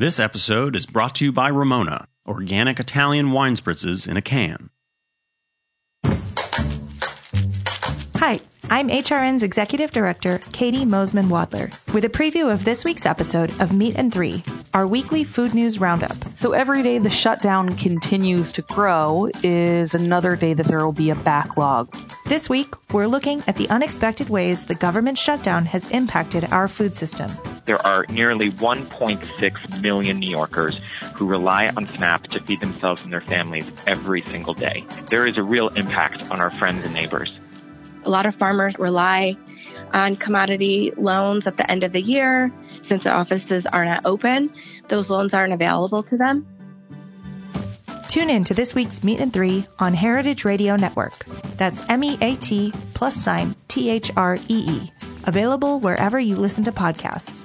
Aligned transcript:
This 0.00 0.20
episode 0.20 0.76
is 0.76 0.86
brought 0.86 1.16
to 1.16 1.24
you 1.24 1.32
by 1.32 1.48
Ramona, 1.48 2.06
organic 2.24 2.78
Italian 2.78 3.32
wine 3.32 3.56
spritzes 3.56 4.06
in 4.06 4.16
a 4.16 4.22
can. 4.22 4.70
Hi, 8.14 8.38
I'm 8.70 8.90
HRN's 8.90 9.42
Executive 9.42 9.90
Director, 9.90 10.38
Caity 10.52 10.84
Moseman 10.84 11.26
Wadler, 11.26 11.76
with 11.92 12.04
a 12.04 12.08
preview 12.08 12.48
of 12.48 12.64
this 12.64 12.84
week's 12.84 13.06
episode 13.06 13.52
of 13.60 13.72
Meat 13.72 13.96
and 13.96 14.12
Three, 14.12 14.44
our 14.74 14.86
weekly 14.86 15.24
food 15.24 15.54
news 15.54 15.78
roundup. 15.78 16.16
So 16.36 16.52
every 16.52 16.82
day 16.82 16.98
the 16.98 17.10
shutdown 17.10 17.76
continues 17.76 18.52
to 18.52 18.62
grow 18.62 19.30
is 19.42 19.94
another 19.94 20.36
day 20.36 20.54
that 20.54 20.66
there 20.66 20.84
will 20.84 20.92
be 20.92 21.10
a 21.10 21.14
backlog. 21.14 21.94
This 22.26 22.48
week, 22.48 22.74
we're 22.92 23.06
looking 23.06 23.42
at 23.46 23.56
the 23.56 23.68
unexpected 23.70 24.28
ways 24.28 24.66
the 24.66 24.74
government 24.74 25.18
shutdown 25.18 25.66
has 25.66 25.88
impacted 25.90 26.44
our 26.52 26.68
food 26.68 26.94
system. 26.94 27.30
There 27.64 27.84
are 27.86 28.06
nearly 28.08 28.50
1.6 28.50 29.82
million 29.82 30.18
New 30.18 30.30
Yorkers 30.30 30.80
who 31.14 31.26
rely 31.26 31.68
on 31.76 31.88
SNAP 31.96 32.28
to 32.28 32.40
feed 32.40 32.60
themselves 32.60 33.02
and 33.04 33.12
their 33.12 33.20
families 33.20 33.64
every 33.86 34.22
single 34.22 34.54
day. 34.54 34.84
There 35.10 35.26
is 35.26 35.36
a 35.36 35.42
real 35.42 35.68
impact 35.68 36.22
on 36.30 36.40
our 36.40 36.50
friends 36.50 36.84
and 36.84 36.94
neighbors. 36.94 37.30
A 38.04 38.10
lot 38.10 38.26
of 38.26 38.34
farmers 38.34 38.78
rely 38.78 39.36
on 39.92 40.16
commodity 40.16 40.92
loans 40.96 41.46
at 41.46 41.56
the 41.56 41.70
end 41.70 41.84
of 41.84 41.92
the 41.92 42.00
year. 42.00 42.52
Since 42.82 43.04
the 43.04 43.10
offices 43.10 43.66
are 43.66 43.84
not 43.84 44.02
open, 44.04 44.52
those 44.88 45.10
loans 45.10 45.34
aren't 45.34 45.52
available 45.52 46.02
to 46.04 46.16
them. 46.16 46.46
Tune 48.08 48.30
in 48.30 48.42
to 48.44 48.54
this 48.54 48.74
week's 48.74 49.04
Meat 49.04 49.20
and 49.20 49.32
Three 49.32 49.66
on 49.78 49.92
Heritage 49.92 50.44
Radio 50.44 50.76
Network. 50.76 51.26
That's 51.58 51.82
M 51.88 52.02
E 52.02 52.16
A 52.22 52.36
T 52.36 52.72
plus 52.94 53.14
sign 53.14 53.54
T 53.68 53.90
H 53.90 54.10
R 54.16 54.38
E 54.48 54.64
E. 54.66 54.90
Available 55.24 55.78
wherever 55.80 56.18
you 56.18 56.36
listen 56.36 56.64
to 56.64 56.72
podcasts. 56.72 57.44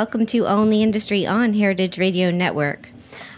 Welcome 0.00 0.24
to 0.24 0.46
All 0.46 0.62
in 0.62 0.70
the 0.70 0.82
Industry 0.82 1.26
on 1.26 1.52
Heritage 1.52 1.98
Radio 1.98 2.30
Network. 2.30 2.88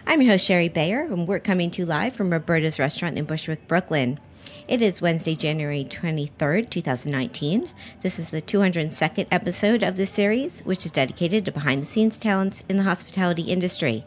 I'm 0.06 0.22
your 0.22 0.30
host, 0.30 0.44
Shari 0.44 0.68
Bayer, 0.68 1.00
and 1.00 1.27
we're 1.27 1.41
coming 1.41 1.72
to 1.72 1.82
you 1.82 1.86
live 1.86 2.12
from 2.12 2.30
Roberta's 2.30 2.78
Restaurant 2.78 3.18
in 3.18 3.24
Bushwick, 3.24 3.66
Brooklyn. 3.66 4.20
It 4.68 4.80
is 4.80 5.02
Wednesday, 5.02 5.34
January 5.34 5.84
23rd, 5.84 6.70
2019. 6.70 7.68
This 8.02 8.20
is 8.20 8.28
the 8.28 8.40
202nd 8.40 9.27
episode 9.33 9.83
of 9.83 9.96
this 9.96 10.12
series, 10.12 10.60
which 10.60 10.86
is 10.86 10.92
dedicated 10.92 11.44
to 11.46 11.50
behind 11.50 11.83
the 11.83 11.86
scenes 11.86 12.16
talents 12.16 12.64
in 12.68 12.77
the 12.77 12.84
hospitality 12.84 13.42
industry. 13.42 14.05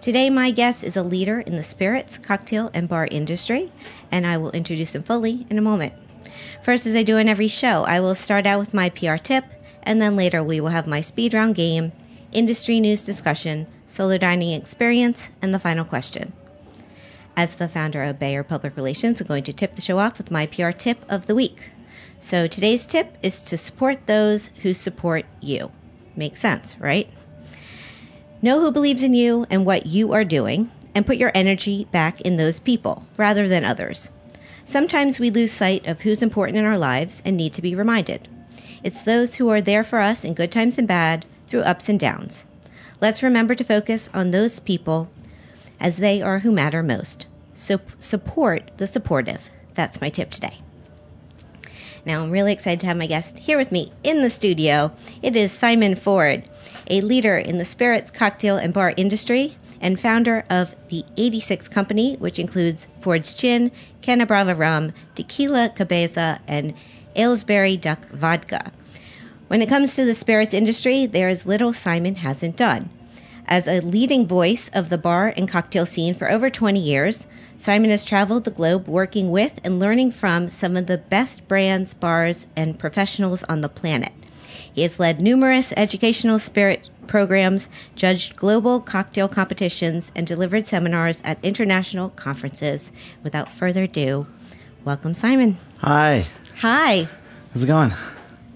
Today, 0.00 0.30
my 0.30 0.52
guest 0.52 0.84
is 0.84 0.96
a 0.96 1.02
leader 1.02 1.40
in 1.40 1.56
the 1.56 1.64
spirits, 1.64 2.16
cocktail, 2.16 2.70
and 2.72 2.88
bar 2.88 3.08
industry, 3.10 3.72
and 4.08 4.24
I 4.24 4.36
will 4.36 4.52
introduce 4.52 4.94
him 4.94 5.02
fully 5.02 5.48
in 5.50 5.58
a 5.58 5.62
moment. 5.62 5.94
First, 6.62 6.86
as 6.86 6.94
I 6.94 7.02
do 7.02 7.16
in 7.16 7.28
every 7.28 7.48
show, 7.48 7.82
I 7.82 7.98
will 7.98 8.14
start 8.14 8.46
out 8.46 8.60
with 8.60 8.72
my 8.72 8.88
PR 8.88 9.16
tip, 9.16 9.44
and 9.82 10.00
then 10.00 10.16
later 10.16 10.42
we 10.42 10.60
will 10.60 10.70
have 10.70 10.86
my 10.86 11.00
speed 11.00 11.34
round 11.34 11.54
game, 11.54 11.92
industry 12.32 12.80
news 12.80 13.02
discussion, 13.02 13.66
solo 13.86 14.18
dining 14.18 14.52
experience, 14.52 15.30
and 15.40 15.52
the 15.52 15.58
final 15.58 15.84
question. 15.84 16.32
As 17.36 17.56
the 17.56 17.68
founder 17.68 18.02
of 18.04 18.18
Bayer 18.18 18.42
Public 18.42 18.76
Relations, 18.76 19.20
I'm 19.20 19.26
going 19.26 19.44
to 19.44 19.52
tip 19.52 19.74
the 19.74 19.80
show 19.80 19.98
off 19.98 20.18
with 20.18 20.30
my 20.30 20.46
PR 20.46 20.70
tip 20.70 21.04
of 21.08 21.26
the 21.26 21.34
week. 21.34 21.70
So 22.20 22.46
today's 22.46 22.86
tip 22.86 23.16
is 23.22 23.40
to 23.42 23.56
support 23.56 24.06
those 24.06 24.50
who 24.62 24.74
support 24.74 25.24
you. 25.40 25.72
Makes 26.14 26.40
sense, 26.40 26.76
right? 26.78 27.08
Know 28.42 28.60
who 28.60 28.70
believes 28.70 29.02
in 29.02 29.14
you 29.14 29.46
and 29.50 29.64
what 29.64 29.86
you 29.86 30.12
are 30.12 30.24
doing, 30.24 30.70
and 30.94 31.06
put 31.06 31.16
your 31.16 31.32
energy 31.34 31.86
back 31.90 32.20
in 32.20 32.36
those 32.36 32.60
people 32.60 33.06
rather 33.16 33.48
than 33.48 33.64
others. 33.64 34.10
Sometimes 34.64 35.18
we 35.18 35.30
lose 35.30 35.52
sight 35.52 35.86
of 35.86 36.02
who's 36.02 36.22
important 36.22 36.58
in 36.58 36.64
our 36.64 36.78
lives 36.78 37.22
and 37.24 37.36
need 37.36 37.52
to 37.54 37.62
be 37.62 37.74
reminded. 37.74 38.28
It's 38.82 39.02
those 39.02 39.36
who 39.36 39.48
are 39.48 39.60
there 39.60 39.84
for 39.84 40.00
us 40.00 40.24
in 40.24 40.34
good 40.34 40.50
times 40.50 40.78
and 40.78 40.88
bad, 40.88 41.24
through 41.46 41.60
ups 41.60 41.88
and 41.88 42.00
downs. 42.00 42.44
Let's 43.00 43.22
remember 43.22 43.54
to 43.54 43.64
focus 43.64 44.08
on 44.14 44.30
those 44.30 44.60
people 44.60 45.10
as 45.78 45.98
they 45.98 46.22
are 46.22 46.40
who 46.40 46.52
matter 46.52 46.82
most. 46.82 47.26
So 47.54 47.80
support 47.98 48.70
the 48.78 48.86
supportive. 48.86 49.50
That's 49.74 50.00
my 50.00 50.08
tip 50.08 50.30
today. 50.30 50.58
Now, 52.04 52.22
I'm 52.22 52.30
really 52.30 52.52
excited 52.52 52.80
to 52.80 52.86
have 52.86 52.96
my 52.96 53.06
guest 53.06 53.38
here 53.38 53.56
with 53.56 53.70
me 53.70 53.92
in 54.02 54.22
the 54.22 54.30
studio. 54.30 54.92
It 55.22 55.36
is 55.36 55.52
Simon 55.52 55.94
Ford, 55.94 56.50
a 56.88 57.00
leader 57.00 57.38
in 57.38 57.58
the 57.58 57.64
spirits, 57.64 58.10
cocktail, 58.10 58.56
and 58.56 58.72
bar 58.72 58.94
industry 58.96 59.56
and 59.80 60.00
founder 60.00 60.44
of 60.48 60.74
the 60.88 61.04
86 61.16 61.68
Company, 61.68 62.16
which 62.16 62.38
includes 62.38 62.86
Ford's 63.00 63.34
Gin, 63.34 63.70
Caña 64.00 64.26
Brava 64.26 64.54
Rum, 64.54 64.92
Tequila 65.14 65.72
Cabeza, 65.74 66.40
and 66.46 66.74
Aylesbury 67.16 67.76
Duck 67.76 68.08
Vodka. 68.10 68.72
When 69.48 69.62
it 69.62 69.68
comes 69.68 69.94
to 69.94 70.04
the 70.04 70.14
spirits 70.14 70.54
industry, 70.54 71.06
there 71.06 71.28
is 71.28 71.46
little 71.46 71.72
Simon 71.72 72.16
hasn't 72.16 72.56
done. 72.56 72.90
As 73.46 73.66
a 73.66 73.80
leading 73.80 74.26
voice 74.26 74.70
of 74.72 74.88
the 74.88 74.98
bar 74.98 75.34
and 75.36 75.48
cocktail 75.48 75.84
scene 75.84 76.14
for 76.14 76.30
over 76.30 76.48
20 76.48 76.80
years, 76.80 77.26
Simon 77.58 77.90
has 77.90 78.04
traveled 78.04 78.44
the 78.44 78.50
globe 78.50 78.88
working 78.88 79.30
with 79.30 79.60
and 79.62 79.78
learning 79.78 80.12
from 80.12 80.48
some 80.48 80.76
of 80.76 80.86
the 80.86 80.98
best 80.98 81.46
brands, 81.48 81.92
bars, 81.92 82.46
and 82.56 82.78
professionals 82.78 83.42
on 83.44 83.60
the 83.60 83.68
planet. 83.68 84.12
He 84.72 84.82
has 84.82 84.98
led 84.98 85.20
numerous 85.20 85.72
educational 85.76 86.38
spirit 86.38 86.88
programs, 87.06 87.68
judged 87.94 88.36
global 88.36 88.80
cocktail 88.80 89.28
competitions, 89.28 90.10
and 90.14 90.26
delivered 90.26 90.66
seminars 90.66 91.20
at 91.24 91.38
international 91.44 92.10
conferences. 92.10 92.90
Without 93.22 93.52
further 93.52 93.82
ado, 93.84 94.26
welcome, 94.84 95.14
Simon. 95.14 95.58
Hi, 95.78 96.26
Hi. 96.62 97.08
how's 97.52 97.64
it 97.64 97.66
going? 97.66 97.92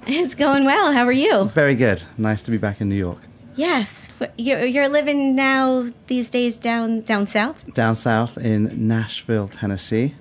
It's 0.07 0.37
going 0.37 0.65
well. 0.65 0.93
How 0.93 1.05
are 1.07 1.11
you? 1.13 1.47
Very 1.47 1.75
good. 1.75 2.05
Nice 2.17 2.41
to 2.43 2.53
be 2.53 2.57
back 2.57 2.81
in 2.81 2.89
New 2.89 2.95
York. 2.95 3.19
Yes. 3.57 4.09
You're, 4.39 4.65
you're 4.65 4.89
living 4.89 5.35
now 5.35 5.89
these 6.07 6.31
days 6.31 6.57
down 6.57 7.01
down 7.01 7.27
south? 7.27 7.75
Down 7.75 7.97
south 7.97 8.39
in 8.39 8.87
Nashville, 8.87 9.49
Tennessee. 9.49 10.15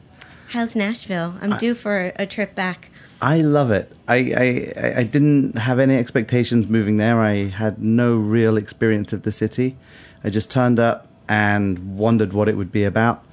How's 0.49 0.75
Nashville? 0.75 1.35
I'm 1.41 1.57
due 1.57 1.75
for 1.75 2.11
a 2.15 2.25
trip 2.25 2.55
back. 2.55 2.89
I 3.21 3.41
love 3.41 3.69
it. 3.69 3.95
I, 4.07 4.15
I, 4.15 4.73
I- 4.83 4.93
I 5.01 5.03
didn't 5.03 5.55
have 5.55 5.77
any 5.77 5.95
expectations 5.95 6.67
moving 6.67 6.97
there. 6.97 7.21
I 7.21 7.49
had 7.49 7.79
no 7.83 8.15
real 8.15 8.57
experience 8.57 9.13
of 9.13 9.21
the 9.21 9.31
city. 9.31 9.77
I 10.23 10.31
just 10.31 10.49
turned 10.49 10.79
up 10.79 11.07
and 11.29 11.97
wondered 11.97 12.33
what 12.33 12.49
it 12.49 12.57
would 12.57 12.71
be 12.71 12.83
about. 12.83 13.23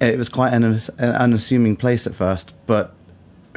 It 0.00 0.16
was 0.16 0.30
quite 0.30 0.54
an, 0.54 0.64
an 0.64 1.10
unassuming 1.10 1.76
place 1.76 2.06
at 2.06 2.14
first, 2.14 2.54
but 2.66 2.94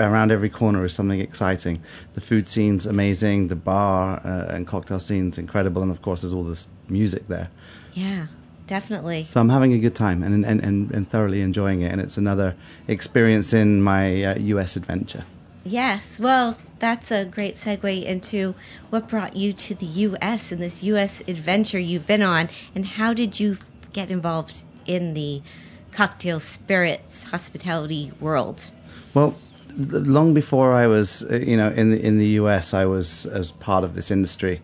around 0.03 0.31
every 0.31 0.49
corner 0.49 0.83
is 0.85 0.93
something 0.93 1.19
exciting. 1.19 1.81
The 2.13 2.21
food 2.21 2.47
scene's 2.47 2.85
amazing, 2.85 3.47
the 3.47 3.55
bar 3.55 4.21
uh, 4.25 4.53
and 4.53 4.67
cocktail 4.67 4.99
scene's 4.99 5.37
incredible, 5.37 5.81
and 5.81 5.91
of 5.91 6.01
course, 6.01 6.21
there's 6.21 6.33
all 6.33 6.43
this 6.43 6.67
music 6.89 7.27
there. 7.27 7.49
Yeah, 7.93 8.27
definitely. 8.67 9.23
So 9.23 9.39
I'm 9.39 9.49
having 9.49 9.73
a 9.73 9.79
good 9.79 9.95
time 9.95 10.23
and, 10.23 10.45
and, 10.45 10.61
and, 10.61 10.91
and 10.91 11.09
thoroughly 11.09 11.41
enjoying 11.41 11.81
it. 11.81 11.91
And 11.91 12.01
it's 12.01 12.17
another 12.17 12.55
experience 12.87 13.53
in 13.53 13.81
my 13.81 14.23
uh, 14.23 14.35
US 14.37 14.75
adventure. 14.75 15.25
Yes. 15.63 16.19
Well, 16.19 16.57
that's 16.79 17.11
a 17.11 17.25
great 17.25 17.55
segue 17.55 18.03
into 18.03 18.55
what 18.89 19.07
brought 19.07 19.35
you 19.35 19.53
to 19.53 19.75
the 19.75 19.85
U.S. 19.85 20.51
and 20.51 20.59
this 20.59 20.81
U.S. 20.83 21.21
adventure 21.27 21.77
you've 21.77 22.07
been 22.07 22.23
on, 22.23 22.49
and 22.73 22.85
how 22.85 23.13
did 23.13 23.39
you 23.39 23.57
get 23.93 24.09
involved 24.09 24.63
in 24.87 25.13
the 25.13 25.43
cocktail 25.91 26.39
spirits 26.39 27.23
hospitality 27.23 28.11
world? 28.19 28.71
Well, 29.13 29.35
long 29.77 30.33
before 30.33 30.73
I 30.73 30.87
was, 30.87 31.23
uh, 31.29 31.35
you 31.35 31.57
know, 31.57 31.69
in 31.69 31.91
the, 31.91 31.99
in 31.99 32.17
the 32.17 32.27
US, 32.41 32.73
I 32.73 32.85
was 32.85 33.25
as 33.27 33.51
part 33.51 33.83
of 33.83 33.95
this 33.95 34.11
industry. 34.11 34.61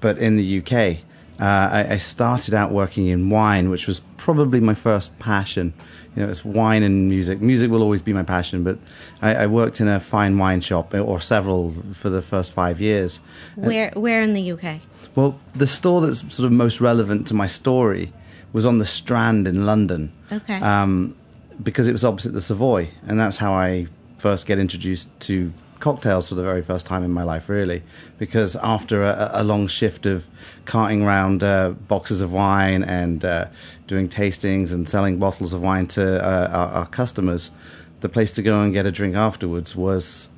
But 0.00 0.18
in 0.18 0.36
the 0.36 0.58
UK, 0.58 0.98
uh, 1.40 1.44
I, 1.44 1.94
I 1.94 1.98
started 1.98 2.54
out 2.54 2.70
working 2.70 3.08
in 3.08 3.30
wine, 3.30 3.70
which 3.70 3.86
was 3.86 4.00
probably 4.16 4.60
my 4.60 4.74
first 4.74 5.16
passion. 5.18 5.72
You 6.14 6.22
know, 6.22 6.28
it's 6.28 6.44
wine 6.44 6.82
and 6.82 7.08
music. 7.08 7.40
Music 7.40 7.70
will 7.70 7.82
always 7.82 8.02
be 8.02 8.12
my 8.12 8.22
passion, 8.22 8.62
but 8.62 8.78
I, 9.20 9.34
I 9.34 9.46
worked 9.46 9.80
in 9.80 9.88
a 9.88 9.98
fine 9.98 10.38
wine 10.38 10.60
shop, 10.60 10.94
or 10.94 11.20
several, 11.20 11.74
for 11.92 12.10
the 12.10 12.22
first 12.22 12.52
five 12.52 12.80
years. 12.80 13.18
Where 13.56 13.90
Where 13.94 14.22
in 14.22 14.34
the 14.34 14.42
U.K.? 14.42 14.80
Well, 15.14 15.38
the 15.54 15.66
store 15.66 16.00
that's 16.00 16.20
sort 16.32 16.46
of 16.46 16.52
most 16.52 16.80
relevant 16.80 17.26
to 17.28 17.34
my 17.34 17.46
story 17.46 18.12
was 18.52 18.64
on 18.66 18.78
the 18.78 18.86
Strand 18.86 19.48
in 19.48 19.66
London. 19.66 20.12
Okay. 20.30 20.60
Um, 20.60 21.16
because 21.62 21.88
it 21.88 21.92
was 21.92 22.04
opposite 22.04 22.32
the 22.32 22.40
Savoy, 22.40 22.90
and 23.06 23.18
that's 23.18 23.36
how 23.36 23.52
I 23.52 23.88
first 24.22 24.46
get 24.46 24.60
introduced 24.60 25.08
to 25.18 25.52
cocktails 25.80 26.28
for 26.28 26.36
the 26.36 26.42
very 26.44 26.62
first 26.62 26.86
time 26.86 27.02
in 27.02 27.10
my 27.10 27.24
life, 27.24 27.48
really, 27.48 27.82
because 28.16 28.54
after 28.56 29.02
a, 29.02 29.30
a 29.34 29.42
long 29.42 29.66
shift 29.66 30.06
of 30.06 30.28
carting 30.64 31.02
around 31.02 31.42
uh, 31.42 31.70
boxes 31.88 32.20
of 32.20 32.32
wine 32.32 32.84
and 32.84 33.24
uh, 33.24 33.46
doing 33.88 34.08
tastings 34.08 34.72
and 34.72 34.88
selling 34.88 35.18
bottles 35.18 35.52
of 35.52 35.60
wine 35.60 35.88
to 35.88 36.24
uh, 36.24 36.48
our, 36.52 36.68
our, 36.68 36.86
customers, 36.86 37.50
the 37.98 38.08
place 38.08 38.30
to 38.30 38.42
go 38.42 38.62
and 38.62 38.72
get 38.72 38.86
a 38.86 38.92
drink 38.92 39.16
afterwards 39.16 39.74
was 39.74 40.28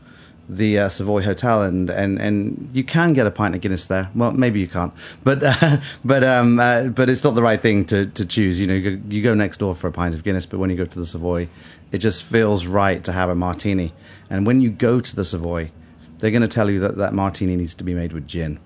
the 0.49 0.79
uh, 0.79 0.89
Savoy 0.89 1.23
Hotel, 1.23 1.63
and, 1.63 1.91
and, 1.91 2.19
and 2.19 2.71
you 2.73 2.85
can 2.85 3.13
get 3.13 3.27
a 3.27 3.31
pint 3.31 3.55
of 3.55 3.61
Guinness 3.61 3.87
there. 3.87 4.11
Well, 4.15 4.33
maybe 4.33 4.61
you 4.61 4.69
can't, 4.69 4.95
but 5.23 5.43
uh, 5.43 5.79
but 6.05 6.25
um, 6.25 6.59
uh, 6.59 6.89
but 6.89 7.11
it's 7.11 7.25
not 7.25 7.35
the 7.35 7.43
right 7.43 7.61
thing 7.61 7.85
to, 7.87 8.07
to 8.07 8.25
choose. 8.25 8.59
You 8.59 8.67
know, 8.67 8.75
you 8.75 8.97
go, 8.97 9.03
you 9.09 9.23
go 9.23 9.35
next 9.35 9.59
door 9.59 9.75
for 9.75 9.89
a 9.89 9.93
pint 9.93 10.15
of 10.15 10.25
Guinness, 10.25 10.47
but 10.47 10.59
when 10.59 10.71
you 10.71 10.77
go 10.77 10.85
to 10.85 10.99
the 10.99 11.07
Savoy, 11.07 11.49
it 11.95 11.99
just 11.99 12.25
feels 12.25 12.67
right 12.67 13.05
to 13.05 13.13
have 13.13 13.29
a 13.29 13.37
martini. 13.37 13.93
And 14.29 14.45
when 14.45 14.61
you 14.61 14.69
go 14.69 14.99
to 14.99 15.15
the 15.15 15.25
Savoy, 15.25 15.71
they're 16.19 16.33
going 16.33 16.43
to 16.43 16.49
tell 16.49 16.69
you 16.69 16.81
that 16.81 16.97
that 16.97 17.15
martini 17.15 17.55
needs 17.55 17.73
to 17.75 17.85
be 17.85 17.95
made 17.95 18.13
with 18.13 18.27
gin. 18.27 18.59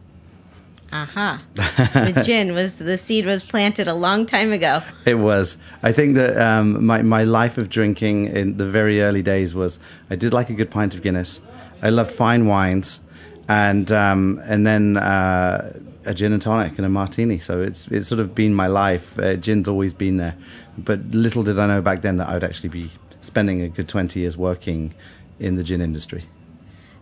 Aha. 0.90 1.42
Uh-huh. 1.58 2.04
the 2.10 2.22
gin 2.22 2.54
was 2.54 2.76
the 2.76 2.96
seed 2.96 3.26
was 3.26 3.44
planted 3.44 3.86
a 3.86 3.92
long 3.92 4.24
time 4.24 4.50
ago. 4.50 4.82
It 5.04 5.16
was. 5.16 5.58
I 5.82 5.92
think 5.92 6.14
that 6.14 6.38
um, 6.38 6.86
my 6.86 7.02
my 7.02 7.24
life 7.24 7.58
of 7.58 7.68
drinking 7.68 8.28
in 8.28 8.56
the 8.56 8.64
very 8.64 9.02
early 9.02 9.22
days 9.22 9.54
was 9.54 9.78
I 10.08 10.16
did 10.16 10.32
like 10.32 10.48
a 10.48 10.54
good 10.54 10.70
pint 10.70 10.94
of 10.94 11.02
Guinness. 11.02 11.42
I 11.82 11.90
loved 11.90 12.10
fine 12.10 12.46
wines, 12.46 13.00
and 13.46 13.92
um, 13.92 14.40
and 14.44 14.66
then 14.66 14.96
uh, 14.96 15.78
a 16.06 16.14
gin 16.14 16.32
and 16.32 16.40
tonic 16.40 16.78
and 16.78 16.86
a 16.86 16.88
martini. 16.88 17.38
So 17.38 17.60
it's 17.60 17.88
it's 17.88 18.08
sort 18.08 18.20
of 18.20 18.34
been 18.34 18.54
my 18.54 18.68
life. 18.68 19.18
Uh, 19.18 19.36
gin's 19.36 19.68
always 19.68 19.92
been 19.92 20.16
there, 20.16 20.34
but 20.78 21.00
little 21.10 21.42
did 21.42 21.58
I 21.58 21.66
know 21.66 21.82
back 21.82 22.00
then 22.00 22.16
that 22.16 22.30
I 22.30 22.32
would 22.32 22.44
actually 22.44 22.70
be 22.70 22.90
spending 23.28 23.62
a 23.62 23.68
good 23.68 23.88
twenty 23.88 24.20
years 24.20 24.36
working 24.36 24.92
in 25.38 25.56
the 25.56 25.62
gin 25.62 25.80
industry. 25.80 26.24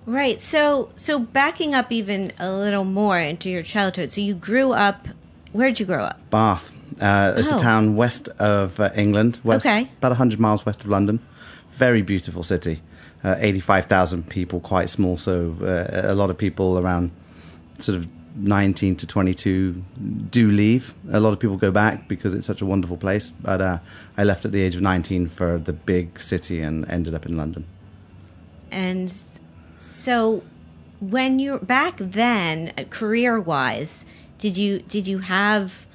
Right. 0.04 0.40
So 0.40 0.90
so 0.96 1.18
backing 1.18 1.74
up 1.74 1.90
even 1.90 2.32
a 2.38 2.52
little 2.52 2.84
more 2.84 3.18
into 3.18 3.48
your 3.48 3.62
childhood. 3.62 4.12
So 4.12 4.20
you 4.20 4.34
grew 4.34 4.72
up. 4.72 5.08
Where 5.52 5.68
did 5.68 5.80
you 5.80 5.86
grow 5.86 6.04
up? 6.04 6.18
Bath. 6.30 6.72
Uh, 7.00 7.34
it's 7.36 7.50
oh. 7.50 7.56
a 7.56 7.60
town 7.60 7.96
west 7.96 8.28
of 8.38 8.78
uh, 8.78 8.90
England. 8.94 9.38
West, 9.42 9.66
okay. 9.66 9.90
About 9.98 10.16
hundred 10.16 10.38
miles 10.38 10.66
west 10.66 10.84
of 10.84 10.90
London. 10.90 11.18
Very 11.70 12.02
beautiful 12.02 12.42
city 12.42 12.82
uh, 13.26 13.34
85,000 13.38 14.28
people, 14.28 14.60
quite 14.60 14.88
small. 14.88 15.18
So 15.18 15.56
uh, 15.60 16.12
a 16.12 16.14
lot 16.14 16.30
of 16.30 16.38
people 16.38 16.78
around 16.78 17.10
sort 17.80 17.98
of 17.98 18.06
19 18.36 18.96
to 18.96 19.06
22 19.06 19.82
do 20.30 20.50
leave. 20.50 20.94
A 21.12 21.20
lot 21.20 21.32
of 21.32 21.40
people 21.40 21.56
go 21.56 21.70
back 21.70 22.08
because 22.08 22.34
it's 22.34 22.46
such 22.46 22.60
a 22.60 22.66
wonderful 22.66 22.96
place. 22.96 23.32
But 23.40 23.60
uh, 23.60 23.78
I 24.16 24.24
left 24.24 24.44
at 24.44 24.52
the 24.52 24.62
age 24.62 24.74
of 24.74 24.82
19 24.82 25.28
for 25.28 25.58
the 25.58 25.72
big 25.72 26.18
city 26.20 26.60
and 26.60 26.88
ended 26.90 27.14
up 27.14 27.26
in 27.26 27.36
London. 27.36 27.66
And 28.70 29.12
so 29.76 30.42
when 31.00 31.38
you're 31.38 31.58
back 31.58 31.96
then, 31.98 32.72
career 32.90 33.40
wise, 33.40 34.04
did 34.38 34.56
you 34.56 34.80
did 34.80 35.08
you 35.08 35.18
have 35.18 35.86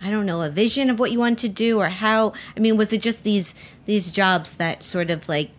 I 0.00 0.10
don't 0.10 0.26
know 0.26 0.42
a 0.42 0.50
vision 0.50 0.90
of 0.90 1.00
what 1.00 1.10
you 1.10 1.18
wanted 1.18 1.38
to 1.38 1.48
do 1.48 1.80
or 1.80 1.88
how? 1.88 2.32
I 2.56 2.60
mean, 2.60 2.76
was 2.76 2.92
it 2.92 3.02
just 3.02 3.24
these 3.24 3.54
these 3.86 4.12
jobs 4.12 4.54
that 4.54 4.82
sort 4.82 5.10
of 5.10 5.28
like 5.28 5.50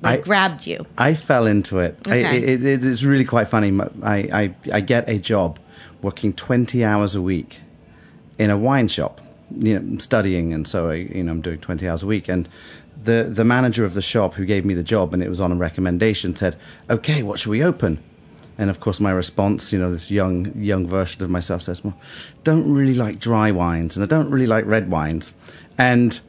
like 0.00 0.20
I, 0.20 0.22
grabbed 0.22 0.66
you? 0.66 0.86
I 0.96 1.14
fell 1.14 1.46
into 1.46 1.78
it. 1.78 1.98
Okay. 2.06 2.24
I, 2.24 2.32
it, 2.34 2.64
it. 2.64 2.84
It's 2.84 3.02
really 3.02 3.24
quite 3.24 3.48
funny. 3.48 3.78
I, 4.02 4.16
I, 4.16 4.54
I 4.72 4.80
get 4.80 5.08
a 5.08 5.18
job 5.18 5.58
working 6.00 6.32
20 6.32 6.84
hours 6.84 7.14
a 7.14 7.22
week 7.22 7.60
in 8.38 8.50
a 8.50 8.56
wine 8.58 8.88
shop, 8.88 9.20
you 9.50 9.78
know, 9.78 9.98
studying, 9.98 10.52
and 10.52 10.66
so 10.66 10.90
I, 10.90 10.94
you 10.94 11.22
know, 11.22 11.32
I'm 11.32 11.40
doing 11.40 11.58
20 11.58 11.88
hours 11.88 12.02
a 12.02 12.06
week. 12.06 12.28
And 12.28 12.48
the 13.04 13.28
the 13.28 13.44
manager 13.44 13.84
of 13.84 13.94
the 13.94 14.02
shop 14.02 14.34
who 14.34 14.44
gave 14.44 14.64
me 14.64 14.74
the 14.74 14.82
job, 14.82 15.14
and 15.14 15.22
it 15.22 15.28
was 15.28 15.40
on 15.40 15.52
a 15.52 15.56
recommendation, 15.56 16.34
said, 16.36 16.56
"Okay, 16.88 17.22
what 17.22 17.38
should 17.38 17.50
we 17.50 17.62
open?" 17.62 17.98
And 18.58 18.70
of 18.70 18.80
course, 18.80 19.00
my 19.00 19.10
response, 19.10 19.72
you 19.72 19.78
know, 19.78 19.90
this 19.90 20.10
young 20.10 20.52
young 20.56 20.86
version 20.86 21.22
of 21.22 21.30
myself 21.30 21.62
says, 21.62 21.82
"Well, 21.82 21.96
don't 22.44 22.72
really 22.72 22.94
like 22.94 23.18
dry 23.18 23.50
wines, 23.50 23.96
and 23.96 24.04
I 24.04 24.06
don't 24.06 24.30
really 24.30 24.46
like 24.46 24.66
red 24.66 24.90
wines." 24.90 25.32
And 25.78 26.20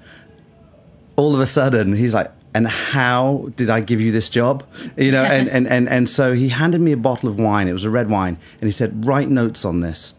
all 1.16 1.36
of 1.36 1.42
a 1.42 1.46
sudden, 1.46 1.96
he's 1.96 2.14
like, 2.14 2.32
and 2.54 2.68
how 2.68 3.50
did 3.56 3.70
I 3.70 3.82
give 3.82 4.00
you 4.00 4.12
this 4.12 4.30
job? 4.30 4.64
You 4.96 5.12
know, 5.12 5.24
and, 5.24 5.50
and, 5.50 5.68
and, 5.68 5.90
and 5.90 6.10
so 6.10 6.34
he 6.34 6.50
handed 6.50 6.82
me 6.82 6.92
a 6.92 6.98
bottle 6.98 7.28
of 7.28 7.40
wine. 7.40 7.68
It 7.68 7.74
was 7.74 7.84
a 7.84 7.90
red 7.90 8.10
wine. 8.10 8.38
And 8.62 8.68
he 8.68 8.72
said, 8.72 9.06
write 9.06 9.28
notes 9.28 9.66
on 9.66 9.82
this 9.82 10.14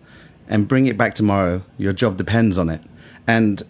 and 0.48 0.66
bring 0.66 0.86
it 0.86 0.96
back 0.96 1.14
tomorrow. 1.14 1.62
Your 1.78 1.92
job 1.92 2.16
depends 2.16 2.58
on 2.58 2.69
it. 2.70 2.81
And 3.26 3.62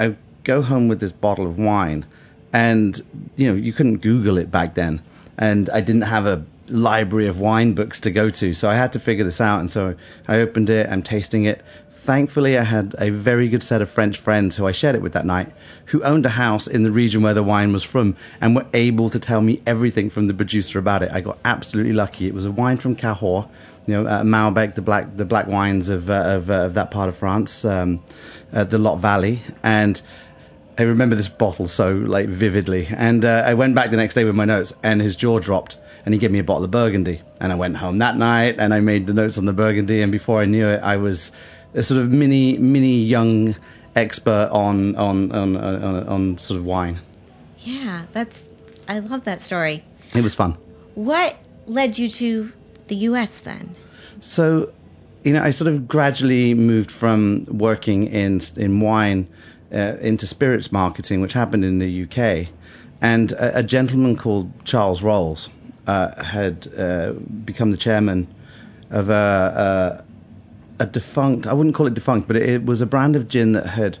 I 0.00 0.16
go 0.44 0.62
home 0.62 0.88
with 0.88 1.00
this 1.00 1.12
bottle 1.12 1.46
of 1.46 1.58
wine. 1.58 2.06
And, 2.52 3.00
you 3.36 3.48
know, 3.48 3.54
you 3.54 3.74
couldn't 3.74 3.98
Google 3.98 4.38
it 4.38 4.50
back 4.50 4.74
then. 4.74 5.02
And 5.36 5.68
I 5.70 5.82
didn't 5.82 6.02
have 6.02 6.24
a 6.24 6.44
library 6.68 7.26
of 7.26 7.38
wine 7.38 7.74
books 7.74 8.00
to 8.00 8.10
go 8.10 8.30
to. 8.30 8.54
So 8.54 8.70
I 8.70 8.74
had 8.74 8.92
to 8.94 9.00
figure 9.00 9.24
this 9.24 9.40
out. 9.40 9.60
And 9.60 9.70
so 9.70 9.94
I 10.26 10.36
opened 10.36 10.70
it, 10.70 10.88
I'm 10.88 11.02
tasting 11.02 11.44
it 11.44 11.62
thankfully, 12.08 12.56
I 12.56 12.64
had 12.64 12.94
a 12.98 13.10
very 13.10 13.50
good 13.50 13.62
set 13.62 13.82
of 13.82 13.90
French 13.90 14.16
friends 14.16 14.56
who 14.56 14.66
I 14.66 14.72
shared 14.72 14.94
it 14.94 15.02
with 15.02 15.12
that 15.12 15.26
night, 15.26 15.52
who 15.84 16.02
owned 16.02 16.24
a 16.24 16.30
house 16.30 16.66
in 16.66 16.82
the 16.82 16.90
region 16.90 17.20
where 17.20 17.34
the 17.34 17.42
wine 17.42 17.70
was 17.70 17.84
from 17.84 18.16
and 18.40 18.56
were 18.56 18.64
able 18.72 19.10
to 19.10 19.18
tell 19.18 19.42
me 19.42 19.60
everything 19.66 20.08
from 20.08 20.26
the 20.26 20.32
producer 20.32 20.78
about 20.78 21.02
it. 21.02 21.10
I 21.12 21.20
got 21.20 21.36
absolutely 21.44 21.92
lucky. 21.92 22.26
It 22.26 22.32
was 22.32 22.46
a 22.46 22.50
wine 22.50 22.78
from 22.78 22.96
Cahors, 22.96 23.44
you 23.86 23.92
know, 23.92 24.06
uh, 24.06 24.22
Malbec, 24.22 24.74
the 24.74 24.80
black 24.80 25.18
the 25.18 25.26
black 25.26 25.48
wines 25.48 25.90
of 25.90 26.08
uh, 26.08 26.14
of, 26.14 26.48
uh, 26.48 26.54
of, 26.54 26.74
that 26.74 26.90
part 26.90 27.10
of 27.10 27.16
France, 27.18 27.66
um, 27.66 28.02
the 28.52 28.78
Lot 28.78 28.96
Valley, 28.96 29.42
and. 29.62 30.00
I 30.80 30.82
remember 30.82 31.16
this 31.16 31.26
bottle 31.26 31.66
so 31.66 31.90
like 31.90 32.28
vividly, 32.28 32.86
and 32.96 33.24
uh, 33.24 33.42
I 33.44 33.54
went 33.54 33.74
back 33.74 33.90
the 33.90 33.96
next 33.96 34.14
day 34.14 34.22
with 34.22 34.36
my 34.36 34.44
notes, 34.44 34.72
and 34.84 35.02
his 35.02 35.16
jaw 35.16 35.40
dropped, 35.40 35.76
and 36.04 36.14
he 36.14 36.20
gave 36.20 36.30
me 36.30 36.38
a 36.38 36.44
bottle 36.44 36.62
of 36.62 36.70
Burgundy, 36.70 37.20
and 37.40 37.50
I 37.50 37.56
went 37.56 37.78
home 37.78 37.98
that 37.98 38.16
night, 38.16 38.60
and 38.60 38.72
I 38.72 38.78
made 38.78 39.08
the 39.08 39.12
notes 39.12 39.38
on 39.38 39.44
the 39.44 39.52
Burgundy, 39.52 40.02
and 40.02 40.12
before 40.12 40.40
I 40.40 40.44
knew 40.44 40.68
it, 40.68 40.80
I 40.80 40.96
was 40.96 41.32
a 41.74 41.82
sort 41.82 42.00
of 42.00 42.10
mini 42.10 42.58
mini 42.58 43.02
young 43.02 43.54
expert 43.96 44.48
on 44.52 44.94
on 44.96 45.32
on 45.32 45.56
on, 45.56 46.06
on 46.06 46.38
sort 46.38 46.58
of 46.58 46.64
wine. 46.64 47.00
Yeah, 47.60 48.04
that's 48.12 48.50
I 48.88 49.00
love 49.00 49.24
that 49.24 49.42
story. 49.42 49.84
It 50.14 50.22
was 50.22 50.34
fun. 50.34 50.56
What 50.94 51.36
led 51.66 51.98
you 51.98 52.08
to 52.08 52.52
the 52.88 52.96
U.S. 52.96 53.40
then? 53.40 53.76
So, 54.20 54.72
you 55.22 55.32
know, 55.32 55.42
I 55.42 55.50
sort 55.50 55.72
of 55.72 55.86
gradually 55.86 56.54
moved 56.54 56.90
from 56.90 57.44
working 57.48 58.04
in 58.04 58.40
in 58.56 58.80
wine 58.80 59.28
uh, 59.72 59.96
into 60.00 60.26
spirits 60.26 60.72
marketing, 60.72 61.20
which 61.20 61.34
happened 61.34 61.64
in 61.64 61.78
the 61.78 62.04
UK, 62.04 62.48
and 63.00 63.32
a, 63.32 63.58
a 63.58 63.62
gentleman 63.62 64.16
called 64.16 64.50
Charles 64.64 65.02
Rolls 65.02 65.50
uh, 65.86 66.22
had 66.22 66.72
uh, 66.76 67.12
become 67.44 67.70
the 67.70 67.76
chairman 67.76 68.26
of 68.90 69.10
a, 69.10 70.04
a 70.80 70.86
defunct, 70.86 71.46
I 71.46 71.52
wouldn't 71.52 71.74
call 71.74 71.86
it 71.86 71.94
defunct, 71.94 72.28
but 72.28 72.36
it, 72.36 72.48
it, 72.48 72.64
was 72.64 72.80
a 72.80 72.86
brand 72.86 73.16
of 73.16 73.28
gin 73.28 73.52
that 73.52 73.66
had 73.66 73.98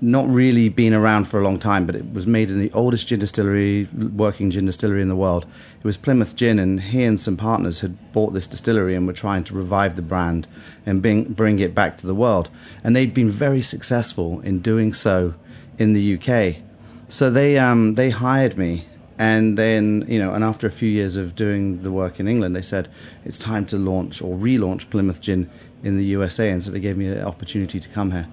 not 0.00 0.26
really 0.28 0.68
been 0.68 0.94
around 0.94 1.26
for 1.26 1.38
a 1.38 1.44
long 1.44 1.58
time, 1.58 1.84
but 1.86 1.94
it 1.94 2.12
was 2.12 2.26
made 2.26 2.50
in 2.50 2.58
the 2.58 2.72
oldest 2.72 3.08
gin 3.08 3.20
distillery, 3.20 3.86
working 3.94 4.50
gin 4.50 4.66
distillery 4.66 5.02
in 5.02 5.08
the 5.08 5.16
world. 5.16 5.46
It 5.78 5.84
was 5.84 5.96
Plymouth 5.96 6.34
Gin, 6.36 6.58
and 6.58 6.80
he 6.80 7.04
and 7.04 7.20
some 7.20 7.36
partners 7.36 7.80
had 7.80 8.12
bought 8.12 8.32
this 8.32 8.46
distillery 8.46 8.94
and 8.94 9.06
were 9.06 9.12
trying 9.12 9.44
to 9.44 9.54
revive 9.54 9.96
the 9.96 10.02
brand 10.02 10.48
and 10.86 11.02
bring, 11.02 11.32
bring 11.32 11.58
it 11.58 11.74
back 11.74 11.98
to 11.98 12.06
the 12.06 12.14
world. 12.14 12.48
And 12.82 12.96
they'd 12.96 13.14
been 13.14 13.30
very 13.30 13.62
successful 13.62 14.40
in 14.40 14.60
doing 14.60 14.94
so 14.94 15.34
in 15.78 15.92
the 15.92 16.14
UK. 16.16 16.62
So 17.08 17.30
they, 17.30 17.58
um, 17.58 17.94
they 17.96 18.10
hired 18.10 18.56
me 18.56 18.86
and 19.20 19.58
then, 19.58 20.06
you 20.08 20.18
know, 20.18 20.32
and 20.32 20.42
after 20.42 20.66
a 20.66 20.70
few 20.70 20.88
years 20.88 21.16
of 21.16 21.36
doing 21.36 21.82
the 21.82 21.92
work 21.92 22.20
in 22.20 22.26
England, 22.26 22.56
they 22.56 22.62
said 22.62 22.88
it's 23.22 23.38
time 23.38 23.66
to 23.66 23.76
launch 23.76 24.22
or 24.22 24.34
relaunch 24.34 24.88
Plymouth 24.88 25.20
Gin 25.20 25.50
in 25.82 25.96
the 25.96 26.04
USA, 26.04 26.50
and 26.50 26.62
so 26.62 26.70
they 26.70 26.80
gave 26.80 26.96
me 26.96 27.06
an 27.06 27.24
opportunity 27.24 27.80
to 27.80 27.88
come 27.88 28.12
here. 28.12 28.28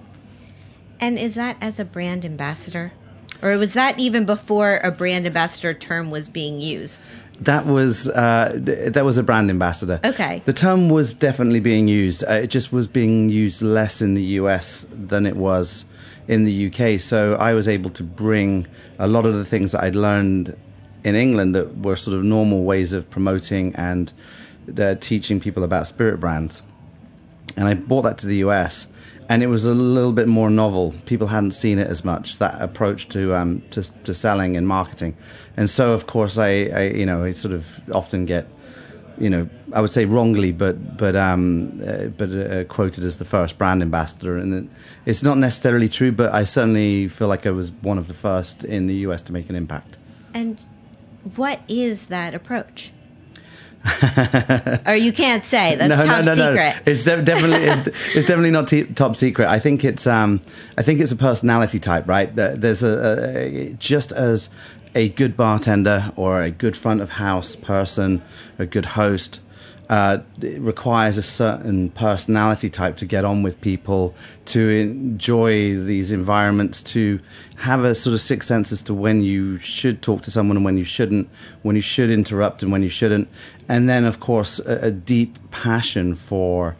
And 1.00 1.18
is 1.18 1.34
that 1.34 1.56
as 1.60 1.78
a 1.78 1.84
brand 1.84 2.24
ambassador? 2.24 2.92
Or 3.40 3.56
was 3.56 3.72
that 3.74 3.98
even 3.98 4.24
before 4.24 4.80
a 4.82 4.90
brand 4.90 5.26
ambassador 5.26 5.72
term 5.72 6.10
was 6.10 6.28
being 6.28 6.60
used? 6.60 7.08
That 7.40 7.66
was 7.66 8.08
uh, 8.08 8.52
that 8.56 9.04
was 9.04 9.16
a 9.16 9.22
brand 9.22 9.48
ambassador. 9.48 10.00
Okay. 10.04 10.42
The 10.44 10.52
term 10.52 10.88
was 10.88 11.12
definitely 11.12 11.60
being 11.60 11.86
used. 11.86 12.24
Uh, 12.24 12.32
it 12.32 12.48
just 12.48 12.72
was 12.72 12.88
being 12.88 13.28
used 13.28 13.62
less 13.62 14.02
in 14.02 14.14
the 14.14 14.22
US 14.22 14.84
than 14.90 15.24
it 15.24 15.36
was 15.36 15.84
in 16.26 16.44
the 16.44 16.66
UK. 16.66 17.00
So 17.00 17.34
I 17.34 17.54
was 17.54 17.68
able 17.68 17.90
to 17.90 18.02
bring 18.02 18.66
a 18.98 19.06
lot 19.06 19.24
of 19.24 19.34
the 19.34 19.44
things 19.44 19.70
that 19.70 19.84
I'd 19.84 19.94
learned 19.94 20.56
in 21.04 21.14
England 21.14 21.54
that 21.54 21.78
were 21.78 21.94
sort 21.94 22.16
of 22.16 22.24
normal 22.24 22.64
ways 22.64 22.92
of 22.92 23.08
promoting 23.08 23.72
and 23.76 24.12
uh, 24.76 24.96
teaching 24.96 25.38
people 25.38 25.62
about 25.62 25.86
spirit 25.86 26.18
brands 26.18 26.62
and 27.58 27.68
I 27.68 27.74
brought 27.74 28.02
that 28.02 28.18
to 28.18 28.26
the 28.26 28.36
US, 28.36 28.86
and 29.28 29.42
it 29.42 29.48
was 29.48 29.66
a 29.66 29.74
little 29.74 30.12
bit 30.12 30.28
more 30.28 30.48
novel. 30.48 30.94
People 31.06 31.26
hadn't 31.26 31.52
seen 31.52 31.78
it 31.78 31.88
as 31.88 32.04
much 32.04 32.38
that 32.38 32.60
approach 32.62 33.08
to 33.10 33.34
um, 33.34 33.62
to, 33.72 33.82
to 34.04 34.14
selling 34.14 34.56
and 34.56 34.66
marketing, 34.66 35.16
and 35.56 35.68
so 35.68 35.92
of 35.92 36.06
course 36.06 36.38
I, 36.38 36.48
I 36.66 36.82
you 36.84 37.04
know 37.04 37.24
I 37.24 37.32
sort 37.32 37.52
of 37.52 37.66
often 37.92 38.24
get 38.24 38.46
you 39.20 39.28
know, 39.28 39.48
I 39.72 39.80
would 39.80 39.90
say 39.90 40.04
wrongly, 40.04 40.52
but 40.52 40.96
but 40.96 41.16
um, 41.16 41.82
uh, 41.84 42.04
but 42.04 42.30
uh, 42.30 42.64
quoted 42.64 43.04
as 43.04 43.18
the 43.18 43.24
first 43.24 43.58
brand 43.58 43.82
ambassador, 43.82 44.36
and 44.36 44.70
it's 45.06 45.22
not 45.22 45.38
necessarily 45.38 45.88
true, 45.88 46.12
but 46.12 46.32
I 46.32 46.44
certainly 46.44 47.08
feel 47.08 47.28
like 47.28 47.46
I 47.46 47.50
was 47.50 47.72
one 47.72 47.98
of 47.98 48.06
the 48.06 48.14
first 48.14 48.64
in 48.64 48.86
the 48.86 48.94
U.S. 49.06 49.22
to 49.22 49.32
make 49.32 49.50
an 49.50 49.56
impact. 49.56 49.98
And 50.34 50.64
what 51.34 51.60
is 51.68 52.06
that 52.06 52.34
approach? 52.34 52.92
Or 54.86 54.94
you 54.94 55.12
can't 55.12 55.44
say 55.44 55.76
that's 55.76 56.06
top 56.26 56.36
secret. 56.36 56.82
It's 56.86 57.04
de- 57.04 57.22
definitely 57.22 57.66
it's, 57.66 57.86
it's, 58.14 58.26
definitely 58.26 58.50
not 58.50 58.68
t- 58.68 58.84
top 58.84 59.16
secret. 59.16 59.48
I 59.48 59.58
think 59.58 59.84
it's 59.84 60.06
um 60.06 60.40
I 60.76 60.82
think 60.82 61.00
it's 61.00 61.12
a 61.12 61.16
personality 61.16 61.78
type, 61.78 62.08
right? 62.08 62.34
There's 62.34 62.82
a, 62.82 63.36
a 63.36 63.72
just 63.74 64.12
as 64.12 64.48
a 64.94 65.08
good 65.10 65.36
bartender 65.36 66.12
or 66.16 66.42
a 66.42 66.50
good 66.50 66.76
front 66.76 67.00
of 67.00 67.10
house 67.10 67.56
person, 67.56 68.22
a 68.58 68.66
good 68.66 68.86
host 68.86 69.40
uh, 69.88 70.18
it 70.42 70.60
requires 70.60 71.16
a 71.16 71.22
certain 71.22 71.88
personality 71.90 72.68
type 72.68 72.96
to 72.98 73.06
get 73.06 73.24
on 73.24 73.42
with 73.42 73.58
people, 73.60 74.14
to 74.44 74.68
enjoy 74.68 75.78
these 75.82 76.10
environments, 76.10 76.82
to 76.82 77.18
have 77.56 77.84
a 77.84 77.94
sort 77.94 78.12
of 78.12 78.20
sixth 78.20 78.48
sense 78.48 78.70
as 78.70 78.82
to 78.82 78.92
when 78.92 79.22
you 79.22 79.56
should 79.58 80.02
talk 80.02 80.22
to 80.22 80.30
someone 80.30 80.58
and 80.58 80.64
when 80.64 80.76
you 80.76 80.84
shouldn't, 80.84 81.28
when 81.62 81.74
you 81.74 81.82
should 81.82 82.10
interrupt 82.10 82.62
and 82.62 82.70
when 82.70 82.82
you 82.82 82.90
shouldn't. 82.90 83.28
And 83.68 83.88
then, 83.88 84.04
of 84.04 84.20
course, 84.20 84.58
a, 84.58 84.86
a 84.86 84.90
deep 84.90 85.38
passion 85.50 86.14
for 86.14 86.76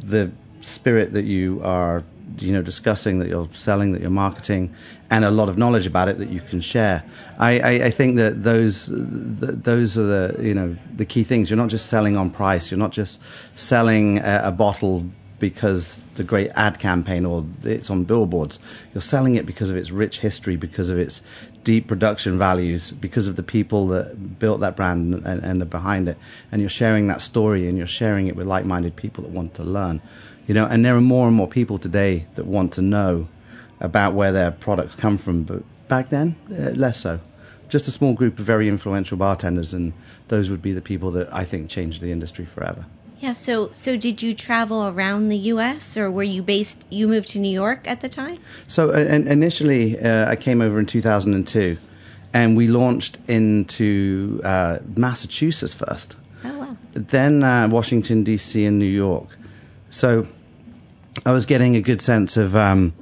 the 0.00 0.32
spirit 0.60 1.12
that 1.12 1.24
you 1.24 1.60
are 1.62 2.02
you 2.38 2.52
know 2.52 2.62
discussing 2.62 3.18
that 3.18 3.28
you're 3.28 3.48
selling 3.50 3.92
that 3.92 4.00
you're 4.00 4.10
marketing 4.10 4.74
and 5.10 5.24
a 5.24 5.30
lot 5.30 5.48
of 5.48 5.56
knowledge 5.56 5.86
about 5.86 6.08
it 6.08 6.18
that 6.18 6.28
you 6.28 6.40
can 6.40 6.60
share. 6.60 7.02
I, 7.38 7.60
I, 7.60 7.70
I 7.86 7.90
think 7.90 8.16
that 8.16 8.42
those 8.42 8.88
those 8.90 9.96
are 9.96 10.02
the 10.02 10.42
you 10.42 10.54
know 10.54 10.76
the 10.94 11.04
key 11.04 11.24
things. 11.24 11.50
You're 11.50 11.56
not 11.56 11.70
just 11.70 11.86
selling 11.86 12.16
on 12.16 12.30
price. 12.30 12.70
You're 12.70 12.78
not 12.78 12.92
just 12.92 13.20
selling 13.56 14.18
a, 14.18 14.42
a 14.44 14.50
bottle 14.50 15.04
because 15.38 16.04
the 16.16 16.24
great 16.24 16.50
ad 16.56 16.78
campaign 16.80 17.24
or 17.24 17.44
it's 17.62 17.90
on 17.90 18.04
billboards. 18.04 18.58
You're 18.92 19.02
selling 19.02 19.36
it 19.36 19.46
because 19.46 19.70
of 19.70 19.76
its 19.76 19.90
rich 19.90 20.18
history 20.18 20.56
because 20.56 20.90
of 20.90 20.98
its 20.98 21.22
deep 21.64 21.86
production 21.86 22.38
values 22.38 22.90
because 22.90 23.28
of 23.28 23.36
the 23.36 23.42
people 23.42 23.86
that 23.88 24.38
built 24.38 24.60
that 24.60 24.74
brand 24.74 25.14
and, 25.14 25.44
and 25.44 25.62
are 25.62 25.66
behind 25.66 26.08
it. 26.08 26.18
And 26.50 26.60
you're 26.60 26.70
sharing 26.70 27.06
that 27.08 27.22
story 27.22 27.68
and 27.68 27.78
you're 27.78 27.86
sharing 27.86 28.26
it 28.26 28.36
with 28.36 28.46
like-minded 28.46 28.96
people 28.96 29.22
that 29.24 29.30
want 29.30 29.54
to 29.54 29.62
learn. 29.62 30.02
You 30.46 30.54
know, 30.54 30.66
and 30.66 30.84
there 30.84 30.96
are 30.96 31.00
more 31.00 31.28
and 31.28 31.36
more 31.36 31.48
people 31.48 31.78
today 31.78 32.26
that 32.34 32.46
want 32.46 32.72
to 32.72 32.82
know 32.82 33.28
about 33.80 34.14
where 34.14 34.32
their 34.32 34.50
products 34.50 34.94
come 34.94 35.18
from, 35.18 35.42
but 35.42 35.62
back 35.88 36.08
then, 36.08 36.36
uh, 36.50 36.70
less 36.70 37.00
so. 37.00 37.20
Just 37.68 37.86
a 37.86 37.90
small 37.90 38.14
group 38.14 38.38
of 38.38 38.44
very 38.44 38.68
influential 38.68 39.16
bartenders, 39.16 39.74
and 39.74 39.92
those 40.28 40.48
would 40.48 40.62
be 40.62 40.72
the 40.72 40.80
people 40.80 41.10
that 41.12 41.32
I 41.32 41.44
think 41.44 41.68
changed 41.68 42.00
the 42.00 42.12
industry 42.12 42.44
forever. 42.44 42.86
Yeah. 43.20 43.32
So, 43.32 43.70
so 43.72 43.96
did 43.96 44.22
you 44.22 44.32
travel 44.32 44.86
around 44.86 45.28
the 45.28 45.36
U.S. 45.36 45.96
or 45.96 46.10
were 46.10 46.22
you 46.22 46.42
based? 46.42 46.84
You 46.88 47.08
moved 47.08 47.30
to 47.30 47.38
New 47.38 47.50
York 47.50 47.86
at 47.86 48.00
the 48.00 48.08
time. 48.08 48.38
So, 48.68 48.90
uh, 48.90 48.98
initially, 48.98 49.98
uh, 49.98 50.30
I 50.30 50.36
came 50.36 50.60
over 50.60 50.78
in 50.78 50.86
2002, 50.86 51.78
and 52.32 52.56
we 52.56 52.68
launched 52.68 53.18
into 53.26 54.40
uh, 54.44 54.78
Massachusetts 54.96 55.74
first. 55.74 56.16
Oh 56.44 56.58
wow. 56.58 56.76
Then 56.92 57.42
uh, 57.42 57.68
Washington 57.68 58.22
D.C. 58.22 58.64
and 58.64 58.78
New 58.78 58.84
York. 58.84 59.36
So, 59.90 60.26
I 61.26 61.32
was 61.32 61.44
getting 61.44 61.74
a 61.74 61.80
good 61.80 62.00
sense 62.00 62.36
of 62.36 62.54
um, 62.54 62.92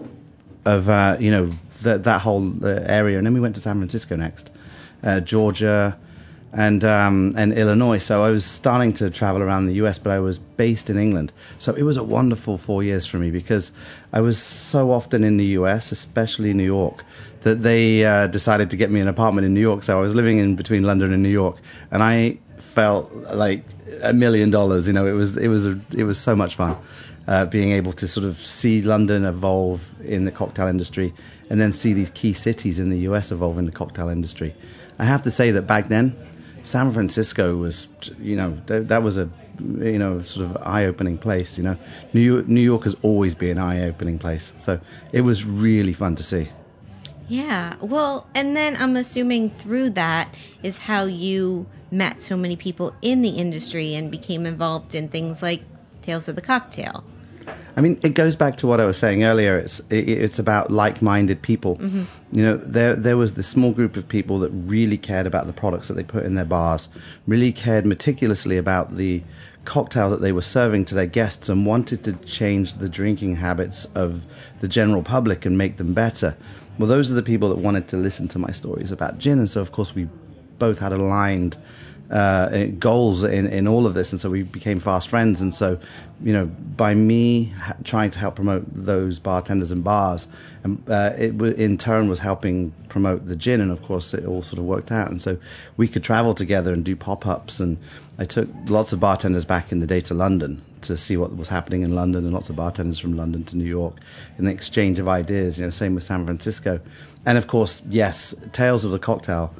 of 0.66 0.88
uh, 0.88 1.16
you 1.18 1.30
know 1.30 1.52
that 1.82 2.04
that 2.04 2.20
whole 2.20 2.52
uh, 2.64 2.80
area, 2.86 3.16
and 3.16 3.26
then 3.26 3.32
we 3.32 3.40
went 3.40 3.54
to 3.54 3.60
San 3.60 3.76
Francisco 3.78 4.16
next, 4.16 4.50
uh, 5.02 5.20
Georgia, 5.20 5.96
and 6.52 6.84
um, 6.84 7.34
and 7.36 7.52
Illinois. 7.52 7.98
So 7.98 8.24
I 8.24 8.30
was 8.30 8.44
starting 8.44 8.92
to 8.94 9.08
travel 9.08 9.42
around 9.42 9.66
the 9.66 9.74
U.S., 9.74 9.98
but 9.98 10.10
I 10.10 10.18
was 10.18 10.38
based 10.38 10.90
in 10.90 10.98
England. 10.98 11.32
So 11.58 11.72
it 11.74 11.82
was 11.84 11.96
a 11.96 12.02
wonderful 12.02 12.58
four 12.58 12.82
years 12.82 13.06
for 13.06 13.18
me 13.18 13.30
because 13.30 13.70
I 14.12 14.20
was 14.20 14.42
so 14.42 14.90
often 14.90 15.24
in 15.24 15.36
the 15.36 15.46
U.S., 15.60 15.92
especially 15.92 16.52
New 16.52 16.64
York, 16.64 17.04
that 17.42 17.62
they 17.62 18.04
uh, 18.04 18.26
decided 18.26 18.70
to 18.70 18.76
get 18.76 18.90
me 18.90 19.00
an 19.00 19.08
apartment 19.08 19.46
in 19.46 19.54
New 19.54 19.60
York. 19.60 19.84
So 19.84 19.96
I 19.96 20.00
was 20.00 20.14
living 20.14 20.38
in 20.38 20.56
between 20.56 20.82
London 20.82 21.12
and 21.12 21.22
New 21.22 21.28
York, 21.28 21.58
and 21.90 22.02
I 22.02 22.38
felt 22.58 23.12
like 23.34 23.64
a 24.02 24.12
million 24.12 24.50
dollars. 24.50 24.88
You 24.88 24.92
know, 24.92 25.06
it 25.06 25.12
was 25.12 25.36
it 25.36 25.48
was 25.48 25.66
a, 25.66 25.80
it 25.96 26.04
was 26.04 26.18
so 26.18 26.34
much 26.34 26.56
fun 26.56 26.76
uh, 27.28 27.44
being 27.46 27.72
able 27.72 27.92
to 27.92 28.06
sort 28.06 28.26
of 28.26 28.36
see 28.36 28.82
London 28.82 29.24
evolve 29.24 29.94
in 30.04 30.24
the 30.24 30.32
cocktail 30.32 30.66
industry 30.66 31.12
and 31.50 31.60
then 31.60 31.72
see 31.72 31.92
these 31.92 32.10
key 32.10 32.32
cities 32.32 32.78
in 32.78 32.90
the 32.90 32.98
US 33.00 33.32
evolve 33.32 33.58
in 33.58 33.66
the 33.66 33.72
cocktail 33.72 34.08
industry. 34.08 34.54
I 34.98 35.04
have 35.04 35.22
to 35.22 35.30
say 35.30 35.50
that 35.50 35.62
back 35.62 35.88
then, 35.88 36.16
San 36.62 36.90
Francisco 36.92 37.56
was, 37.56 37.86
you 38.18 38.34
know, 38.34 38.58
that, 38.66 38.88
that 38.88 39.02
was 39.02 39.16
a, 39.16 39.30
you 39.60 39.98
know, 39.98 40.20
sort 40.22 40.46
of 40.46 40.56
eye-opening 40.62 41.16
place. 41.16 41.56
You 41.56 41.64
know, 41.64 41.76
New 42.12 42.20
York, 42.20 42.48
New 42.48 42.60
York 42.60 42.84
has 42.84 42.96
always 43.02 43.34
been 43.34 43.58
an 43.58 43.62
eye-opening 43.62 44.18
place, 44.18 44.52
so 44.58 44.80
it 45.12 45.20
was 45.20 45.44
really 45.44 45.92
fun 45.92 46.16
to 46.16 46.24
see. 46.24 46.48
Yeah, 47.28 47.74
well, 47.80 48.28
and 48.34 48.56
then 48.56 48.76
I'm 48.76 48.96
assuming 48.96 49.50
through 49.50 49.90
that 49.90 50.34
is 50.62 50.78
how 50.78 51.04
you 51.04 51.66
met 51.90 52.20
so 52.20 52.36
many 52.36 52.56
people 52.56 52.94
in 53.00 53.22
the 53.22 53.30
industry 53.30 53.94
and 53.94 54.10
became 54.10 54.44
involved 54.46 54.94
in 54.94 55.08
things 55.08 55.42
like 55.42 55.62
Tales 56.02 56.28
of 56.28 56.36
the 56.36 56.42
Cocktail. 56.42 57.04
I 57.76 57.82
mean, 57.82 57.98
it 58.02 58.14
goes 58.14 58.36
back 58.36 58.56
to 58.58 58.66
what 58.66 58.80
I 58.80 58.86
was 58.86 58.96
saying 58.96 59.24
earlier. 59.24 59.58
It's 59.58 59.80
it's 59.90 60.38
about 60.38 60.70
like-minded 60.70 61.42
people. 61.42 61.76
Mm-hmm. 61.76 62.04
You 62.32 62.42
know, 62.42 62.56
there 62.56 62.96
there 62.96 63.16
was 63.16 63.34
this 63.34 63.46
small 63.46 63.72
group 63.72 63.96
of 63.96 64.08
people 64.08 64.38
that 64.38 64.50
really 64.50 64.96
cared 64.96 65.26
about 65.26 65.46
the 65.46 65.52
products 65.52 65.88
that 65.88 65.94
they 65.94 66.02
put 66.02 66.24
in 66.24 66.34
their 66.34 66.46
bars, 66.46 66.88
really 67.26 67.52
cared 67.52 67.84
meticulously 67.84 68.56
about 68.56 68.96
the 68.96 69.22
cocktail 69.66 70.08
that 70.10 70.20
they 70.20 70.32
were 70.32 70.42
serving 70.42 70.84
to 70.86 70.94
their 70.94 71.06
guests, 71.06 71.48
and 71.48 71.66
wanted 71.66 72.02
to 72.04 72.12
change 72.24 72.74
the 72.74 72.88
drinking 72.88 73.36
habits 73.36 73.84
of 73.94 74.26
the 74.60 74.68
general 74.68 75.02
public 75.02 75.44
and 75.44 75.58
make 75.58 75.76
them 75.76 75.92
better. 75.92 76.34
Well, 76.78 76.88
those 76.88 77.12
are 77.12 77.14
the 77.14 77.22
people 77.22 77.48
that 77.50 77.58
wanted 77.58 77.88
to 77.88 77.96
listen 77.96 78.28
to 78.28 78.38
my 78.38 78.52
stories 78.52 78.90
about 78.90 79.18
gin, 79.18 79.38
and 79.38 79.50
so 79.50 79.60
of 79.60 79.72
course 79.72 79.94
we 79.94 80.08
both 80.58 80.78
had 80.78 80.92
aligned 80.92 81.58
uh, 82.10 82.66
goals 82.78 83.24
in, 83.24 83.46
in 83.46 83.66
all 83.66 83.86
of 83.86 83.94
this, 83.94 84.12
and 84.12 84.20
so 84.20 84.30
we 84.30 84.42
became 84.42 84.80
fast 84.80 85.08
friends. 85.08 85.40
And 85.40 85.54
so, 85.54 85.78
you 86.22 86.32
know, 86.32 86.46
by 86.76 86.94
me 86.94 87.44
ha- 87.58 87.74
trying 87.84 88.10
to 88.10 88.18
help 88.18 88.36
promote 88.36 88.64
those 88.72 89.18
bartenders 89.18 89.70
and 89.70 89.82
bars, 89.82 90.28
and 90.62 90.82
uh, 90.88 91.12
it 91.18 91.32
w- 91.32 91.54
in 91.54 91.76
turn 91.76 92.08
was 92.08 92.20
helping 92.20 92.72
promote 92.88 93.26
the 93.26 93.36
gin, 93.36 93.60
and 93.60 93.70
of 93.70 93.82
course, 93.82 94.14
it 94.14 94.24
all 94.24 94.42
sort 94.42 94.58
of 94.58 94.64
worked 94.64 94.92
out. 94.92 95.10
And 95.10 95.20
so 95.20 95.36
we 95.76 95.88
could 95.88 96.04
travel 96.04 96.34
together 96.34 96.72
and 96.72 96.84
do 96.84 96.94
pop 96.94 97.26
ups, 97.26 97.60
and 97.60 97.76
I 98.18 98.24
took 98.24 98.48
lots 98.66 98.92
of 98.92 99.00
bartenders 99.00 99.44
back 99.44 99.72
in 99.72 99.80
the 99.80 99.86
day 99.86 100.00
to 100.02 100.14
London 100.14 100.62
to 100.82 100.96
see 100.96 101.16
what 101.16 101.36
was 101.36 101.48
happening 101.48 101.82
in 101.82 101.94
London, 101.94 102.24
and 102.24 102.32
lots 102.32 102.48
of 102.50 102.56
bartenders 102.56 102.98
from 102.98 103.16
London 103.16 103.42
to 103.44 103.56
New 103.56 103.64
York, 103.64 103.96
in 104.38 104.44
the 104.44 104.52
exchange 104.52 104.98
of 105.00 105.08
ideas. 105.08 105.58
You 105.58 105.64
know, 105.64 105.70
same 105.70 105.94
with 105.94 106.04
San 106.04 106.24
Francisco, 106.24 106.80
and 107.24 107.36
of 107.36 107.48
course, 107.48 107.82
yes, 107.88 108.32
Tales 108.52 108.84
of 108.84 108.92
the 108.92 109.00
Cocktail. 109.00 109.52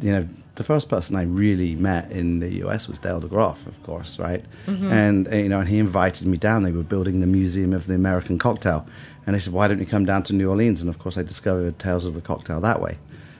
You 0.00 0.12
know, 0.12 0.28
the 0.54 0.64
first 0.64 0.88
person 0.88 1.16
I 1.16 1.22
really 1.22 1.74
met 1.74 2.10
in 2.10 2.40
the 2.40 2.64
US 2.64 2.88
was 2.88 2.98
Dale 2.98 3.20
DeGroff, 3.20 3.66
of 3.66 3.82
course, 3.82 4.18
right? 4.18 4.44
Mm-hmm. 4.66 4.92
And 4.92 5.26
you 5.32 5.48
know, 5.48 5.60
and 5.60 5.68
he 5.68 5.78
invited 5.78 6.26
me 6.26 6.36
down. 6.36 6.62
They 6.62 6.72
were 6.72 6.82
building 6.82 7.20
the 7.20 7.26
Museum 7.26 7.72
of 7.72 7.86
the 7.86 7.94
American 7.94 8.38
Cocktail, 8.38 8.86
and 9.26 9.34
they 9.34 9.40
said, 9.40 9.52
"Why 9.52 9.68
don't 9.68 9.78
you 9.78 9.86
come 9.86 10.04
down 10.04 10.22
to 10.24 10.32
New 10.32 10.48
Orleans?" 10.48 10.80
And 10.80 10.88
of 10.88 10.98
course, 10.98 11.16
I 11.16 11.22
discovered 11.22 11.78
Tales 11.78 12.06
of 12.06 12.14
the 12.14 12.20
Cocktail 12.20 12.60
that 12.60 12.80
way. 12.80 12.98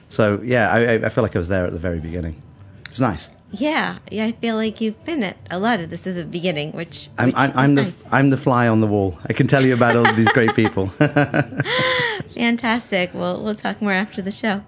So 0.09 0.41
yeah, 0.43 0.71
I, 0.71 1.05
I 1.05 1.09
feel 1.09 1.23
like 1.23 1.35
I 1.35 1.39
was 1.39 1.47
there 1.47 1.65
at 1.65 1.73
the 1.73 1.79
very 1.79 1.99
beginning. 1.99 2.41
It's 2.87 2.99
nice. 2.99 3.29
Yeah, 3.53 3.97
yeah, 4.09 4.25
I 4.25 4.31
feel 4.31 4.55
like 4.55 4.79
you've 4.79 5.03
been 5.03 5.23
at 5.23 5.37
a 5.49 5.59
lot 5.59 5.81
of 5.81 5.89
this 5.89 6.07
at 6.07 6.15
the 6.15 6.23
beginning, 6.23 6.71
which, 6.71 7.09
I'm, 7.17 7.27
which 7.27 7.35
I'm, 7.35 7.57
I'm 7.57 7.75
the 7.75 7.83
nice. 7.83 8.03
I'm 8.09 8.29
the 8.29 8.37
fly 8.37 8.67
on 8.67 8.79
the 8.79 8.87
wall. 8.87 9.19
I 9.25 9.33
can 9.33 9.45
tell 9.47 9.65
you 9.65 9.73
about 9.73 9.97
all 9.97 10.13
these 10.13 10.29
great 10.29 10.55
people. 10.55 10.87
Fantastic. 12.33 13.13
Well, 13.13 13.43
we'll 13.43 13.55
talk 13.55 13.81
more 13.81 13.91
after 13.91 14.21
the 14.21 14.31
show. 14.31 14.63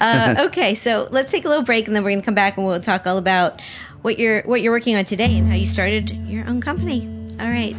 Uh, 0.00 0.34
okay, 0.46 0.74
so 0.74 1.06
let's 1.12 1.30
take 1.30 1.44
a 1.44 1.48
little 1.48 1.62
break, 1.62 1.86
and 1.86 1.94
then 1.94 2.02
we're 2.02 2.10
going 2.10 2.22
to 2.22 2.24
come 2.24 2.34
back 2.34 2.56
and 2.56 2.66
we'll 2.66 2.80
talk 2.80 3.06
all 3.06 3.18
about 3.18 3.60
what 4.02 4.18
you're 4.18 4.42
what 4.42 4.62
you're 4.62 4.72
working 4.72 4.96
on 4.96 5.04
today 5.04 5.38
and 5.38 5.48
how 5.48 5.54
you 5.54 5.66
started 5.66 6.10
your 6.26 6.46
own 6.48 6.60
company. 6.60 7.08
All 7.38 7.48
right, 7.48 7.76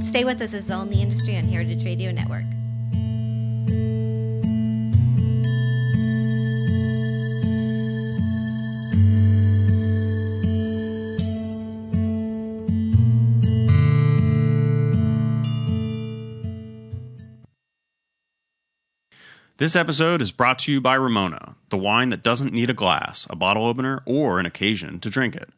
stay 0.00 0.24
with 0.24 0.40
us. 0.40 0.50
This 0.50 0.64
is 0.64 0.70
all 0.70 0.82
in 0.82 0.90
the 0.90 1.00
industry 1.00 1.36
on 1.36 1.44
Heritage 1.44 1.84
Radio 1.84 2.10
Network. 2.10 2.44
This 19.62 19.76
episode 19.76 20.20
is 20.20 20.32
brought 20.32 20.58
to 20.58 20.72
you 20.72 20.80
by 20.80 20.94
Ramona, 20.94 21.54
the 21.68 21.76
wine 21.76 22.08
that 22.08 22.24
doesn't 22.24 22.52
need 22.52 22.68
a 22.68 22.74
glass, 22.74 23.28
a 23.30 23.36
bottle 23.36 23.64
opener, 23.64 24.02
or 24.06 24.40
an 24.40 24.44
occasion 24.44 24.98
to 24.98 25.08
drink 25.08 25.36
it. 25.36 25.50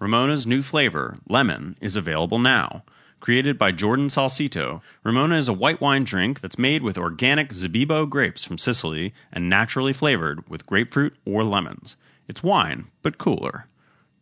Ramona's 0.00 0.48
new 0.48 0.62
flavor, 0.62 1.18
lemon, 1.28 1.76
is 1.80 1.94
available 1.94 2.40
now. 2.40 2.82
Created 3.20 3.56
by 3.56 3.70
Jordan 3.70 4.08
Salcito, 4.08 4.80
Ramona 5.04 5.36
is 5.36 5.46
a 5.46 5.52
white 5.52 5.80
wine 5.80 6.02
drink 6.02 6.40
that's 6.40 6.58
made 6.58 6.82
with 6.82 6.98
organic 6.98 7.50
Zibibbo 7.50 8.10
grapes 8.10 8.44
from 8.44 8.58
Sicily 8.58 9.14
and 9.32 9.48
naturally 9.48 9.92
flavored 9.92 10.42
with 10.48 10.66
grapefruit 10.66 11.14
or 11.24 11.44
lemons. 11.44 11.94
It's 12.26 12.42
wine, 12.42 12.88
but 13.02 13.16
cooler. 13.16 13.68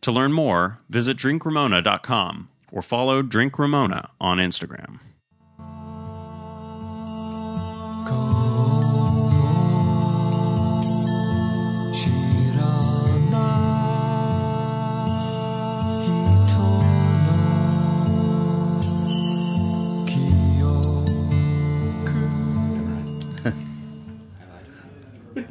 To 0.01 0.11
learn 0.11 0.33
more, 0.33 0.77
visit 0.87 1.17
drinkramona.com 1.17 2.49
or 2.71 2.83
follow 2.83 3.23
Drink 3.23 3.57
Ramona 3.57 4.11
on 4.21 4.37
Instagram. 4.37 4.99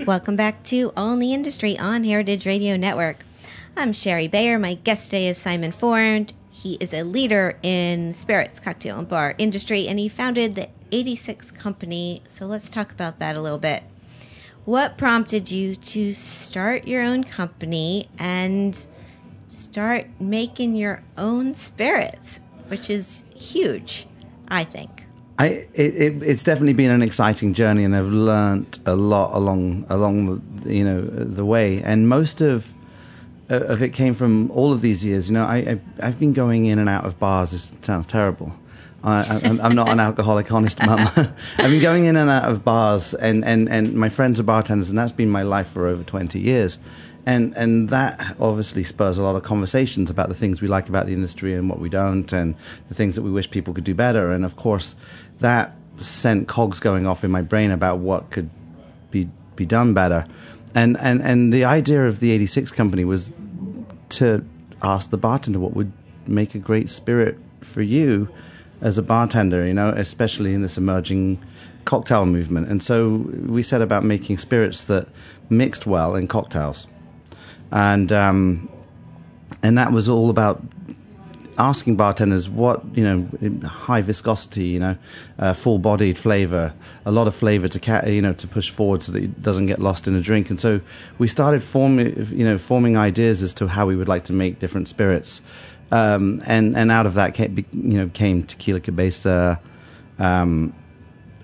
Welcome 0.06 0.36
back 0.36 0.62
to 0.64 0.92
All 0.98 1.14
in 1.14 1.18
the 1.18 1.32
Industry 1.32 1.78
on 1.78 2.04
Heritage 2.04 2.44
Radio 2.44 2.76
Network. 2.76 3.24
I'm 3.74 3.94
Shari 3.94 4.28
Bayer. 4.28 4.58
My 4.58 4.74
guest 4.74 5.06
today 5.06 5.28
is 5.28 5.38
Simon 5.38 5.72
Ford. 5.72 6.34
He 6.50 6.74
is 6.74 6.92
a 6.92 7.04
leader 7.04 7.58
in 7.62 8.12
spirits, 8.12 8.60
cocktail, 8.60 8.98
and 8.98 9.08
bar 9.08 9.34
industry, 9.38 9.88
and 9.88 9.98
he 9.98 10.10
founded 10.10 10.56
the 10.56 10.68
86 10.92 11.52
Company. 11.52 12.22
So 12.28 12.44
let's 12.44 12.68
talk 12.68 12.92
about 12.92 13.18
that 13.20 13.34
a 13.34 13.40
little 13.40 13.56
bit. 13.56 13.82
What 14.66 14.98
prompted 14.98 15.50
you 15.50 15.74
to 15.74 16.12
start 16.12 16.86
your 16.86 17.00
own 17.02 17.24
company 17.24 18.10
and 18.18 18.86
start 19.48 20.08
making 20.20 20.76
your 20.76 21.02
own 21.16 21.54
spirits, 21.54 22.40
which 22.68 22.90
is 22.90 23.24
huge, 23.34 24.06
I 24.48 24.64
think. 24.64 25.03
I, 25.38 25.46
it, 25.74 25.94
it, 25.96 26.22
it's 26.22 26.44
definitely 26.44 26.74
been 26.74 26.92
an 26.92 27.02
exciting 27.02 27.54
journey, 27.54 27.84
and 27.84 27.94
I've 27.94 28.06
learnt 28.06 28.78
a 28.86 28.94
lot 28.94 29.34
along 29.34 29.84
along 29.88 30.42
the, 30.62 30.74
you 30.74 30.84
know 30.84 31.00
the 31.02 31.44
way. 31.44 31.82
And 31.82 32.08
most 32.08 32.40
of 32.40 32.72
uh, 33.50 33.56
of 33.64 33.82
it 33.82 33.92
came 33.92 34.14
from 34.14 34.50
all 34.52 34.72
of 34.72 34.80
these 34.80 35.04
years. 35.04 35.28
You 35.28 35.34
know, 35.34 35.44
I, 35.44 35.80
I 36.00 36.06
have 36.06 36.20
been 36.20 36.34
going 36.34 36.66
in 36.66 36.78
and 36.78 36.88
out 36.88 37.04
of 37.04 37.18
bars. 37.18 37.50
This 37.50 37.72
sounds 37.82 38.06
terrible. 38.06 38.54
I, 39.02 39.40
I'm 39.62 39.74
not 39.74 39.90
an 39.90 40.00
alcoholic, 40.00 40.50
honest 40.50 40.80
mum. 40.86 40.98
I've 41.58 41.70
been 41.70 41.82
going 41.82 42.06
in 42.06 42.16
and 42.16 42.30
out 42.30 42.50
of 42.50 42.64
bars, 42.64 43.12
and, 43.12 43.44
and, 43.44 43.68
and 43.68 43.92
my 43.92 44.08
friends 44.08 44.40
are 44.40 44.44
bartenders, 44.44 44.88
and 44.88 44.98
that's 44.98 45.12
been 45.12 45.28
my 45.28 45.42
life 45.42 45.66
for 45.66 45.86
over 45.86 46.02
20 46.02 46.40
years 46.40 46.78
and 47.26 47.56
and 47.56 47.88
that 47.88 48.36
obviously 48.40 48.84
spurs 48.84 49.18
a 49.18 49.22
lot 49.22 49.36
of 49.36 49.42
conversations 49.42 50.10
about 50.10 50.28
the 50.28 50.34
things 50.34 50.60
we 50.60 50.68
like 50.68 50.88
about 50.88 51.06
the 51.06 51.12
industry 51.12 51.54
and 51.54 51.68
what 51.68 51.78
we 51.78 51.88
don't, 51.88 52.32
and 52.32 52.54
the 52.88 52.94
things 52.94 53.14
that 53.16 53.22
we 53.22 53.30
wish 53.30 53.50
people 53.50 53.72
could 53.72 53.84
do 53.84 53.94
better. 53.94 54.30
And 54.30 54.44
of 54.44 54.56
course, 54.56 54.94
that 55.40 55.76
sent 55.96 56.48
cogs 56.48 56.80
going 56.80 57.06
off 57.06 57.24
in 57.24 57.30
my 57.30 57.42
brain 57.42 57.70
about 57.70 57.98
what 57.98 58.30
could 58.30 58.50
be 59.10 59.28
be 59.56 59.66
done 59.66 59.94
better. 59.94 60.26
And 60.74 60.96
and 61.00 61.22
and 61.22 61.52
the 61.52 61.64
idea 61.64 62.06
of 62.06 62.20
the 62.20 62.32
86 62.32 62.70
company 62.72 63.04
was 63.04 63.30
to 64.10 64.44
ask 64.82 65.10
the 65.10 65.16
bartender 65.16 65.58
what 65.58 65.74
would 65.74 65.92
make 66.26 66.54
a 66.54 66.58
great 66.58 66.88
spirit 66.88 67.38
for 67.60 67.82
you 67.82 68.28
as 68.80 68.98
a 68.98 69.02
bartender, 69.02 69.66
you 69.66 69.74
know, 69.74 69.90
especially 69.90 70.52
in 70.52 70.62
this 70.62 70.76
emerging 70.76 71.42
cocktail 71.84 72.26
movement. 72.26 72.68
And 72.68 72.82
so 72.82 73.16
we 73.46 73.62
set 73.62 73.80
about 73.82 74.04
making 74.04 74.38
spirits 74.38 74.84
that 74.86 75.08
mixed 75.48 75.86
well 75.86 76.16
in 76.16 76.26
cocktails 76.26 76.86
and 77.74 78.12
um, 78.12 78.68
and 79.62 79.76
that 79.76 79.92
was 79.92 80.08
all 80.08 80.30
about 80.30 80.62
asking 81.58 81.96
bartenders 81.96 82.48
what 82.48 82.82
you 82.94 83.04
know 83.04 83.68
high 83.68 84.00
viscosity 84.00 84.66
you 84.66 84.80
know 84.80 84.96
uh, 85.38 85.52
full 85.52 85.78
bodied 85.78 86.18
flavor 86.18 86.72
a 87.04 87.10
lot 87.10 87.26
of 87.26 87.34
flavor 87.34 87.68
to 87.68 87.78
ca- 87.78 88.06
you 88.06 88.22
know 88.22 88.32
to 88.32 88.46
push 88.46 88.70
forward 88.70 89.02
so 89.02 89.12
that 89.12 89.22
it 89.22 89.42
doesn't 89.42 89.66
get 89.66 89.78
lost 89.80 90.08
in 90.08 90.14
a 90.14 90.20
drink. 90.20 90.50
And 90.50 90.60
so 90.60 90.80
we 91.18 91.28
started 91.28 91.62
forming 91.62 92.26
you 92.32 92.44
know 92.44 92.58
forming 92.58 92.96
ideas 92.96 93.42
as 93.42 93.54
to 93.54 93.68
how 93.68 93.86
we 93.86 93.96
would 93.96 94.08
like 94.08 94.24
to 94.24 94.32
make 94.32 94.58
different 94.58 94.88
spirits. 94.88 95.40
Um, 95.90 96.42
and 96.46 96.76
and 96.76 96.90
out 96.90 97.06
of 97.06 97.14
that 97.14 97.34
came, 97.34 97.64
you 97.72 97.98
know 97.98 98.08
came 98.08 98.42
tequila 98.42 98.80
cabeza 98.80 99.60
um, 100.18 100.72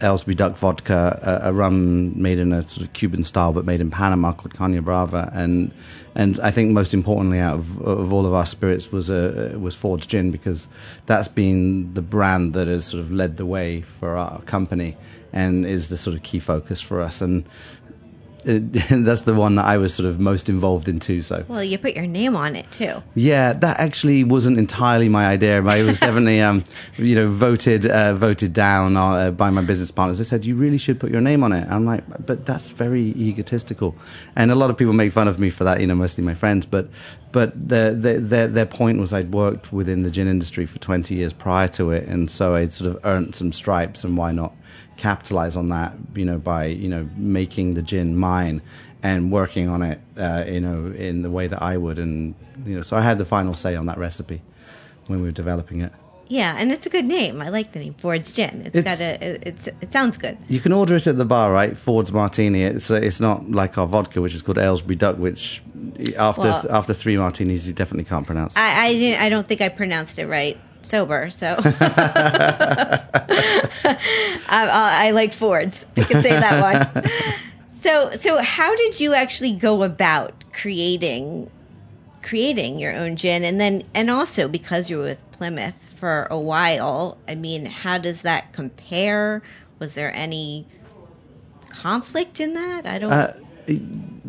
Aylesbury 0.02 0.34
Duck 0.34 0.56
vodka, 0.56 1.40
a, 1.42 1.48
a, 1.48 1.52
rum 1.52 2.20
made 2.20 2.38
in 2.38 2.52
a 2.52 2.66
sort 2.68 2.86
of 2.86 2.92
Cuban 2.92 3.24
style, 3.24 3.52
but 3.52 3.64
made 3.64 3.80
in 3.80 3.90
Panama 3.90 4.32
called 4.32 4.54
Caña 4.54 4.82
Brava, 4.82 5.30
and 5.34 5.70
and 6.14 6.40
I 6.40 6.50
think 6.50 6.72
most 6.72 6.92
importantly, 6.92 7.38
out 7.38 7.56
of, 7.56 7.80
of 7.82 8.12
all 8.12 8.26
of 8.26 8.34
our 8.34 8.46
spirits 8.46 8.90
was 8.90 9.10
a 9.10 9.56
was 9.58 9.76
Ford's 9.76 10.06
Gin 10.06 10.30
because 10.30 10.68
that's 11.06 11.28
been 11.28 11.94
the 11.94 12.02
brand 12.02 12.54
that 12.54 12.66
has 12.66 12.86
sort 12.86 13.00
of 13.00 13.12
led 13.12 13.36
the 13.36 13.46
way 13.46 13.82
for 13.82 14.16
our 14.16 14.40
company 14.42 14.96
and 15.32 15.64
is 15.66 15.88
the 15.88 15.96
sort 15.96 16.16
of 16.16 16.22
key 16.22 16.40
focus 16.40 16.80
for 16.80 17.00
us. 17.00 17.20
And 17.20 17.44
that's 18.44 19.22
the 19.22 19.34
one 19.34 19.56
that 19.56 19.66
I 19.66 19.76
was 19.76 19.92
sort 19.92 20.06
of 20.06 20.18
most 20.18 20.48
involved 20.48 20.88
in 20.88 20.98
too. 20.98 21.22
So 21.22 21.44
well, 21.48 21.62
you 21.62 21.78
put 21.78 21.94
your 21.94 22.06
name 22.06 22.36
on 22.36 22.56
it 22.56 22.70
too. 22.72 23.02
Yeah, 23.14 23.52
that 23.52 23.78
actually 23.78 24.24
wasn't 24.24 24.58
entirely 24.58 25.08
my 25.08 25.26
idea. 25.26 25.60
But 25.60 25.78
it 25.78 25.84
was 25.84 25.98
definitely, 26.06 26.40
um, 26.40 26.64
you 26.96 27.14
know, 27.14 27.28
voted 27.28 27.86
uh, 27.86 28.14
voted 28.14 28.52
down 28.52 28.96
uh, 28.96 29.30
by 29.30 29.50
my 29.50 29.62
business 29.62 29.90
partners. 29.90 30.18
They 30.18 30.24
said 30.24 30.44
you 30.44 30.54
really 30.54 30.78
should 30.78 30.98
put 30.98 31.10
your 31.10 31.20
name 31.20 31.42
on 31.42 31.52
it. 31.52 31.68
I'm 31.68 31.84
like, 31.84 32.04
but 32.26 32.46
that's 32.46 32.70
very 32.70 33.08
egotistical, 33.16 33.94
and 34.36 34.50
a 34.50 34.54
lot 34.54 34.70
of 34.70 34.78
people 34.78 34.94
make 34.94 35.12
fun 35.12 35.28
of 35.28 35.38
me 35.38 35.50
for 35.50 35.64
that. 35.64 35.80
You 35.80 35.86
know, 35.86 35.94
mostly 35.94 36.24
my 36.24 36.34
friends, 36.34 36.64
but 36.66 36.88
but 37.32 37.68
the, 37.68 37.96
the, 37.96 38.20
their 38.20 38.48
their 38.48 38.66
point 38.66 38.98
was 38.98 39.12
I'd 39.12 39.32
worked 39.32 39.72
within 39.72 40.02
the 40.02 40.10
gin 40.10 40.26
industry 40.28 40.66
for 40.66 40.78
20 40.78 41.14
years 41.14 41.32
prior 41.32 41.68
to 41.68 41.90
it, 41.92 42.08
and 42.08 42.30
so 42.30 42.54
I'd 42.54 42.72
sort 42.72 42.90
of 42.90 43.04
earned 43.04 43.34
some 43.34 43.52
stripes, 43.52 44.02
and 44.02 44.16
why 44.16 44.32
not? 44.32 44.54
Capitalize 45.00 45.56
on 45.56 45.70
that, 45.70 45.94
you 46.14 46.24
know, 46.24 46.38
by 46.38 46.66
you 46.66 46.88
know 46.88 47.08
making 47.16 47.74
the 47.74 47.82
gin 47.82 48.16
mine 48.16 48.60
and 49.02 49.32
working 49.32 49.68
on 49.68 49.82
it, 49.82 49.98
uh, 50.18 50.44
you 50.46 50.60
know, 50.60 50.92
in 50.92 51.22
the 51.22 51.30
way 51.30 51.46
that 51.46 51.62
I 51.62 51.76
would, 51.76 51.98
and 51.98 52.34
you 52.66 52.76
know, 52.76 52.82
so 52.82 52.96
I 52.96 53.00
had 53.00 53.18
the 53.18 53.24
final 53.24 53.54
say 53.54 53.74
on 53.74 53.86
that 53.86 53.98
recipe 53.98 54.42
when 55.06 55.20
we 55.20 55.24
were 55.24 55.32
developing 55.32 55.80
it. 55.80 55.92
Yeah, 56.28 56.54
and 56.56 56.70
it's 56.70 56.86
a 56.86 56.90
good 56.90 57.06
name. 57.06 57.42
I 57.42 57.48
like 57.48 57.72
the 57.72 57.80
name 57.80 57.94
Ford's 57.94 58.30
Gin. 58.30 58.62
it's, 58.66 58.76
it's 58.76 58.84
got 58.84 59.00
a 59.00 59.48
it's 59.48 59.66
it 59.66 59.92
sounds 59.92 60.16
good. 60.16 60.38
You 60.48 60.60
can 60.60 60.72
order 60.72 60.94
it 60.94 61.06
at 61.06 61.16
the 61.16 61.24
bar, 61.24 61.50
right? 61.50 61.76
Ford's 61.76 62.12
Martini. 62.12 62.62
It's 62.62 62.90
uh, 62.90 62.96
it's 62.96 63.20
not 63.20 63.50
like 63.50 63.76
our 63.78 63.86
vodka, 63.86 64.20
which 64.20 64.34
is 64.34 64.42
called 64.42 64.58
Aylesbury 64.58 64.96
Duck, 64.96 65.16
which 65.16 65.62
after 66.16 66.42
well, 66.42 66.66
after 66.70 66.94
three 66.94 67.16
martinis 67.16 67.66
you 67.66 67.72
definitely 67.72 68.04
can't 68.04 68.26
pronounce. 68.26 68.56
I 68.56 68.86
I, 68.86 68.92
didn't, 68.92 69.20
I 69.20 69.28
don't 69.28 69.48
think 69.48 69.60
I 69.60 69.70
pronounced 69.70 70.18
it 70.18 70.26
right 70.26 70.56
sober, 70.82 71.30
so 71.30 71.56
I, 74.48 75.06
I, 75.08 75.10
like 75.12 75.32
Fords. 75.32 75.84
I 75.96 76.02
can 76.02 76.22
say 76.22 76.30
that 76.30 76.94
one. 76.94 77.10
so, 77.80 78.10
so 78.12 78.42
how 78.42 78.74
did 78.76 79.00
you 79.00 79.14
actually 79.14 79.52
go 79.52 79.82
about 79.82 80.34
creating 80.52 81.50
creating 82.22 82.78
your 82.78 82.94
own 82.94 83.16
gin, 83.16 83.44
and 83.44 83.60
then 83.60 83.82
and 83.94 84.10
also 84.10 84.46
because 84.46 84.90
you 84.90 84.98
were 84.98 85.04
with 85.04 85.30
Plymouth 85.32 85.76
for 85.96 86.26
a 86.30 86.38
while? 86.38 87.16
I 87.28 87.34
mean, 87.34 87.66
how 87.66 87.98
does 87.98 88.22
that 88.22 88.52
compare? 88.52 89.42
Was 89.78 89.94
there 89.94 90.14
any 90.14 90.66
conflict 91.70 92.40
in 92.40 92.54
that? 92.54 92.86
I 92.86 92.98
don't. 92.98 93.12
Uh, 93.12 93.34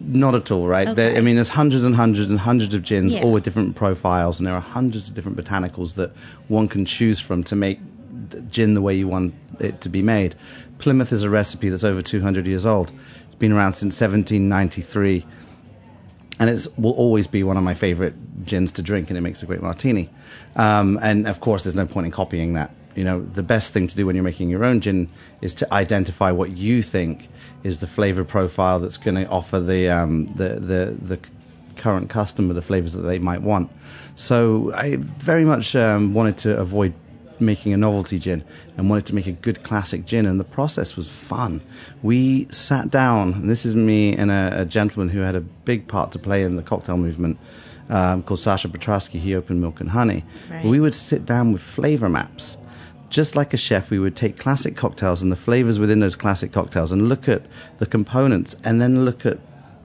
not 0.03 0.35
at 0.35 0.51
all, 0.51 0.67
right? 0.67 0.87
Okay. 0.87 1.17
I 1.17 1.21
mean, 1.21 1.35
there's 1.35 1.49
hundreds 1.49 1.83
and 1.83 1.95
hundreds 1.95 2.29
and 2.29 2.39
hundreds 2.39 2.73
of 2.73 2.83
gins, 2.83 3.13
yeah. 3.13 3.23
all 3.23 3.31
with 3.31 3.43
different 3.43 3.75
profiles, 3.75 4.39
and 4.39 4.47
there 4.47 4.55
are 4.55 4.61
hundreds 4.61 5.09
of 5.09 5.15
different 5.15 5.37
botanicals 5.37 5.95
that 5.95 6.11
one 6.47 6.67
can 6.67 6.85
choose 6.85 7.19
from 7.19 7.43
to 7.45 7.55
make 7.55 7.79
gin 8.49 8.73
the 8.73 8.81
way 8.81 8.95
you 8.95 9.07
want 9.07 9.33
it 9.59 9.81
to 9.81 9.89
be 9.89 10.01
made. 10.01 10.35
Plymouth 10.79 11.11
is 11.11 11.23
a 11.23 11.29
recipe 11.29 11.69
that's 11.69 11.83
over 11.83 12.01
200 12.01 12.47
years 12.47 12.65
old. 12.65 12.91
It's 13.27 13.35
been 13.35 13.51
around 13.51 13.73
since 13.73 13.99
1793, 13.99 15.25
and 16.39 16.49
it 16.49 16.67
will 16.77 16.93
always 16.93 17.27
be 17.27 17.43
one 17.43 17.57
of 17.57 17.63
my 17.63 17.73
favorite 17.73 18.45
gins 18.45 18.71
to 18.73 18.81
drink, 18.81 19.09
and 19.09 19.17
it 19.17 19.21
makes 19.21 19.43
a 19.43 19.45
great 19.45 19.61
martini. 19.61 20.09
Um, 20.55 20.99
and 21.01 21.27
of 21.27 21.39
course, 21.39 21.63
there's 21.63 21.75
no 21.75 21.85
point 21.85 22.05
in 22.05 22.11
copying 22.11 22.53
that 22.53 22.73
you 22.95 23.03
know 23.03 23.21
the 23.21 23.43
best 23.43 23.73
thing 23.73 23.87
to 23.87 23.95
do 23.95 24.05
when 24.05 24.15
you're 24.15 24.23
making 24.23 24.49
your 24.49 24.63
own 24.63 24.81
gin 24.81 25.09
is 25.41 25.53
to 25.55 25.73
identify 25.73 26.31
what 26.31 26.57
you 26.57 26.83
think 26.83 27.29
is 27.63 27.79
the 27.79 27.87
flavor 27.87 28.23
profile 28.23 28.79
that's 28.79 28.97
going 28.97 29.15
to 29.15 29.27
offer 29.27 29.59
the, 29.59 29.89
um, 29.89 30.27
the 30.35 30.59
the 30.59 30.97
the 31.01 31.19
current 31.75 32.09
customer 32.09 32.53
the 32.53 32.61
flavors 32.61 32.93
that 32.93 33.01
they 33.01 33.19
might 33.19 33.41
want. 33.41 33.71
So 34.15 34.71
I 34.73 34.97
very 34.97 35.45
much 35.45 35.75
um, 35.75 36.13
wanted 36.13 36.37
to 36.39 36.57
avoid 36.57 36.93
making 37.39 37.73
a 37.73 37.77
novelty 37.77 38.19
gin 38.19 38.43
and 38.77 38.87
wanted 38.87 39.07
to 39.07 39.15
make 39.15 39.25
a 39.25 39.31
good 39.31 39.63
classic 39.63 40.05
gin, 40.05 40.25
and 40.25 40.39
the 40.39 40.43
process 40.43 40.95
was 40.95 41.07
fun. 41.07 41.61
We 42.03 42.47
sat 42.51 42.91
down, 42.91 43.33
and 43.33 43.49
this 43.49 43.65
is 43.65 43.73
me 43.73 44.15
and 44.15 44.29
a, 44.31 44.61
a 44.61 44.65
gentleman 44.65 45.09
who 45.09 45.21
had 45.21 45.35
a 45.35 45.41
big 45.41 45.87
part 45.87 46.11
to 46.11 46.19
play 46.19 46.43
in 46.43 46.55
the 46.55 46.63
cocktail 46.63 46.97
movement. 46.97 47.37
Um, 47.89 48.23
called 48.23 48.39
Sasha 48.39 48.69
Petraske. 48.69 49.19
He 49.19 49.35
opened 49.35 49.59
Milk 49.59 49.81
and 49.81 49.89
Honey. 49.89 50.23
Right. 50.49 50.63
We 50.63 50.79
would 50.79 50.95
sit 50.95 51.25
down 51.25 51.51
with 51.51 51.61
flavor 51.61 52.07
maps 52.07 52.55
just 53.11 53.35
like 53.35 53.53
a 53.53 53.57
chef, 53.57 53.91
we 53.91 53.99
would 53.99 54.15
take 54.15 54.39
classic 54.39 54.75
cocktails 54.75 55.21
and 55.21 55.31
the 55.31 55.35
flavors 55.35 55.77
within 55.77 55.99
those 55.99 56.15
classic 56.15 56.51
cocktails 56.51 56.91
and 56.91 57.07
look 57.07 57.27
at 57.27 57.45
the 57.77 57.85
components 57.85 58.55
and 58.63 58.81
then 58.81 59.05
look 59.05 59.25
at 59.25 59.37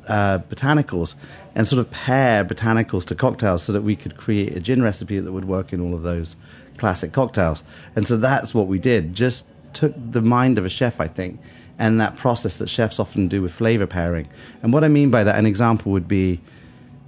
uh, 0.07 0.39
botanicals 0.39 1.17
and 1.57 1.67
sort 1.67 1.81
of 1.81 1.91
pair 1.91 2.45
botanicals 2.45 3.05
to 3.05 3.17
cocktails 3.17 3.65
so 3.65 3.73
that 3.73 3.83
we 3.83 3.97
could 3.97 4.17
create 4.17 4.57
a 4.57 4.61
gin 4.61 4.81
recipe 4.81 5.19
that 5.19 5.33
would 5.33 5.45
work 5.45 5.73
in 5.73 5.81
all 5.81 5.93
of 5.93 6.03
those 6.03 6.37
classic 6.79 7.13
cocktails. 7.13 7.65
And 7.97 8.07
so 8.07 8.17
that's 8.17 8.55
what 8.55 8.69
we 8.69 8.79
did. 8.79 9.13
Just 9.13 9.45
took 9.73 9.93
the 9.97 10.23
mind 10.23 10.57
of 10.57 10.65
a 10.65 10.71
chef, 10.71 11.01
I 11.01 11.09
think, 11.09 11.41
and 11.81 12.01
that 12.01 12.15
process 12.17 12.57
that 12.59 12.69
chefs 12.69 13.01
often 13.01 13.27
do 13.27 13.43
with 13.43 13.53
flavor 13.53 13.89
pairing. 13.89 14.29
And 14.63 14.73
what 14.73 14.85
I 14.85 14.89
mean 14.89 15.11
by 15.11 15.25
that, 15.25 15.37
an 15.37 15.47
example 15.47 15.91
would 15.91 16.07
be 16.07 16.41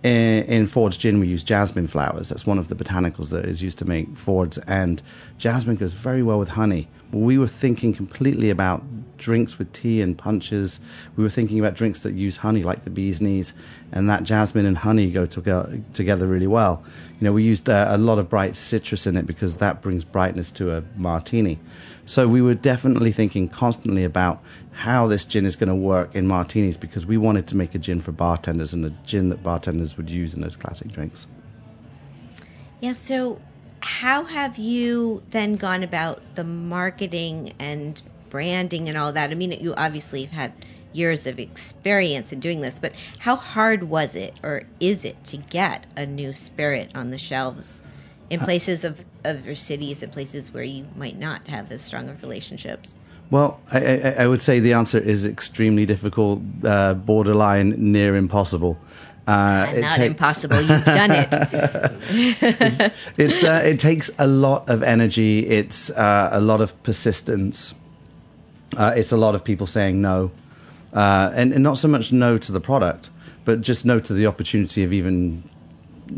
in, 0.02 0.44
in 0.44 0.66
Ford's 0.66 0.96
gin, 0.96 1.18
we 1.18 1.26
use 1.26 1.42
jasmine 1.42 1.88
flowers. 1.88 2.28
That's 2.28 2.46
one 2.46 2.58
of 2.58 2.68
the 2.68 2.74
botanicals 2.74 3.30
that 3.30 3.44
is 3.44 3.62
used 3.62 3.78
to 3.78 3.84
make 3.84 4.16
Ford's, 4.16 4.58
and 4.58 5.02
jasmine 5.38 5.76
goes 5.76 5.92
very 5.92 6.22
well 6.22 6.38
with 6.38 6.50
honey. 6.50 6.88
we 7.10 7.38
were 7.38 7.48
thinking 7.48 7.92
completely 7.92 8.50
about 8.50 8.82
drinks 9.18 9.58
with 9.58 9.72
tea 9.72 10.00
and 10.00 10.16
punches. 10.16 10.80
We 11.16 11.24
were 11.24 11.30
thinking 11.30 11.58
about 11.58 11.74
drinks 11.74 12.02
that 12.02 12.14
use 12.14 12.36
honey, 12.36 12.62
like 12.62 12.84
the 12.84 12.90
bee's 12.90 13.20
knees, 13.20 13.52
and 13.90 14.08
that 14.08 14.22
jasmine 14.22 14.66
and 14.66 14.78
honey 14.78 15.10
go 15.10 15.26
to, 15.26 15.82
together 15.92 16.26
really 16.26 16.46
well. 16.46 16.84
You 17.20 17.24
know, 17.24 17.32
we 17.32 17.42
used 17.42 17.68
uh, 17.68 17.88
a 17.90 17.98
lot 17.98 18.18
of 18.18 18.30
bright 18.30 18.54
citrus 18.54 19.06
in 19.06 19.16
it 19.16 19.26
because 19.26 19.56
that 19.56 19.82
brings 19.82 20.04
brightness 20.04 20.52
to 20.52 20.76
a 20.76 20.84
martini. 20.96 21.58
So 22.08 22.26
we 22.26 22.40
were 22.40 22.54
definitely 22.54 23.12
thinking 23.12 23.48
constantly 23.48 24.02
about 24.02 24.42
how 24.72 25.06
this 25.08 25.26
gin 25.26 25.44
is 25.44 25.56
going 25.56 25.68
to 25.68 25.74
work 25.74 26.14
in 26.14 26.26
martinis 26.26 26.78
because 26.78 27.04
we 27.04 27.18
wanted 27.18 27.46
to 27.48 27.56
make 27.56 27.74
a 27.74 27.78
gin 27.78 28.00
for 28.00 28.12
bartenders 28.12 28.72
and 28.72 28.82
a 28.86 28.90
gin 29.04 29.28
that 29.28 29.42
bartenders 29.42 29.98
would 29.98 30.08
use 30.08 30.32
in 30.32 30.40
those 30.40 30.56
classic 30.56 30.88
drinks. 30.88 31.26
Yeah, 32.80 32.94
so 32.94 33.42
how 33.80 34.24
have 34.24 34.56
you 34.56 35.22
then 35.32 35.56
gone 35.56 35.82
about 35.82 36.22
the 36.34 36.44
marketing 36.44 37.52
and 37.58 38.00
branding 38.30 38.88
and 38.88 38.96
all 38.96 39.12
that? 39.12 39.30
I 39.30 39.34
mean, 39.34 39.52
you 39.52 39.74
obviously 39.74 40.24
have 40.24 40.32
had 40.32 40.52
years 40.94 41.26
of 41.26 41.38
experience 41.38 42.32
in 42.32 42.40
doing 42.40 42.62
this, 42.62 42.78
but 42.78 42.94
how 43.18 43.36
hard 43.36 43.82
was 43.82 44.14
it 44.14 44.40
or 44.42 44.62
is 44.80 45.04
it 45.04 45.22
to 45.24 45.36
get 45.36 45.84
a 45.94 46.06
new 46.06 46.32
spirit 46.32 46.90
on 46.94 47.10
the 47.10 47.18
shelves 47.18 47.82
in 48.30 48.40
places 48.40 48.84
of, 48.84 49.04
of 49.24 49.46
your 49.46 49.54
cities 49.54 50.02
and 50.02 50.12
places 50.12 50.52
where 50.52 50.64
you 50.64 50.86
might 50.96 51.18
not 51.18 51.48
have 51.48 51.72
as 51.72 51.80
strong 51.80 52.08
of 52.08 52.20
relationships? 52.22 52.96
Well, 53.30 53.60
I, 53.72 53.78
I, 53.78 54.10
I 54.20 54.26
would 54.26 54.40
say 54.40 54.58
the 54.60 54.72
answer 54.72 54.98
is 54.98 55.26
extremely 55.26 55.84
difficult, 55.84 56.40
uh, 56.64 56.94
borderline 56.94 57.92
near 57.92 58.16
impossible. 58.16 58.78
Uh, 59.26 59.70
Not 59.80 59.96
takes, 59.96 60.06
impossible. 60.06 60.58
You've 60.62 60.84
done 60.86 61.10
it. 61.10 61.28
it's, 62.40 62.94
it's 63.18 63.44
uh, 63.44 63.60
it 63.62 63.78
takes 63.78 64.10
a 64.18 64.26
lot 64.26 64.66
of 64.70 64.82
energy. 64.82 65.46
It's 65.46 65.90
uh, 65.90 66.30
a 66.32 66.40
lot 66.40 66.62
of 66.62 66.82
persistence. 66.82 67.74
Uh, 68.74 68.94
it's 68.96 69.12
a 69.12 69.18
lot 69.18 69.34
of 69.34 69.44
people 69.44 69.66
saying 69.66 70.00
no, 70.00 70.30
uh, 70.94 71.30
and, 71.34 71.52
and, 71.52 71.62
not 71.62 71.76
so 71.76 71.88
much 71.88 72.10
no 72.10 72.38
to 72.38 72.52
the 72.52 72.60
product, 72.60 73.10
but 73.44 73.60
just 73.60 73.84
no 73.84 73.98
to 73.98 74.14
the 74.14 74.24
opportunity 74.26 74.82
of 74.82 74.94
even 74.94 75.42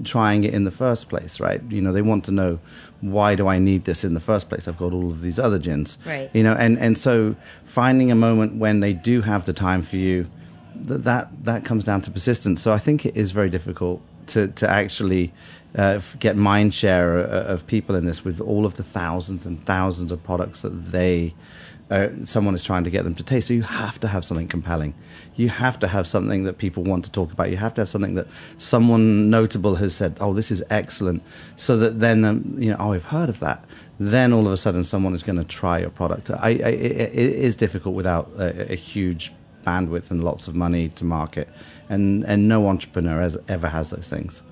trying 0.05 0.45
it 0.45 0.55
in 0.55 0.65
the 0.65 0.71
first 0.71 1.09
place. 1.09 1.41
Right? 1.41 1.63
You 1.69 1.81
know, 1.81 1.93
they 1.93 2.03
want 2.03 2.25
to 2.27 2.33
know 2.33 2.59
why 3.01 3.35
do 3.35 3.49
I 3.49 3.59
need 3.59 3.85
this 3.85 4.05
in 4.05 4.15
the 4.15 4.21
first 4.21 4.49
place? 4.49 4.69
I've 4.69 4.79
got 4.79 4.93
all 4.93 5.11
of 5.11 5.21
these 5.21 5.39
other 5.39 5.59
gins. 5.59 5.99
Right. 6.05 6.31
You 6.33 6.43
know, 6.43 6.55
and 6.55 6.79
and 6.79 6.99
so 6.99 7.37
finding 7.65 8.11
a 8.11 8.15
moment 8.15 8.57
when 8.57 8.81
they 8.81 8.93
do 8.93 9.23
have 9.23 9.45
the 9.45 9.53
time 9.53 9.83
for 9.83 9.97
you 9.97 10.29
that, 10.75 11.05
that 11.05 11.45
that 11.45 11.65
comes 11.65 11.85
down 11.85 12.03
to 12.03 12.11
persistence. 12.11 12.63
So 12.63 12.73
I 12.73 12.79
think 12.79 13.07
it 13.07 13.17
is 13.17 13.31
very 13.31 13.51
difficult 13.51 14.03
to 14.29 14.49
to 14.49 14.69
actually 14.69 15.33
uh, 15.77 16.01
get 16.19 16.37
mind 16.37 16.75
share 16.75 17.19
uh, 17.19 17.45
of 17.45 17.67
people 17.67 17.95
in 17.95 18.07
this 18.07 18.25
with 18.25 18.41
all 18.41 18.67
of 18.67 18.77
the 18.77 18.83
thousands 18.83 19.47
and 19.47 19.63
thousands 19.65 20.11
of 20.11 20.23
products 20.23 20.63
that 20.63 20.93
they 20.93 21.35
uh, 21.91 22.09
someone 22.25 22.55
is 22.55 22.63
trying 22.63 22.85
to 22.85 22.91
get 22.91 23.03
them 23.03 23.15
to 23.17 23.23
taste. 23.25 23.49
So 23.49 23.55
you 23.55 23.63
have 23.63 23.99
to 24.01 24.09
have 24.09 24.25
something 24.25 24.47
compelling. 24.47 24.95
You 25.35 25.49
have 25.49 25.79
to 25.81 25.89
have 25.89 26.07
something 26.07 26.45
that 26.45 26.59
people 26.59 26.85
want 26.85 27.05
to 27.05 27.11
talk 27.11 27.33
about. 27.33 27.51
You 27.51 27.57
have 27.57 27.75
to 27.75 27.81
have 27.81 27.89
something 27.89 28.15
that 28.15 28.29
someone 28.59 29.29
notable 29.29 29.75
has 29.77 29.95
said, 29.95 30.17
"Oh, 30.21 30.33
this 30.33 30.51
is 30.51 30.63
excellent," 30.71 31.23
so 31.57 31.77
that 31.79 32.01
then 32.01 32.25
um, 32.25 32.55
you 32.59 32.71
know, 32.71 32.77
"Oh, 32.79 32.93
I've 32.93 33.07
heard 33.07 33.29
of 33.29 33.41
that." 33.41 33.65
Then 33.99 34.33
all 34.33 34.47
of 34.47 34.53
a 34.53 34.57
sudden, 34.57 34.85
someone 34.85 35.15
is 35.15 35.23
going 35.23 35.39
to 35.39 35.45
try 35.45 35.81
your 35.81 35.91
product. 35.91 36.31
I, 36.31 36.37
I, 36.37 36.51
it, 36.51 37.13
it 37.13 37.15
is 37.15 37.57
difficult 37.57 37.95
without 37.95 38.31
a, 38.39 38.73
a 38.73 38.77
huge 38.77 39.33
bandwidth 39.67 40.11
and 40.11 40.25
lots 40.25 40.49
of 40.49 40.55
money 40.55 40.91
to 40.91 41.05
market, 41.05 41.49
and 41.89 42.25
and 42.25 42.49
no 42.49 42.69
entrepreneur 42.69 43.21
has, 43.21 43.37
ever 43.49 43.69
has 43.69 43.91
those 43.91 44.09
things. 44.09 44.43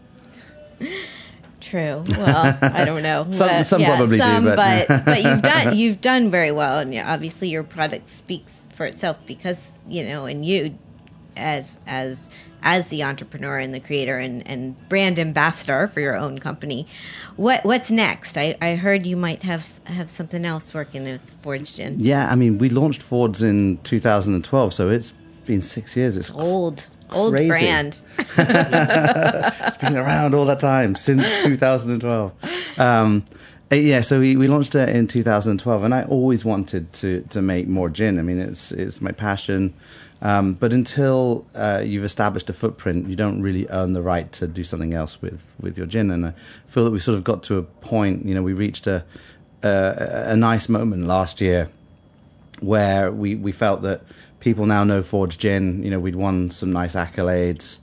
True. 1.61 2.05
Well, 2.11 2.59
I 2.63 2.85
don't 2.85 3.03
know. 3.03 3.27
some 3.31 3.49
but, 3.49 3.63
some 3.65 3.81
yeah, 3.81 3.97
probably 3.97 4.19
some, 4.19 4.45
do, 4.45 4.57
but 4.57 4.89
but, 4.89 5.05
but 5.05 5.23
you've 5.23 5.43
done 5.43 5.77
you've 5.77 6.01
done 6.01 6.31
very 6.31 6.53
well, 6.53 6.79
and 6.79 6.95
obviously 6.97 7.49
your 7.49 7.65
product 7.65 8.09
speaks 8.09 8.69
for 8.75 8.87
itself 8.87 9.19
because 9.27 9.81
you 9.89 10.05
know, 10.05 10.27
and 10.27 10.45
you 10.45 10.79
as 11.37 11.79
as 11.87 12.31
as 12.63 12.89
the 12.89 13.05
entrepreneur 13.05 13.59
and 13.59 13.73
the 13.73 13.81
creator 13.81 14.19
and, 14.19 14.47
and 14.47 14.89
brand 14.89 15.19
ambassador 15.19 15.89
for 15.89 16.01
your 16.01 16.17
own 16.17 16.39
company. 16.39 16.87
What 17.37 17.65
what's 17.65 17.91
next? 17.91 18.37
I, 18.37 18.57
I 18.61 18.75
heard 18.75 19.07
you 19.07 19.17
might 19.17 19.43
have 19.43 19.81
have 19.85 20.11
something 20.11 20.45
else 20.45 20.75
working 20.75 21.05
with 21.05 21.21
Fords 21.43 21.73
Gin. 21.73 21.97
Yeah, 21.99 22.31
I 22.31 22.35
mean 22.35 22.59
we 22.59 22.69
launched 22.69 23.03
Fords 23.03 23.43
in 23.43 23.79
2012, 23.85 24.75
so 24.75 24.89
it's 24.89 25.13
been 25.45 25.63
six 25.63 25.97
years. 25.97 26.17
It's 26.17 26.31
old. 26.31 26.89
Old 27.11 27.35
crazy. 27.35 27.49
brand. 27.49 27.99
it's 28.19 29.77
been 29.77 29.97
around 29.97 30.35
all 30.35 30.45
that 30.47 30.61
time 30.61 30.95
since 30.95 31.29
2012. 31.43 32.33
Um, 32.79 33.25
uh, 33.71 33.75
yeah, 33.75 34.01
so 34.01 34.21
we, 34.21 34.37
we 34.37 34.47
launched 34.47 34.75
it 34.75 34.89
in 34.89 35.07
2012, 35.07 35.85
and 35.85 35.95
I 35.95 36.05
always 36.05 36.45
wanted 36.45 36.93
to 36.95 37.23
to 37.31 37.43
make 37.43 37.69
more 37.69 37.89
gin. 37.89 38.19
I 38.19 38.23
mean, 38.23 38.39
it's 38.39 38.73
it's 38.73 39.01
my 39.01 39.13
passion. 39.13 39.75
Um, 40.21 40.55
but 40.55 40.73
until 40.73 41.47
uh, 41.55 41.83
you've 41.85 42.05
established 42.05 42.51
a 42.51 42.53
footprint, 42.53 43.09
you 43.09 43.15
don't 43.15 43.41
really 43.41 43.69
earn 43.71 43.93
the 43.93 44.03
right 44.03 44.31
to 44.33 44.49
do 44.49 44.65
something 44.65 44.93
else 44.93 45.23
with, 45.23 45.43
with 45.61 45.79
your 45.79 45.87
gin. 45.87 46.11
And 46.11 46.27
I 46.27 46.35
feel 46.67 46.85
that 46.85 46.91
we 46.91 46.99
sort 46.99 47.17
of 47.17 47.25
got 47.25 47.45
to 47.45 47.59
a 47.59 47.63
point, 47.63 48.27
you 48.27 48.35
know, 48.35 48.43
we 48.43 48.53
reached 48.53 48.87
a, 48.87 49.05
a, 49.63 50.31
a 50.31 50.37
nice 50.37 50.69
moment 50.69 51.07
last 51.07 51.41
year 51.41 51.71
where 52.61 53.13
we, 53.13 53.37
we 53.37 53.53
felt 53.53 53.83
that 53.83 54.03
people 54.41 54.67
now 54.67 54.85
know 54.85 55.03
Fords 55.03 55.37
Gin. 55.37 55.83
You 55.83 55.91
know, 55.91 55.99
we'd 55.99 56.17
won 56.17 56.51
some 56.51 56.73
nice 56.73 56.95
accolades, 56.95 57.79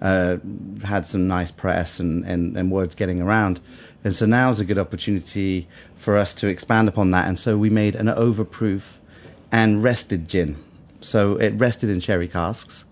uh, 0.00 0.36
had 0.84 1.06
some 1.06 1.26
nice 1.26 1.50
press 1.50 2.00
and, 2.00 2.24
and, 2.24 2.56
and 2.56 2.70
words 2.70 2.94
getting 2.94 3.20
around. 3.20 3.60
And 4.04 4.14
so 4.14 4.26
now 4.26 4.50
is 4.50 4.60
a 4.60 4.64
good 4.64 4.78
opportunity 4.78 5.68
for 5.94 6.16
us 6.16 6.32
to 6.34 6.46
expand 6.46 6.88
upon 6.88 7.10
that. 7.10 7.26
And 7.26 7.38
so 7.38 7.56
we 7.58 7.68
made 7.70 7.96
an 7.96 8.06
overproof 8.06 8.98
and 9.50 9.82
rested 9.82 10.28
gin. 10.28 10.56
So 11.00 11.36
it 11.36 11.50
rested 11.50 11.90
in 11.90 12.00
sherry 12.00 12.28
casks, 12.28 12.84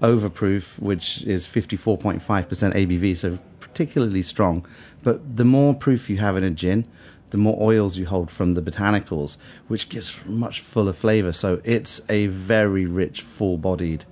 overproof, 0.00 0.80
which 0.80 1.22
is 1.22 1.46
54.5% 1.46 2.20
ABV, 2.22 3.16
so 3.16 3.38
particularly 3.60 4.22
strong. 4.22 4.66
But 5.02 5.36
the 5.36 5.44
more 5.44 5.74
proof 5.74 6.10
you 6.10 6.18
have 6.18 6.36
in 6.36 6.44
a 6.44 6.50
gin, 6.50 6.86
the 7.32 7.38
more 7.38 7.56
oils 7.60 7.98
you 7.98 8.06
hold 8.06 8.30
from 8.30 8.54
the 8.54 8.62
botanicals, 8.62 9.36
which 9.66 9.88
gives 9.88 10.24
much 10.26 10.60
fuller 10.60 10.92
flavor. 10.92 11.32
So 11.32 11.60
it's 11.64 12.00
a 12.08 12.28
very 12.28 12.86
rich, 12.86 13.22
full 13.22 13.56
bodied 13.58 14.04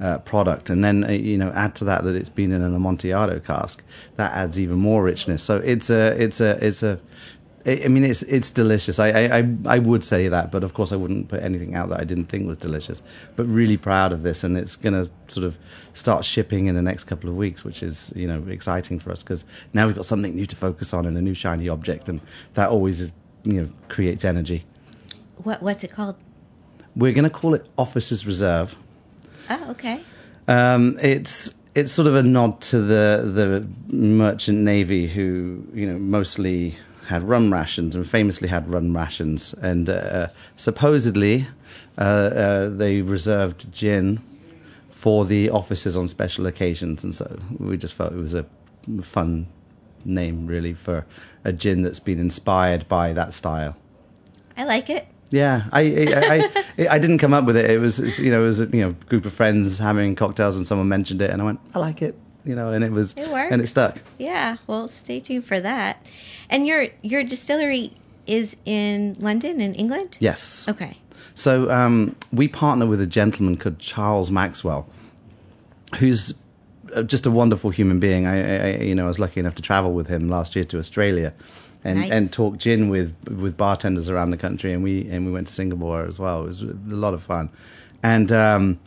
uh, 0.00 0.18
product. 0.18 0.70
And 0.70 0.82
then, 0.82 1.04
uh, 1.04 1.10
you 1.10 1.38
know, 1.38 1.52
add 1.52 1.74
to 1.76 1.84
that 1.84 2.02
that 2.04 2.16
it's 2.16 2.30
been 2.30 2.50
in 2.50 2.62
an 2.62 2.74
Amontillado 2.74 3.38
cask, 3.40 3.82
that 4.16 4.32
adds 4.32 4.58
even 4.58 4.78
more 4.78 5.04
richness. 5.04 5.42
So 5.42 5.58
it's 5.58 5.90
a, 5.90 6.20
it's 6.20 6.40
a, 6.40 6.64
it's 6.64 6.82
a, 6.82 6.98
I 7.64 7.86
mean, 7.86 8.02
it's 8.04 8.22
it's 8.24 8.50
delicious. 8.50 8.98
I, 8.98 9.08
I 9.08 9.48
I 9.66 9.78
would 9.78 10.02
say 10.02 10.26
that, 10.26 10.50
but 10.50 10.64
of 10.64 10.74
course, 10.74 10.90
I 10.90 10.96
wouldn't 10.96 11.28
put 11.28 11.42
anything 11.42 11.76
out 11.76 11.90
that 11.90 12.00
I 12.00 12.04
didn't 12.04 12.26
think 12.26 12.46
was 12.46 12.56
delicious. 12.56 13.02
But 13.36 13.46
really 13.46 13.76
proud 13.76 14.12
of 14.12 14.24
this, 14.24 14.42
and 14.42 14.58
it's 14.58 14.74
going 14.74 14.94
to 14.94 15.08
sort 15.28 15.44
of 15.44 15.58
start 15.94 16.24
shipping 16.24 16.66
in 16.66 16.74
the 16.74 16.82
next 16.82 17.04
couple 17.04 17.30
of 17.30 17.36
weeks, 17.36 17.62
which 17.62 17.82
is 17.82 18.12
you 18.16 18.26
know 18.26 18.42
exciting 18.48 18.98
for 18.98 19.12
us 19.12 19.22
because 19.22 19.44
now 19.74 19.86
we've 19.86 19.94
got 19.94 20.04
something 20.04 20.34
new 20.34 20.46
to 20.46 20.56
focus 20.56 20.92
on 20.92 21.06
and 21.06 21.16
a 21.16 21.22
new 21.22 21.34
shiny 21.34 21.68
object, 21.68 22.08
and 22.08 22.20
that 22.54 22.68
always 22.68 22.98
is 22.98 23.12
you 23.44 23.62
know 23.62 23.68
creates 23.88 24.24
energy. 24.24 24.64
What 25.36 25.62
what's 25.62 25.84
it 25.84 25.92
called? 25.92 26.16
We're 26.96 27.12
going 27.12 27.24
to 27.24 27.30
call 27.30 27.54
it 27.54 27.66
Officers 27.78 28.26
Reserve. 28.26 28.76
Oh, 29.48 29.70
okay. 29.70 30.00
Um, 30.48 30.98
it's 31.00 31.54
it's 31.76 31.92
sort 31.92 32.08
of 32.08 32.16
a 32.16 32.24
nod 32.24 32.60
to 32.60 32.80
the 32.80 33.22
the 33.32 33.94
merchant 33.94 34.58
navy 34.58 35.06
who 35.06 35.64
you 35.72 35.86
know 35.86 35.98
mostly 35.98 36.76
had 37.06 37.22
rum 37.22 37.52
rations 37.52 37.94
and 37.96 38.08
famously 38.08 38.48
had 38.48 38.68
rum 38.68 38.96
rations. 38.96 39.54
And 39.54 39.88
uh, 39.90 40.28
supposedly 40.56 41.46
uh, 41.98 42.00
uh, 42.00 42.68
they 42.68 43.02
reserved 43.02 43.72
gin 43.72 44.20
for 44.90 45.24
the 45.24 45.50
officers 45.50 45.96
on 45.96 46.08
special 46.08 46.46
occasions. 46.46 47.02
And 47.04 47.14
so 47.14 47.38
we 47.58 47.76
just 47.76 47.94
felt 47.94 48.12
it 48.12 48.16
was 48.16 48.34
a 48.34 48.46
fun 49.00 49.46
name, 50.04 50.46
really, 50.46 50.74
for 50.74 51.06
a 51.44 51.52
gin 51.52 51.82
that's 51.82 52.00
been 52.00 52.18
inspired 52.18 52.88
by 52.88 53.12
that 53.12 53.32
style. 53.32 53.76
I 54.56 54.64
like 54.64 54.90
it. 54.90 55.08
Yeah, 55.30 55.64
I 55.72 55.80
I, 55.80 56.64
I, 56.78 56.88
I 56.88 56.98
didn't 56.98 57.18
come 57.18 57.32
up 57.32 57.46
with 57.46 57.56
it. 57.56 57.70
It 57.70 57.80
was, 57.80 58.18
you 58.20 58.30
know 58.30 58.42
it 58.42 58.46
was 58.46 58.60
a 58.60 58.66
you 58.66 58.82
know 58.82 58.92
group 59.06 59.24
of 59.24 59.32
friends 59.32 59.78
having 59.78 60.14
cocktails 60.14 60.56
and 60.56 60.66
someone 60.66 60.88
mentioned 60.88 61.22
it 61.22 61.30
and 61.30 61.40
I 61.40 61.44
went 61.46 61.60
I 61.74 61.78
like 61.78 62.02
it 62.02 62.18
you 62.44 62.54
know, 62.54 62.72
and 62.72 62.84
it 62.84 62.92
was 62.92 63.14
it 63.16 63.28
worked. 63.28 63.52
and 63.52 63.62
it 63.62 63.66
stuck. 63.66 64.02
Yeah, 64.18 64.56
well, 64.66 64.88
stay 64.88 65.20
tuned 65.20 65.44
for 65.44 65.60
that. 65.60 66.04
And 66.50 66.66
your 66.66 66.88
your 67.02 67.24
distillery 67.24 67.92
is 68.26 68.56
in 68.64 69.16
London, 69.18 69.60
in 69.60 69.74
England. 69.74 70.16
Yes. 70.20 70.68
Okay. 70.68 70.98
So 71.34 71.70
um, 71.70 72.16
we 72.32 72.48
partner 72.48 72.86
with 72.86 73.00
a 73.00 73.06
gentleman 73.06 73.56
called 73.56 73.78
Charles 73.78 74.30
Maxwell, 74.30 74.86
who's 75.98 76.34
uh, 76.94 77.02
just 77.02 77.26
a 77.26 77.30
wonderful 77.30 77.70
human 77.70 78.00
being. 78.00 78.26
I, 78.26 78.74
I, 78.74 78.82
you 78.82 78.94
know, 78.94 79.04
I 79.04 79.08
was 79.08 79.18
lucky 79.18 79.40
enough 79.40 79.54
to 79.56 79.62
travel 79.62 79.92
with 79.92 80.08
him 80.08 80.28
last 80.28 80.54
year 80.54 80.64
to 80.66 80.78
Australia, 80.78 81.32
and, 81.84 82.00
nice. 82.00 82.10
and 82.10 82.32
talk 82.32 82.58
gin 82.58 82.88
with 82.88 83.14
with 83.28 83.56
bartenders 83.56 84.08
around 84.08 84.30
the 84.30 84.36
country. 84.36 84.72
And 84.72 84.82
we 84.82 85.08
and 85.08 85.26
we 85.26 85.32
went 85.32 85.46
to 85.46 85.52
Singapore 85.52 86.04
as 86.04 86.18
well. 86.18 86.44
It 86.44 86.48
was 86.48 86.62
a 86.62 86.74
lot 86.86 87.14
of 87.14 87.22
fun, 87.22 87.50
and 88.02 88.30
um, 88.30 88.80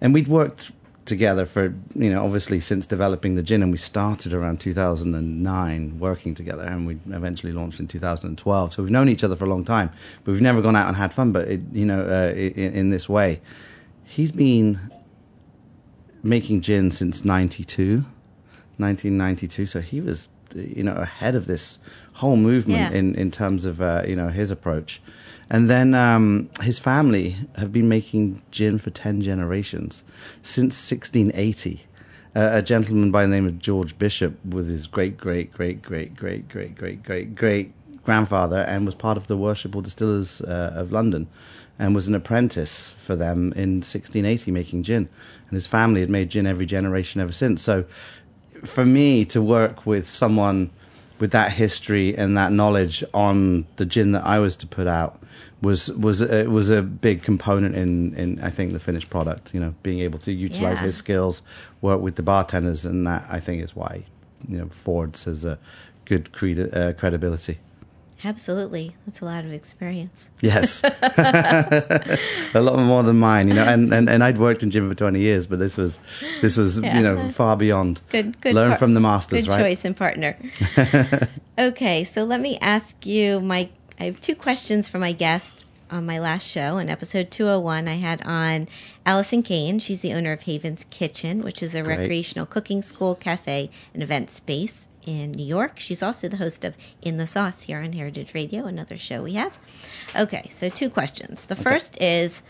and 0.00 0.12
we'd 0.14 0.28
worked 0.28 0.72
together 1.04 1.44
for 1.44 1.74
you 1.94 2.10
know 2.10 2.24
obviously 2.24 2.60
since 2.60 2.86
developing 2.86 3.34
the 3.34 3.42
gin 3.42 3.62
and 3.62 3.70
we 3.70 3.78
started 3.78 4.32
around 4.32 4.60
2009 4.60 5.98
working 5.98 6.34
together 6.34 6.62
and 6.62 6.86
we 6.86 6.94
eventually 7.10 7.52
launched 7.52 7.78
in 7.78 7.86
2012 7.86 8.72
so 8.72 8.82
we've 8.82 8.90
known 8.90 9.08
each 9.08 9.22
other 9.22 9.36
for 9.36 9.44
a 9.44 9.48
long 9.48 9.64
time 9.64 9.90
but 10.24 10.32
we've 10.32 10.40
never 10.40 10.62
gone 10.62 10.76
out 10.76 10.88
and 10.88 10.96
had 10.96 11.12
fun 11.12 11.30
but 11.32 11.46
it, 11.46 11.60
you 11.72 11.84
know 11.84 12.00
uh, 12.00 12.32
in, 12.34 12.74
in 12.74 12.90
this 12.90 13.08
way. 13.08 13.40
He's 14.06 14.32
been 14.32 14.78
making 16.22 16.62
gin 16.62 16.90
since 16.90 17.24
92 17.24 18.04
1992 18.76 19.66
so 19.66 19.80
he 19.80 20.00
was 20.00 20.28
you 20.54 20.82
know 20.82 20.94
ahead 20.94 21.34
of 21.34 21.46
this 21.46 21.78
whole 22.14 22.36
movement 22.36 22.92
Yeah. 22.92 22.98
in 22.98 23.14
in 23.14 23.30
terms 23.30 23.64
of 23.64 23.80
uh, 23.80 24.02
you 24.06 24.16
know 24.16 24.28
his 24.28 24.50
approach. 24.50 25.00
And 25.50 25.68
then 25.68 25.94
um, 25.94 26.48
his 26.62 26.78
family 26.78 27.36
have 27.56 27.70
been 27.70 27.86
making 27.88 28.42
gin 28.50 28.78
for 28.78 28.88
10 28.90 29.20
generations. 29.20 30.02
Since 30.42 30.90
1680 30.90 31.84
uh, 32.34 32.50
a 32.54 32.62
gentleman 32.62 33.10
by 33.10 33.22
the 33.22 33.28
name 33.28 33.46
of 33.46 33.58
George 33.58 33.96
Bishop 33.98 34.32
with 34.44 34.68
his 34.68 34.86
great 34.86 35.16
great 35.18 35.52
great 35.52 35.82
great 35.82 36.14
great 36.16 36.48
great 36.48 36.74
great 36.74 37.02
great 37.04 37.34
great 37.34 37.72
grandfather 38.04 38.60
and 38.60 38.84
was 38.84 38.94
part 38.94 39.16
of 39.16 39.26
the 39.28 39.36
worshipful 39.36 39.80
distillers 39.80 40.40
uh, 40.42 40.72
of 40.74 40.92
London 40.92 41.26
and 41.78 41.94
was 41.94 42.06
an 42.08 42.14
apprentice 42.14 42.92
for 42.98 43.16
them 43.16 43.52
in 43.56 43.76
1680 43.80 44.50
making 44.50 44.82
gin. 44.82 45.08
And 45.48 45.52
his 45.52 45.66
family 45.66 46.00
had 46.00 46.10
made 46.10 46.30
gin 46.30 46.46
every 46.46 46.66
generation 46.66 47.20
ever 47.20 47.32
since. 47.32 47.62
So 47.62 47.84
for 48.64 48.84
me 48.84 49.24
to 49.26 49.42
work 49.42 49.86
with 49.86 50.08
someone 50.08 50.70
with 51.18 51.30
that 51.32 51.52
history 51.52 52.16
and 52.16 52.36
that 52.36 52.52
knowledge 52.52 53.04
on 53.14 53.66
the 53.76 53.86
gin 53.86 54.12
that 54.12 54.24
I 54.24 54.38
was 54.38 54.56
to 54.56 54.66
put 54.66 54.86
out 54.86 55.20
was 55.62 55.90
was 55.92 56.20
uh, 56.22 56.44
was 56.48 56.70
a 56.70 56.82
big 56.82 57.22
component 57.22 57.74
in 57.74 58.14
in 58.14 58.40
I 58.42 58.50
think 58.50 58.72
the 58.72 58.80
finished 58.80 59.10
product. 59.10 59.54
You 59.54 59.60
know, 59.60 59.74
being 59.82 60.00
able 60.00 60.18
to 60.20 60.32
utilize 60.32 60.78
Yeah. 60.78 60.84
his 60.84 60.96
skills, 60.96 61.42
work 61.80 62.00
with 62.00 62.16
the 62.16 62.22
bartenders, 62.22 62.84
and 62.84 63.06
that 63.06 63.26
I 63.30 63.40
think 63.40 63.62
is 63.62 63.74
why 63.74 64.04
you 64.48 64.58
know 64.58 64.68
Ford's 64.70 65.24
has 65.24 65.44
a 65.44 65.58
good 66.04 66.28
uh, 66.74 66.92
credibility. 66.98 67.58
Absolutely. 68.24 68.94
That's 69.06 69.20
a 69.20 69.24
lot 69.26 69.44
of 69.44 69.52
experience. 69.52 70.30
Yes, 70.40 70.82
a 72.54 72.60
lot 72.60 72.78
more 72.78 73.02
than 73.02 73.18
mine. 73.18 73.48
You 73.48 73.54
know, 73.54 73.64
and, 73.64 73.92
and, 73.92 74.08
and 74.08 74.24
I'd 74.24 74.38
worked 74.38 74.62
in 74.62 74.70
gym 74.70 74.88
for 74.88 74.94
twenty 74.94 75.20
years, 75.20 75.46
but 75.46 75.58
this 75.58 75.76
was 75.76 75.98
this 76.40 76.56
was 76.56 76.80
Yeah. 76.80 76.96
you 76.96 77.02
know 77.02 77.28
far 77.30 77.56
beyond. 77.56 78.00
Good, 78.08 78.40
good. 78.40 78.54
Learn 78.54 78.70
par- 78.70 78.78
from 78.78 78.94
the 78.94 79.00
masters, 79.00 79.44
Good 79.44 79.50
right? 79.50 79.60
choice 79.60 79.84
and 79.84 79.96
partner. 79.96 80.36
okay, 81.58 82.04
so 82.04 82.24
let 82.24 82.40
me 82.40 82.58
ask 82.60 83.04
you 83.06 83.40
my. 83.40 83.68
I 84.00 84.04
have 84.04 84.20
two 84.20 84.34
questions 84.34 84.88
for 84.88 84.98
my 84.98 85.12
guest 85.12 85.64
on 85.90 86.04
my 86.06 86.18
last 86.18 86.46
show. 86.48 86.78
In 86.78 86.88
episode 86.88 87.30
201, 87.30 87.86
I 87.86 87.94
had 87.94 88.22
on 88.22 88.66
Alison 89.06 89.42
Cayne. 89.42 89.78
She's 89.78 90.00
the 90.00 90.12
owner 90.14 90.32
of 90.32 90.42
Haven's 90.42 90.84
Kitchen, 90.90 91.42
which 91.42 91.62
is 91.62 91.74
a 91.74 91.82
Great. 91.82 91.98
recreational 91.98 92.46
cooking 92.46 92.82
school, 92.82 93.14
cafe, 93.14 93.70
and 93.92 94.02
event 94.02 94.30
space 94.30 94.88
in 95.06 95.32
New 95.32 95.44
York. 95.44 95.78
She's 95.78 96.02
also 96.02 96.28
the 96.28 96.36
host 96.36 96.64
of 96.64 96.76
In 97.02 97.16
the 97.16 97.26
Sauce 97.26 97.62
here 97.62 97.80
on 97.80 97.92
Heritage 97.92 98.34
Radio, 98.34 98.64
another 98.64 98.96
show 98.96 99.22
we 99.22 99.34
have. 99.34 99.58
Okay, 100.14 100.48
so 100.50 100.68
two 100.68 100.90
questions. 100.90 101.46
The 101.46 101.56
first 101.56 102.00
is. 102.00 102.42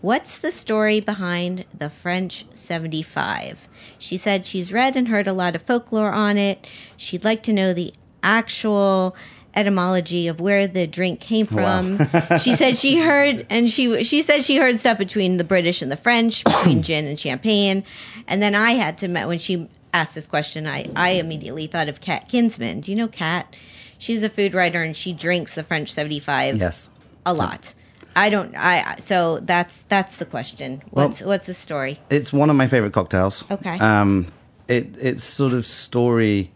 What's 0.00 0.38
the 0.38 0.52
story 0.52 1.00
behind 1.00 1.64
the 1.76 1.90
French 1.90 2.46
75? 2.54 3.68
She 3.98 4.16
said 4.16 4.46
she's 4.46 4.72
read 4.72 4.94
and 4.94 5.08
heard 5.08 5.26
a 5.26 5.32
lot 5.32 5.56
of 5.56 5.62
folklore 5.62 6.12
on 6.12 6.38
it. 6.38 6.68
She'd 6.96 7.24
like 7.24 7.42
to 7.42 7.52
know 7.52 7.72
the 7.72 7.92
actual 8.22 9.16
etymology 9.54 10.28
of 10.28 10.40
where 10.40 10.68
the 10.68 10.86
drink 10.86 11.18
came 11.18 11.46
from. 11.46 11.98
she 12.40 12.54
said 12.54 12.76
she 12.76 13.00
heard 13.00 13.44
and 13.50 13.70
she 13.70 14.04
she 14.04 14.22
said 14.22 14.44
she 14.44 14.56
heard 14.56 14.78
stuff 14.78 14.98
between 14.98 15.36
the 15.36 15.44
British 15.44 15.82
and 15.82 15.90
the 15.90 15.96
French, 15.96 16.44
between 16.44 16.82
gin 16.84 17.06
and 17.06 17.18
champagne. 17.18 17.82
And 18.28 18.40
then 18.40 18.54
I 18.54 18.72
had 18.72 18.98
to 18.98 19.08
when 19.08 19.38
she 19.38 19.68
asked 19.94 20.14
this 20.14 20.26
question, 20.26 20.66
I 20.66 20.88
I 20.96 21.10
immediately 21.10 21.66
thought 21.66 21.88
of 21.88 22.00
Kat 22.00 22.28
Kinsman. 22.28 22.80
Do 22.80 22.90
you 22.92 22.96
know 22.98 23.08
Kat? 23.08 23.54
She's 23.98 24.22
a 24.22 24.28
food 24.28 24.54
writer 24.54 24.82
and 24.82 24.96
she 24.96 25.12
drinks 25.12 25.54
the 25.54 25.62
French 25.64 25.92
75 25.92 26.56
Yes. 26.58 26.88
a 27.26 27.34
lot. 27.34 27.74
I 28.14 28.30
don't. 28.30 28.54
I 28.56 28.96
so 28.98 29.38
that's 29.40 29.82
that's 29.88 30.16
the 30.16 30.24
question. 30.26 30.82
What's 30.90 31.20
what's 31.20 31.46
the 31.46 31.54
story? 31.54 31.98
It's 32.10 32.32
one 32.32 32.50
of 32.50 32.56
my 32.56 32.66
favorite 32.66 32.92
cocktails. 32.92 33.44
Okay. 33.50 33.78
Um, 33.78 34.26
it 34.66 34.96
its 34.98 35.22
sort 35.24 35.52
of 35.52 35.64
story 35.66 36.50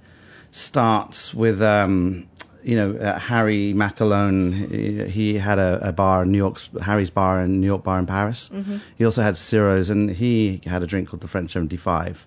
starts 0.51 1.33
with 1.35 1.63
um, 1.63 2.27
you 2.63 2.77
know 2.77 2.97
uh, 2.97 3.19
Harry 3.19 3.73
MacElhone. 3.75 4.71
He, 4.71 5.09
he 5.09 5.39
had 5.39 5.59
a, 5.59 5.89
a 5.89 5.93
bar, 5.93 6.23
in 6.23 6.33
New 6.33 6.39
York's 6.39 6.69
Harry's 6.83 7.11
bar, 7.11 7.41
and 7.41 7.61
New 7.61 7.67
York 7.67 7.85
bar 7.85 7.99
in 7.99 8.07
Paris. 8.07 8.51
He 8.97 9.05
also 9.05 9.23
had 9.23 9.37
Ciro's, 9.37 9.89
and 9.91 10.11
he 10.11 10.61
had 10.67 10.83
a 10.83 10.87
drink 10.87 11.09
called 11.11 11.21
the 11.23 11.29
French 11.29 11.53
Seventy 11.53 11.77
Five. 11.77 12.27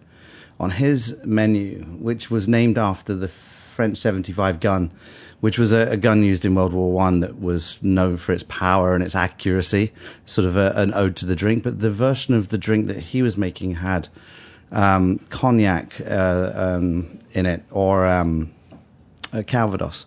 On 0.60 0.72
his 0.72 1.18
menu, 1.24 1.84
which 2.00 2.32
was 2.32 2.48
named 2.48 2.78
after 2.78 3.14
the 3.14 3.28
French 3.28 3.98
Seventy 3.98 4.32
Five 4.32 4.62
gun, 4.62 4.92
which 5.42 5.60
was 5.60 5.74
a, 5.74 5.92
a 5.92 5.98
gun 5.98 6.24
used 6.24 6.46
in 6.46 6.56
World 6.56 6.72
War 6.74 6.94
One 6.94 7.20
that 7.20 7.42
was 7.42 7.78
known 7.84 8.18
for 8.18 8.32
its 8.32 8.44
power 8.44 8.96
and 8.96 9.04
its 9.04 9.16
accuracy, 9.16 9.92
sort 10.26 10.48
of 10.48 10.56
a, 10.56 10.72
an 10.76 10.94
ode 10.94 11.16
to 11.18 11.26
the 11.26 11.36
drink. 11.36 11.64
But 11.64 11.82
the 11.82 11.92
version 11.92 12.34
of 12.34 12.50
the 12.50 12.58
drink 12.58 12.88
that 12.88 12.98
he 12.98 13.22
was 13.22 13.36
making 13.38 13.76
had 13.76 14.08
um, 14.72 15.20
cognac 15.30 16.00
uh, 16.02 16.52
um, 16.56 17.20
in 17.34 17.46
it 17.46 17.64
or 17.70 18.06
um, 18.06 18.54
uh, 19.34 19.44
Calvados. 19.46 20.06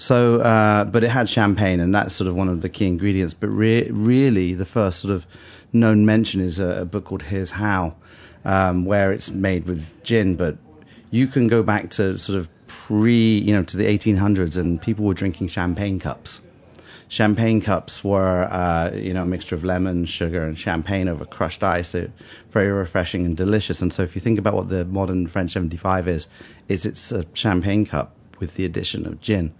So, 0.00 0.40
uh, 0.42 0.84
but 0.84 1.02
it 1.02 1.10
had 1.10 1.28
champagne, 1.28 1.80
and 1.80 1.92
that's 1.92 2.14
sort 2.14 2.28
of 2.28 2.36
one 2.36 2.48
of 2.48 2.60
the 2.60 2.68
key 2.68 2.86
ingredients. 2.86 3.34
But 3.34 3.48
re- 3.48 3.90
really, 3.90 4.54
the 4.54 4.64
first 4.64 5.00
sort 5.00 5.12
of 5.12 5.26
known 5.72 6.06
mention 6.06 6.40
is 6.40 6.60
a, 6.60 6.82
a 6.82 6.84
book 6.84 7.04
called 7.04 7.24
Here's 7.24 7.50
How, 7.50 7.96
um, 8.44 8.84
where 8.84 9.12
it's 9.12 9.30
made 9.30 9.66
with 9.66 9.92
gin. 10.02 10.36
But 10.36 10.56
you 11.10 11.26
can 11.26 11.48
go 11.48 11.62
back 11.62 11.90
to 11.90 12.18
sort 12.18 12.38
of 12.38 12.48
pre, 12.66 13.38
you 13.38 13.52
know, 13.52 13.62
to 13.64 13.76
the 13.76 13.86
1800s, 13.86 14.56
and 14.56 14.80
people 14.80 15.04
were 15.04 15.14
drinking 15.14 15.48
champagne 15.48 15.98
cups. 15.98 16.40
Champagne 17.10 17.62
cups 17.62 18.04
were, 18.04 18.44
uh, 18.52 18.90
you 18.94 19.14
know, 19.14 19.22
a 19.22 19.26
mixture 19.26 19.54
of 19.54 19.64
lemon, 19.64 20.04
sugar, 20.04 20.42
and 20.42 20.58
champagne 20.58 21.08
over 21.08 21.24
crushed 21.24 21.64
ice. 21.64 21.94
Very 22.50 22.70
refreshing 22.70 23.24
and 23.24 23.34
delicious. 23.34 23.80
And 23.80 23.92
so, 23.92 24.02
if 24.02 24.14
you 24.14 24.20
think 24.20 24.38
about 24.38 24.54
what 24.54 24.68
the 24.68 24.84
modern 24.84 25.26
French 25.26 25.52
75 25.52 26.06
is, 26.06 26.26
is 26.68 26.84
it's 26.84 27.10
a 27.10 27.24
champagne 27.32 27.86
cup 27.86 28.14
with 28.40 28.56
the 28.56 28.66
addition 28.66 29.06
of 29.06 29.20
gin. 29.22 29.54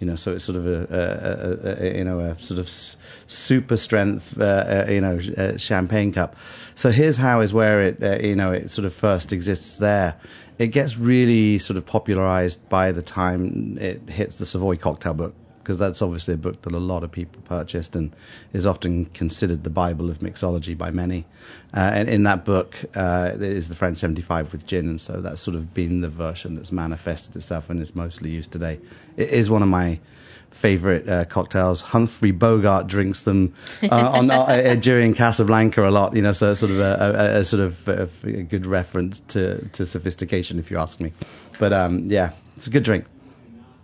You 0.00 0.08
know, 0.08 0.16
so 0.16 0.32
it's 0.32 0.44
sort 0.44 0.56
of 0.56 0.66
a, 0.66 0.86
a, 0.90 1.70
a, 1.70 1.84
a 1.84 1.98
you 1.98 2.04
know 2.04 2.20
a 2.20 2.38
sort 2.38 2.58
of 2.58 2.68
super 2.68 3.76
strength 3.76 4.38
uh, 4.38 4.84
uh, 4.86 4.90
you 4.90 5.00
know 5.00 5.18
uh, 5.36 5.56
champagne 5.56 6.12
cup. 6.12 6.36
So 6.74 6.90
here's 6.90 7.16
how 7.16 7.40
is 7.40 7.54
where 7.54 7.80
it 7.82 8.02
uh, 8.02 8.18
you 8.18 8.34
know 8.34 8.52
it 8.52 8.70
sort 8.70 8.84
of 8.84 8.92
first 8.92 9.32
exists 9.32 9.78
there. 9.78 10.16
It 10.58 10.68
gets 10.68 10.98
really 10.98 11.58
sort 11.58 11.76
of 11.76 11.86
popularized 11.86 12.68
by 12.68 12.92
the 12.92 13.02
time 13.02 13.78
it 13.80 14.08
hits 14.08 14.38
the 14.38 14.46
Savoy 14.46 14.76
Cocktail 14.76 15.14
Book 15.14 15.34
because 15.64 15.78
that's 15.78 16.02
obviously 16.02 16.34
a 16.34 16.36
book 16.36 16.60
that 16.62 16.72
a 16.72 16.78
lot 16.78 17.02
of 17.02 17.10
people 17.10 17.40
purchased 17.42 17.96
and 17.96 18.14
is 18.52 18.66
often 18.66 19.06
considered 19.06 19.64
the 19.64 19.70
Bible 19.70 20.10
of 20.10 20.18
mixology 20.18 20.76
by 20.76 20.90
many. 20.90 21.24
Uh, 21.74 21.90
and 21.94 22.08
in 22.08 22.22
that 22.24 22.44
book 22.44 22.76
uh, 22.94 23.32
is 23.40 23.70
the 23.70 23.74
French 23.74 23.98
75 23.98 24.52
with 24.52 24.66
gin, 24.66 24.88
and 24.88 25.00
so 25.00 25.20
that's 25.22 25.40
sort 25.40 25.56
of 25.56 25.72
been 25.72 26.02
the 26.02 26.08
version 26.08 26.54
that's 26.54 26.70
manifested 26.70 27.34
itself 27.34 27.70
and 27.70 27.80
is 27.80 27.94
mostly 27.94 28.30
used 28.30 28.52
today. 28.52 28.78
It 29.16 29.30
is 29.30 29.48
one 29.48 29.62
of 29.62 29.68
my 29.68 29.98
favorite 30.50 31.08
uh, 31.08 31.24
cocktails. 31.24 31.80
Humphrey 31.80 32.30
Bogart 32.30 32.86
drinks 32.86 33.22
them 33.22 33.54
uh, 33.82 33.88
on 33.90 34.30
uh, 34.30 34.42
uh, 34.42 34.74
during 34.76 35.14
Casablanca 35.14 35.88
a 35.88 35.90
lot. 35.90 36.14
You 36.14 36.22
know, 36.22 36.32
so 36.32 36.52
it's 36.52 36.60
sort 36.60 36.72
of 36.72 36.78
a, 36.78 37.34
a, 37.34 37.40
a 37.40 37.44
sort 37.44 37.60
of 37.62 37.88
a, 37.88 38.08
a 38.24 38.42
good 38.42 38.66
reference 38.66 39.20
to, 39.28 39.66
to 39.70 39.86
sophistication, 39.86 40.58
if 40.58 40.70
you 40.70 40.78
ask 40.78 41.00
me. 41.00 41.12
But 41.58 41.72
um, 41.72 42.06
yeah, 42.06 42.32
it's 42.56 42.66
a 42.66 42.70
good 42.70 42.84
drink. 42.84 43.06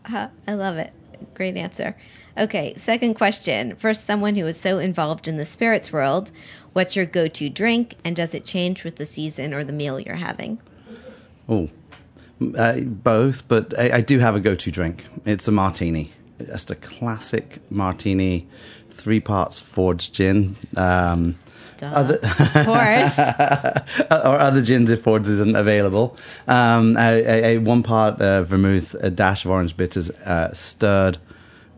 Uh, 0.04 0.28
I 0.46 0.54
love 0.54 0.76
it. 0.76 0.92
Great 1.34 1.56
answer. 1.56 1.96
Okay, 2.38 2.74
second 2.76 3.14
question. 3.14 3.76
For 3.76 3.92
someone 3.94 4.36
who 4.36 4.46
is 4.46 4.58
so 4.58 4.78
involved 4.78 5.28
in 5.28 5.36
the 5.36 5.46
spirits 5.46 5.92
world, 5.92 6.30
what's 6.72 6.96
your 6.96 7.06
go 7.06 7.28
to 7.28 7.48
drink 7.48 7.94
and 8.04 8.14
does 8.14 8.34
it 8.34 8.44
change 8.44 8.84
with 8.84 8.96
the 8.96 9.06
season 9.06 9.52
or 9.52 9.64
the 9.64 9.72
meal 9.72 9.98
you're 9.98 10.14
having? 10.14 10.60
Oh, 11.48 11.68
uh, 12.56 12.80
both, 12.80 13.46
but 13.48 13.78
I, 13.78 13.98
I 13.98 14.00
do 14.00 14.18
have 14.18 14.34
a 14.34 14.40
go-to 14.40 14.70
drink. 14.70 15.04
It's 15.24 15.48
a 15.48 15.52
martini, 15.52 16.12
just 16.46 16.70
a 16.70 16.74
classic 16.76 17.60
martini, 17.70 18.48
three 18.90 19.20
parts 19.20 19.60
Ford's 19.60 20.08
gin. 20.08 20.56
Um, 20.76 21.38
Duh. 21.80 21.86
Other- 21.94 22.18
of 22.22 22.66
course. 22.66 23.18
or 24.10 24.38
other 24.38 24.60
gins 24.60 24.90
if 24.90 25.00
Ford's 25.02 25.30
isn't 25.30 25.56
available. 25.56 26.14
Um, 26.46 26.94
a, 26.98 27.22
a, 27.22 27.44
a 27.54 27.58
one 27.58 27.82
part 27.82 28.20
uh, 28.20 28.42
vermouth, 28.42 28.94
a 29.00 29.08
dash 29.10 29.46
of 29.46 29.50
orange 29.50 29.76
bitters, 29.78 30.10
uh, 30.10 30.52
stirred 30.52 31.16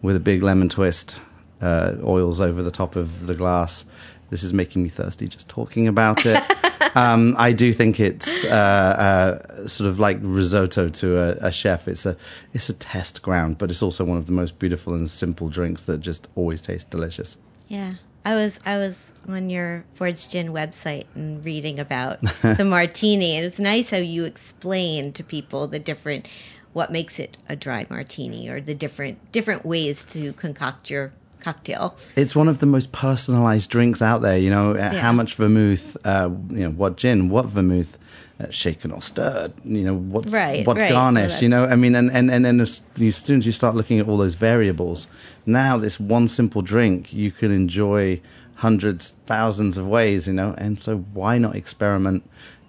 with 0.02 0.16
a 0.16 0.20
big 0.20 0.42
lemon 0.42 0.68
twist, 0.68 1.14
uh, 1.60 1.92
oils 2.02 2.40
over 2.40 2.62
the 2.62 2.72
top 2.72 2.96
of 2.96 3.26
the 3.26 3.34
glass. 3.36 3.84
This 4.30 4.42
is 4.42 4.52
making 4.52 4.82
me 4.82 4.88
thirsty 4.88 5.28
just 5.28 5.48
talking 5.48 5.86
about 5.86 6.26
it. 6.26 6.42
um, 6.96 7.36
I 7.38 7.52
do 7.52 7.72
think 7.72 8.00
it's 8.00 8.44
uh, 8.44 8.48
uh, 8.48 9.66
sort 9.68 9.88
of 9.88 10.00
like 10.00 10.18
risotto 10.20 10.88
to 10.88 11.18
a, 11.18 11.48
a 11.48 11.52
chef. 11.52 11.86
It's 11.86 12.06
a 12.06 12.16
it's 12.54 12.68
a 12.68 12.72
test 12.72 13.22
ground, 13.22 13.58
but 13.58 13.70
it's 13.70 13.82
also 13.82 14.04
one 14.04 14.16
of 14.18 14.26
the 14.26 14.32
most 14.32 14.58
beautiful 14.58 14.94
and 14.94 15.08
simple 15.08 15.48
drinks 15.48 15.84
that 15.84 15.98
just 16.00 16.26
always 16.34 16.60
tastes 16.60 16.88
delicious. 16.90 17.36
yeah. 17.68 17.94
I 18.24 18.34
was 18.34 18.60
I 18.64 18.76
was 18.78 19.10
on 19.28 19.50
your 19.50 19.84
Ford's 19.94 20.26
Gin 20.26 20.48
website 20.52 21.06
and 21.14 21.44
reading 21.44 21.78
about 21.80 22.20
the 22.42 22.64
martini, 22.64 23.36
and 23.36 23.44
it's 23.46 23.58
nice 23.58 23.90
how 23.90 23.96
you 23.96 24.24
explain 24.24 25.12
to 25.14 25.24
people 25.24 25.66
the 25.66 25.78
different 25.78 26.28
what 26.72 26.90
makes 26.92 27.18
it 27.18 27.36
a 27.48 27.56
dry 27.56 27.86
martini 27.90 28.48
or 28.48 28.60
the 28.60 28.74
different 28.74 29.32
different 29.32 29.64
ways 29.66 30.04
to 30.06 30.32
concoct 30.34 30.88
your 30.88 31.12
cocktail. 31.40 31.96
It's 32.14 32.36
one 32.36 32.46
of 32.48 32.60
the 32.60 32.66
most 32.66 32.92
personalized 32.92 33.68
drinks 33.68 34.00
out 34.00 34.22
there. 34.22 34.38
You 34.38 34.50
know, 34.50 34.72
uh, 34.72 34.76
Yeah. 34.76 35.00
how 35.00 35.12
much 35.12 35.34
vermouth, 35.34 35.96
uh, 36.04 36.30
you 36.50 36.60
know, 36.64 36.70
what 36.70 36.96
gin, 36.96 37.28
what 37.28 37.46
vermouth, 37.46 37.96
uh, 37.96 37.98
Uh, 38.42 38.50
shaken 38.50 38.90
or 38.90 39.00
stirred, 39.02 39.52
you 39.64 39.84
know, 39.84 39.94
what, 39.94 40.30
Right, 40.30 40.66
what 40.66 40.76
right. 40.76 40.90
garnish, 40.90 41.42
you 41.42 41.48
know, 41.48 41.66
I 41.66 41.76
mean, 41.76 41.94
and, 41.94 42.10
and, 42.10 42.30
and 42.30 42.44
then 42.44 42.60
as, 42.60 42.80
as 43.00 43.16
soon 43.16 43.38
as 43.38 43.46
you 43.46 43.52
start 43.52 43.74
looking 43.76 44.00
at 44.00 44.08
all 44.08 44.16
those 44.16 44.34
variables, 44.34 45.06
now 45.46 45.76
this 45.76 46.00
one 46.00 46.28
simple 46.28 46.62
drink 46.62 47.12
you 47.12 47.30
can 47.30 47.52
enjoy 47.52 48.20
hundreds, 48.56 49.14
thousands 49.26 49.76
of 49.76 49.86
ways, 49.86 50.26
you 50.26 50.32
know, 50.32 50.54
and 50.58 50.82
so 50.82 50.98
why 51.12 51.38
not 51.38 51.54
experiment, 51.54 52.28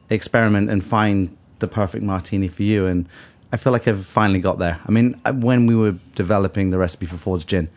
experiment 0.10 0.70
and 0.70 0.84
find 0.84 1.36
the 1.60 1.68
perfect 1.68 2.04
martini 2.04 2.50
for 2.50 2.64
you? 2.64 2.86
And 2.86 3.08
I 3.52 3.58
feel 3.58 3.72
like 3.74 3.88
I've 3.88 4.06
finally 4.06 4.40
got 4.40 4.60
there. 4.60 4.80
I 4.86 4.92
mean, 4.92 5.20
uh, 5.26 5.34
when 5.34 5.66
we 5.66 5.76
were 5.76 5.96
developing 6.16 6.70
the 6.72 6.78
recipe 6.78 7.06
for 7.06 7.18
Ford's 7.18 7.46
Gin, 7.46 7.70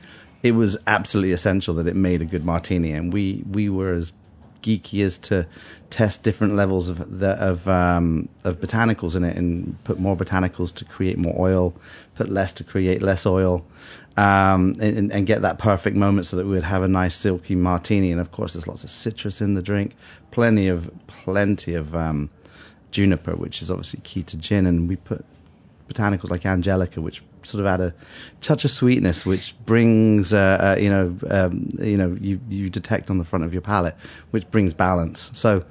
it 0.43 0.53
was 0.53 0.77
absolutely 0.87 1.33
essential 1.33 1.75
that 1.75 1.87
it 1.87 1.97
made 1.97 2.21
a 2.21 2.27
good 2.27 2.45
martini, 2.45 2.93
and 2.93 3.13
we 3.13 3.43
we 3.51 3.69
were 3.69 3.93
as 3.95 4.13
geeky 4.67 5.05
as 5.05 5.19
to 5.19 5.47
test 5.91 6.23
different 6.23 6.55
levels 6.55 6.89
of 6.89 6.97
the, 7.21 7.33
of 7.51 7.69
um, 7.69 8.29
of 8.45 8.61
botanicals 8.61 9.15
in 9.15 9.23
it, 9.25 9.37
and 9.37 9.77
put 9.85 9.99
more 9.99 10.17
botanicals 10.17 10.75
to 10.75 10.85
create 10.85 11.19
more 11.19 11.37
oil, 11.39 11.75
put 12.15 12.29
less 12.29 12.53
to 12.53 12.65
create 12.65 13.01
less 13.03 13.27
oil, 13.27 13.65
um, 14.17 14.75
and, 14.81 15.13
and 15.13 15.27
get 15.27 15.43
that 15.43 15.59
perfect 15.59 15.97
moment 15.97 16.27
so 16.27 16.37
that 16.37 16.47
we 16.47 16.53
would 16.53 16.65
have 16.75 16.83
a 16.83 16.89
nice 16.89 17.15
silky 17.15 17.55
martini. 17.55 18.11
And 18.13 18.21
of 18.21 18.31
course, 18.31 18.53
there's 18.55 18.69
lots 18.69 18.85
of 18.85 18.91
citrus 18.91 19.41
in 19.41 19.55
the 19.55 19.63
drink, 19.63 19.95
plenty 20.31 20.69
of 20.69 20.91
plenty 21.07 21.75
of 21.75 21.95
um, 21.95 22.31
juniper, 22.91 23.35
which 23.37 23.63
is 23.63 23.71
obviously 23.71 24.01
key 24.03 24.23
to 24.25 24.37
gin, 24.37 24.67
and 24.67 24.89
we 24.89 24.97
put 24.97 25.25
botanicals 25.89 26.31
like 26.31 26.45
angelica, 26.45 27.01
which 27.01 27.23
sort 27.47 27.61
of 27.61 27.67
add 27.67 27.81
a 27.81 27.95
touch 28.41 28.65
of 28.65 28.71
sweetness, 28.71 29.25
which 29.25 29.55
brings 29.65 30.33
uh, 30.33 30.77
uh, 30.77 30.81
you 30.81 30.91
know 30.91 31.19
um, 31.31 31.71
you 31.81 31.97
know 31.97 32.17
you 32.21 32.41
you 32.49 32.69
detect 32.69 33.11
on 33.11 33.19
the 33.19 33.25
front 33.25 33.45
of 33.45 33.53
your 33.53 33.63
palate, 33.63 33.95
which 34.31 34.51
brings 34.51 34.75
balance. 34.75 35.31
So. 35.33 35.65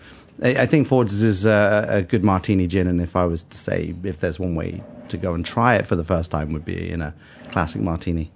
I 0.44 0.64
I 0.64 0.66
think 0.66 0.86
Ford's 0.86 1.24
is 1.24 1.46
a, 1.46 1.86
a 1.88 2.02
good 2.02 2.26
martini 2.26 2.68
gin, 2.68 2.88
and 2.88 3.00
if 3.00 3.16
I 3.16 3.24
was 3.24 3.44
to 3.44 3.58
say 3.58 3.96
if 4.04 4.20
there's 4.20 4.38
one 4.38 4.54
way 4.54 4.84
to 5.08 5.18
go 5.18 5.34
and 5.34 5.46
try 5.46 5.76
it 5.76 5.88
for 5.88 5.96
the 5.96 6.04
first 6.04 6.30
time, 6.30 6.52
would 6.52 6.66
be 6.66 6.92
in 6.92 7.02
a 7.02 7.14
classic 7.52 7.82
martini. 7.82 8.32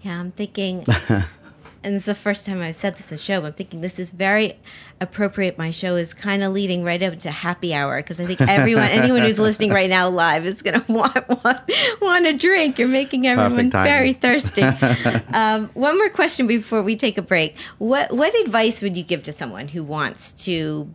Yeah, 0.00 0.20
I'm 0.20 0.32
thinking, 0.32 0.84
and 1.84 1.94
it's 1.94 2.06
the 2.06 2.14
first 2.14 2.46
time 2.46 2.62
I've 2.62 2.74
said 2.74 2.96
this 2.96 3.12
in 3.12 3.16
a 3.16 3.18
show. 3.18 3.42
But 3.42 3.48
I'm 3.48 3.52
thinking 3.52 3.80
this 3.82 3.98
is 3.98 4.10
very 4.10 4.58
appropriate. 5.00 5.58
My 5.58 5.70
show 5.70 5.96
is 5.96 6.14
kind 6.14 6.42
of 6.42 6.52
leading 6.52 6.82
right 6.82 7.02
up 7.02 7.18
to 7.20 7.30
happy 7.30 7.74
hour 7.74 7.98
because 7.98 8.18
I 8.18 8.24
think 8.24 8.40
everyone, 8.40 8.84
anyone 8.90 9.20
who's 9.20 9.38
listening 9.38 9.70
right 9.70 9.90
now 9.90 10.08
live, 10.08 10.46
is 10.46 10.62
going 10.62 10.80
to 10.84 10.92
want, 10.92 11.44
want 11.44 11.70
want 12.00 12.26
a 12.26 12.32
drink. 12.32 12.78
You're 12.78 12.88
making 12.88 13.26
everyone 13.26 13.70
very 13.70 14.14
thirsty. 14.14 14.62
um, 15.32 15.68
one 15.74 15.98
more 15.98 16.08
question 16.08 16.46
before 16.46 16.82
we 16.82 16.96
take 16.96 17.18
a 17.18 17.22
break. 17.22 17.56
What 17.78 18.12
what 18.12 18.34
advice 18.40 18.80
would 18.80 18.96
you 18.96 19.04
give 19.04 19.22
to 19.24 19.32
someone 19.32 19.68
who 19.68 19.84
wants 19.84 20.32
to 20.44 20.92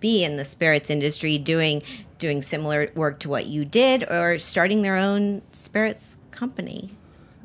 be 0.00 0.24
in 0.24 0.38
the 0.38 0.44
spirits 0.46 0.88
industry, 0.88 1.36
doing 1.36 1.82
doing 2.18 2.40
similar 2.40 2.90
work 2.94 3.20
to 3.20 3.28
what 3.28 3.46
you 3.46 3.66
did, 3.66 4.10
or 4.10 4.38
starting 4.38 4.80
their 4.80 4.96
own 4.96 5.42
spirits 5.52 6.16
company? 6.30 6.90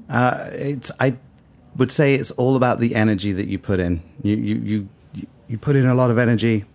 Uh, 0.10 0.50
it's 0.54 0.92
I 1.00 1.18
would 1.76 1.92
say 1.92 2.16
it's 2.16 2.32
all 2.32 2.56
about 2.56 2.80
the 2.80 2.96
energy 2.96 3.32
that 3.34 3.48
you 3.48 3.60
put 3.60 3.80
in. 3.80 4.02
You 4.24 4.36
you 4.36 4.56
you 4.56 4.90
you 5.48 5.58
put 5.58 5.76
in 5.76 5.86
a 5.86 5.94
lot 5.94 6.10
of 6.12 6.18
energy, 6.18 6.66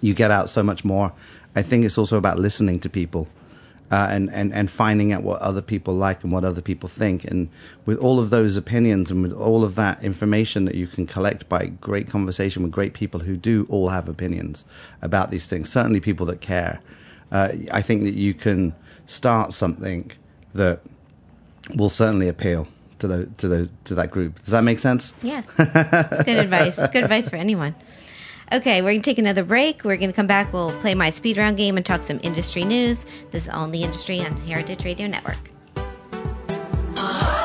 you 0.00 0.14
get 0.14 0.30
out 0.30 0.50
so 0.50 0.62
much 0.62 0.84
more. 0.84 1.12
I 1.54 1.62
think 1.62 1.84
it's 1.84 1.98
also 1.98 2.16
about 2.16 2.38
listening 2.38 2.80
to 2.80 2.88
people. 2.88 3.28
Uh, 3.90 4.06
and, 4.08 4.32
and, 4.32 4.54
and 4.54 4.70
finding 4.70 5.12
out 5.12 5.22
what 5.22 5.38
other 5.42 5.60
people 5.60 5.92
like 5.92 6.24
and 6.24 6.32
what 6.32 6.46
other 6.46 6.62
people 6.62 6.88
think. 6.88 7.26
And 7.26 7.50
with 7.84 7.98
all 7.98 8.18
of 8.18 8.30
those 8.30 8.56
opinions 8.56 9.10
and 9.10 9.22
with 9.22 9.34
all 9.34 9.64
of 9.64 9.74
that 9.74 10.02
information 10.02 10.64
that 10.64 10.76
you 10.76 10.86
can 10.86 11.06
collect 11.06 11.46
by 11.50 11.66
great 11.66 12.08
conversation 12.08 12.62
with 12.62 12.72
great 12.72 12.94
people 12.94 13.20
who 13.20 13.36
do 13.36 13.66
all 13.68 13.90
have 13.90 14.08
opinions 14.08 14.64
about 15.02 15.30
these 15.30 15.44
things, 15.44 15.70
certainly 15.70 16.00
people 16.00 16.24
that 16.24 16.40
care, 16.40 16.80
uh, 17.32 17.50
I 17.70 17.82
think 17.82 18.04
that 18.04 18.14
you 18.14 18.32
can 18.32 18.74
start 19.04 19.52
something 19.52 20.10
that 20.54 20.80
will 21.76 21.90
certainly 21.90 22.28
appeal 22.28 22.68
to 23.02 23.08
the 23.08 23.26
to 23.38 23.48
the 23.48 23.68
to 23.84 23.96
that 23.96 24.12
group. 24.12 24.40
Does 24.42 24.52
that 24.52 24.62
make 24.62 24.78
sense? 24.78 25.12
Yes. 25.22 25.46
It's 25.58 26.22
good 26.24 26.38
advice. 26.38 26.78
It's 26.78 26.92
good 26.92 27.02
advice 27.02 27.28
for 27.28 27.36
anyone. 27.36 27.74
Okay, 28.52 28.80
we're 28.80 28.90
going 28.90 29.02
to 29.02 29.10
take 29.10 29.18
another 29.18 29.42
break. 29.42 29.82
We're 29.82 29.96
going 29.96 30.10
to 30.10 30.16
come 30.16 30.26
back. 30.26 30.52
We'll 30.52 30.78
play 30.80 30.94
my 30.94 31.10
speed 31.10 31.36
round 31.36 31.56
game 31.56 31.76
and 31.76 31.84
talk 31.84 32.04
some 32.04 32.20
industry 32.22 32.64
news. 32.64 33.04
This 33.32 33.44
is 33.44 33.48
All 33.48 33.64
in 33.64 33.72
the 33.72 33.82
Industry 33.82 34.20
on 34.20 34.36
Heritage 34.42 34.84
Radio 34.84 35.08
Network. 35.08 35.50
Ah. 36.96 37.41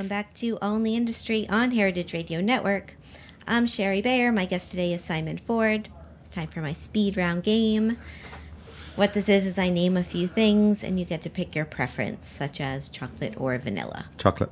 Welcome 0.00 0.08
back 0.08 0.32
to 0.36 0.58
All 0.62 0.76
in 0.76 0.82
the 0.82 0.96
Industry 0.96 1.46
on 1.50 1.72
Heritage 1.72 2.14
Radio 2.14 2.40
Network. 2.40 2.96
I'm 3.46 3.66
Shari 3.66 4.00
Bayer. 4.00 4.32
My 4.32 4.46
guest 4.46 4.70
today 4.70 4.94
is 4.94 5.04
Simon 5.04 5.36
Ford. 5.36 5.90
It's 6.20 6.30
time 6.30 6.48
for 6.48 6.62
my 6.62 6.72
speed 6.72 7.18
round 7.18 7.42
game. 7.42 7.98
What 8.96 9.12
this 9.12 9.28
is 9.28 9.44
is 9.44 9.58
I 9.58 9.68
name 9.68 9.98
a 9.98 10.02
few 10.02 10.26
things 10.26 10.82
and 10.82 10.98
you 10.98 11.04
get 11.04 11.20
to 11.20 11.28
pick 11.28 11.54
your 11.54 11.66
preference, 11.66 12.26
such 12.26 12.62
as 12.62 12.88
chocolate 12.88 13.34
or 13.36 13.58
vanilla. 13.58 14.06
Chocolate. 14.16 14.50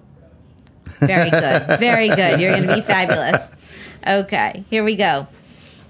Very 0.85 1.31
good. 1.31 1.67
Very 1.79 2.11
good. 2.11 2.39
You're 2.43 2.55
going 2.55 2.69
to 2.69 2.75
be 2.75 2.83
fabulous. 2.83 3.49
Okay, 4.07 4.67
here 4.69 4.85
we 4.85 4.97
go. 4.97 5.29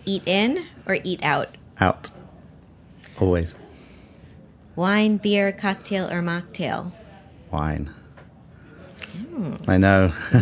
Eat 0.04 0.22
in 0.24 0.66
or 0.86 0.98
eat 1.02 1.20
out? 1.24 1.56
Out. 1.80 2.10
Always. 3.18 3.56
Wine, 4.76 5.16
beer, 5.16 5.50
cocktail, 5.50 6.08
or 6.08 6.22
mocktail? 6.22 6.92
Wine. 7.50 7.92
I 9.66 9.78
know. 9.78 10.12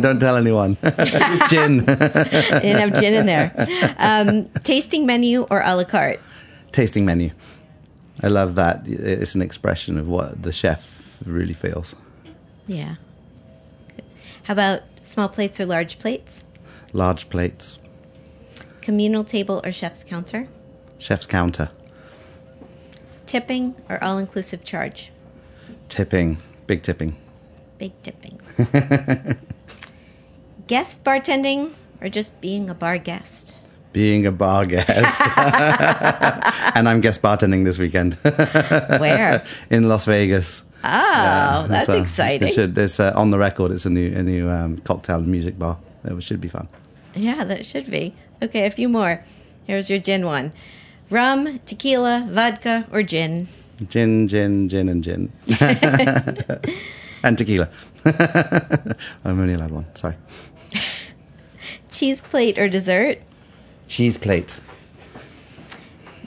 Don't 0.00 0.20
tell 0.20 0.36
anyone. 0.36 0.76
Gin. 1.48 1.80
I 1.88 2.60
didn't 2.60 2.78
have 2.78 3.00
gin 3.00 3.14
in 3.14 3.26
there. 3.26 3.94
Um, 3.98 4.48
tasting 4.62 5.06
menu 5.06 5.42
or 5.50 5.60
a 5.64 5.74
la 5.74 5.84
carte? 5.84 6.20
Tasting 6.72 7.04
menu. 7.04 7.30
I 8.22 8.28
love 8.28 8.54
that. 8.56 8.86
It's 8.86 9.34
an 9.34 9.42
expression 9.42 9.98
of 9.98 10.08
what 10.08 10.42
the 10.42 10.52
chef 10.52 11.18
really 11.24 11.54
feels. 11.54 11.94
Yeah. 12.66 12.96
How 14.44 14.52
about 14.52 14.82
small 15.02 15.28
plates 15.28 15.60
or 15.60 15.66
large 15.66 15.98
plates? 15.98 16.44
Large 16.92 17.28
plates. 17.30 17.78
Communal 18.80 19.24
table 19.24 19.60
or 19.64 19.72
chef's 19.72 20.04
counter? 20.04 20.48
Chef's 20.98 21.26
counter. 21.26 21.70
Tipping 23.26 23.74
or 23.88 24.02
all 24.02 24.18
inclusive 24.18 24.64
charge? 24.64 25.10
Tipping. 25.88 26.38
Big 26.66 26.82
tipping. 26.82 27.16
Big 27.78 27.92
tipping. 28.02 28.40
guest 30.66 31.04
bartending 31.04 31.72
or 32.00 32.08
just 32.08 32.40
being 32.40 32.70
a 32.70 32.74
bar 32.74 32.98
guest? 32.98 33.56
Being 33.92 34.26
a 34.26 34.32
bar 34.32 34.66
guest. 34.66 35.20
and 36.76 36.88
I'm 36.88 37.00
guest 37.00 37.22
bartending 37.22 37.64
this 37.64 37.78
weekend 37.78 38.14
Where? 38.22 39.44
in 39.70 39.88
Las 39.88 40.04
Vegas. 40.04 40.62
Oh, 40.84 40.88
Yeah, 40.88 41.66
that's 41.68 41.86
so 41.86 42.00
exciting. 42.00 42.48
It 42.48 42.54
should, 42.54 42.76
it's 42.78 43.00
uh, 43.00 43.12
on 43.16 43.30
the 43.30 43.38
record. 43.38 43.72
It's 43.72 43.86
a 43.86 43.90
new, 43.90 44.14
a 44.14 44.22
new 44.22 44.50
um, 44.50 44.78
cocktail 44.78 45.16
and 45.18 45.28
music 45.28 45.58
bar. 45.58 45.78
It 46.04 46.22
should 46.22 46.40
be 46.40 46.48
fun. 46.48 46.68
Yeah, 47.14 47.44
that 47.44 47.64
should 47.64 47.90
be. 47.90 48.14
Okay, 48.42 48.66
a 48.66 48.70
few 48.70 48.88
more. 48.88 49.24
Here's 49.64 49.88
your 49.90 49.98
gin 49.98 50.24
one 50.26 50.52
rum, 51.10 51.60
tequila, 51.66 52.26
vodka, 52.30 52.86
or 52.92 53.02
gin. 53.02 53.48
Gin, 53.88 54.28
gin, 54.28 54.68
gin, 54.68 54.88
and 54.88 55.02
gin. 55.04 55.32
And 57.26 57.38
tequila. 57.38 57.68
I'm 59.24 59.40
only 59.40 59.54
allowed 59.54 59.70
one. 59.70 59.86
Sorry. 59.94 60.16
Cheese 61.90 62.20
plate 62.20 62.58
or 62.58 62.68
dessert? 62.68 63.18
Cheese 63.88 64.18
plate. 64.18 64.56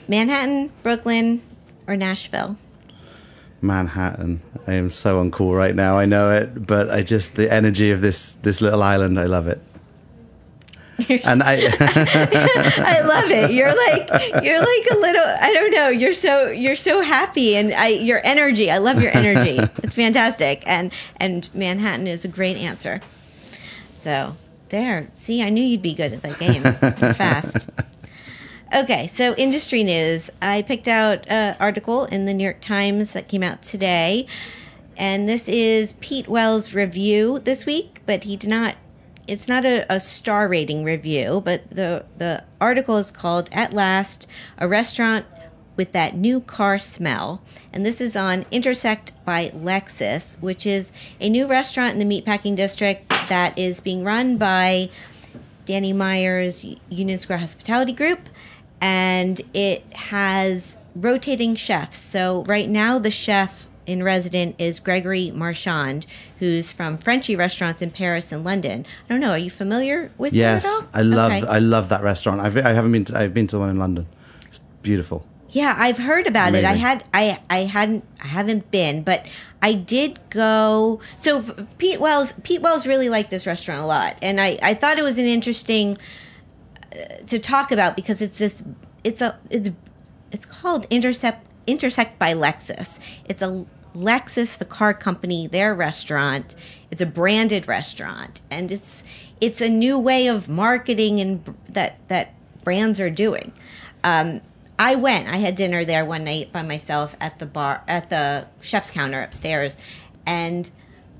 Manhattan, 0.08 0.72
Brooklyn, 0.82 1.42
or 1.86 1.96
Nashville? 1.96 2.56
Manhattan. 3.62 4.42
I 4.66 4.72
am 4.74 4.90
so 4.90 5.22
uncool 5.22 5.56
right 5.56 5.74
now. 5.74 5.98
I 5.98 6.06
know 6.06 6.30
it, 6.30 6.66
but 6.66 6.90
I 6.90 7.02
just 7.02 7.36
the 7.36 7.52
energy 7.52 7.90
of 7.90 8.00
this 8.00 8.32
this 8.42 8.60
little 8.60 8.82
island. 8.82 9.20
I 9.20 9.26
love 9.26 9.48
it. 9.48 9.60
and 11.24 11.42
I, 11.42 11.54
I 11.78 13.00
love 13.02 13.30
it. 13.30 13.50
You're 13.52 13.74
like 13.74 14.44
you're 14.44 14.58
like 14.58 14.86
a 14.90 14.96
little. 14.96 15.24
I 15.24 15.52
don't 15.52 15.70
know. 15.70 15.88
You're 15.88 16.14
so 16.14 16.50
you're 16.50 16.76
so 16.76 17.02
happy, 17.02 17.56
and 17.56 17.72
I 17.72 17.88
your 17.88 18.20
energy. 18.24 18.70
I 18.70 18.78
love 18.78 19.00
your 19.02 19.16
energy. 19.16 19.58
it's 19.82 19.96
fantastic. 19.96 20.62
And 20.66 20.92
and 21.16 21.48
Manhattan 21.54 22.06
is 22.06 22.24
a 22.24 22.28
great 22.28 22.56
answer. 22.56 23.00
So 23.90 24.36
there. 24.70 25.08
See, 25.12 25.42
I 25.42 25.50
knew 25.50 25.62
you'd 25.62 25.82
be 25.82 25.94
good 25.94 26.12
at 26.12 26.22
that 26.22 26.38
game. 26.38 26.62
Fast. 27.14 27.68
Okay, 28.72 29.08
so 29.08 29.34
industry 29.34 29.82
news. 29.82 30.30
I 30.40 30.62
picked 30.62 30.86
out 30.86 31.26
an 31.26 31.56
article 31.58 32.04
in 32.04 32.24
the 32.24 32.32
New 32.32 32.44
York 32.44 32.60
Times 32.60 33.12
that 33.12 33.26
came 33.26 33.42
out 33.42 33.62
today, 33.62 34.26
and 34.96 35.28
this 35.28 35.48
is 35.48 35.94
Pete 36.00 36.28
Wells' 36.28 36.72
review 36.72 37.40
this 37.40 37.66
week, 37.66 38.00
but 38.06 38.24
he 38.24 38.36
did 38.36 38.50
not. 38.50 38.76
It's 39.30 39.46
not 39.46 39.64
a, 39.64 39.86
a 39.88 40.00
star 40.00 40.48
rating 40.48 40.82
review, 40.82 41.40
but 41.44 41.62
the 41.70 42.04
the 42.18 42.42
article 42.60 42.96
is 42.96 43.12
called 43.12 43.48
"At 43.52 43.72
Last: 43.72 44.26
A 44.58 44.66
Restaurant 44.66 45.24
with 45.76 45.92
That 45.92 46.16
New 46.16 46.40
Car 46.40 46.80
Smell," 46.80 47.40
and 47.72 47.86
this 47.86 48.00
is 48.00 48.16
on 48.16 48.44
Intersect 48.50 49.12
by 49.24 49.50
Lexus, 49.54 50.34
which 50.42 50.66
is 50.66 50.90
a 51.20 51.30
new 51.30 51.46
restaurant 51.46 51.96
in 51.96 52.08
the 52.08 52.20
meatpacking 52.20 52.56
district 52.56 53.08
that 53.28 53.56
is 53.56 53.78
being 53.78 54.02
run 54.02 54.36
by 54.36 54.90
Danny 55.64 55.92
Meyer's 55.92 56.66
Union 56.88 57.20
Square 57.20 57.38
Hospitality 57.38 57.92
Group 57.92 58.28
and 58.80 59.40
it 59.54 59.84
has 59.92 60.76
rotating 60.96 61.54
chefs. 61.54 61.98
So 61.98 62.42
right 62.48 62.68
now 62.68 62.98
the 62.98 63.10
chef 63.10 63.68
in 63.90 64.02
resident 64.02 64.54
is 64.58 64.78
Gregory 64.78 65.30
Marchand, 65.32 66.06
who's 66.38 66.70
from 66.70 66.96
Frenchie 66.96 67.34
restaurants 67.34 67.82
in 67.82 67.90
Paris 67.90 68.30
and 68.30 68.44
London. 68.44 68.86
I 69.04 69.08
don't 69.08 69.20
know. 69.20 69.30
Are 69.30 69.38
you 69.38 69.50
familiar 69.50 70.12
with? 70.16 70.32
yes, 70.32 70.64
him 70.64 70.70
at 70.70 70.74
all? 70.74 70.88
I 70.94 71.02
love 71.02 71.32
Okay. 71.32 71.46
I 71.46 71.58
love 71.58 71.88
that 71.88 72.02
restaurant. 72.02 72.40
I've, 72.40 72.56
I 72.56 72.72
haven't 72.72 72.92
been. 72.92 73.04
To, 73.06 73.18
I've 73.18 73.34
been 73.34 73.46
to 73.48 73.56
the 73.56 73.60
one 73.60 73.70
in 73.70 73.78
London. 73.78 74.06
It's 74.46 74.60
beautiful. 74.82 75.26
Yeah, 75.50 75.74
I've 75.76 75.98
heard 75.98 76.28
about 76.28 76.54
it. 76.54 76.64
I 76.64 76.74
had 76.74 77.02
I 77.12 77.40
I 77.50 77.64
hadn't 77.64 78.04
I 78.22 78.28
haven't 78.28 78.70
been, 78.70 79.02
but 79.02 79.26
I 79.60 79.72
did 79.74 80.20
go. 80.30 81.00
So 81.16 81.42
Pete 81.78 82.00
Wells 82.00 82.32
Pete 82.44 82.62
Wells 82.62 82.86
really 82.86 83.08
liked 83.08 83.30
this 83.30 83.48
restaurant 83.48 83.80
a 83.80 83.86
lot, 83.86 84.16
and 84.22 84.40
I 84.40 84.58
I 84.62 84.74
thought 84.74 84.98
it 84.98 85.02
was 85.02 85.18
an 85.18 85.24
interesting 85.24 85.98
uh, 86.92 87.16
to 87.26 87.40
talk 87.40 87.72
about 87.72 87.96
because 87.96 88.22
it's 88.22 88.38
this 88.38 88.62
it's 89.02 89.20
a 89.20 89.36
it's 89.50 89.70
it's 90.30 90.44
called 90.46 90.86
Intercept 90.88 91.44
Intersect 91.66 92.16
by 92.18 92.32
Lexus. 92.32 93.00
It's 93.24 93.42
a 93.42 93.66
Lexus, 93.94 94.56
the 94.56 94.64
car 94.64 94.94
company, 94.94 95.46
their 95.46 95.74
restaurant. 95.74 96.54
It's 96.90 97.02
a 97.02 97.06
branded 97.06 97.68
restaurant, 97.68 98.40
and 98.50 98.70
it's 98.70 99.02
it's 99.40 99.60
a 99.60 99.68
new 99.68 99.98
way 99.98 100.26
of 100.26 100.48
marketing 100.48 101.20
and 101.20 101.54
that 101.68 101.98
that 102.08 102.34
brands 102.62 103.00
are 103.00 103.10
doing. 103.10 103.52
Um, 104.04 104.40
I 104.78 104.94
went. 104.94 105.28
I 105.28 105.36
had 105.36 105.56
dinner 105.56 105.84
there 105.84 106.04
one 106.04 106.24
night 106.24 106.52
by 106.52 106.62
myself 106.62 107.14
at 107.20 107.38
the 107.38 107.46
bar 107.46 107.84
at 107.86 108.10
the 108.10 108.46
chef's 108.60 108.90
counter 108.90 109.22
upstairs, 109.22 109.76
and 110.26 110.70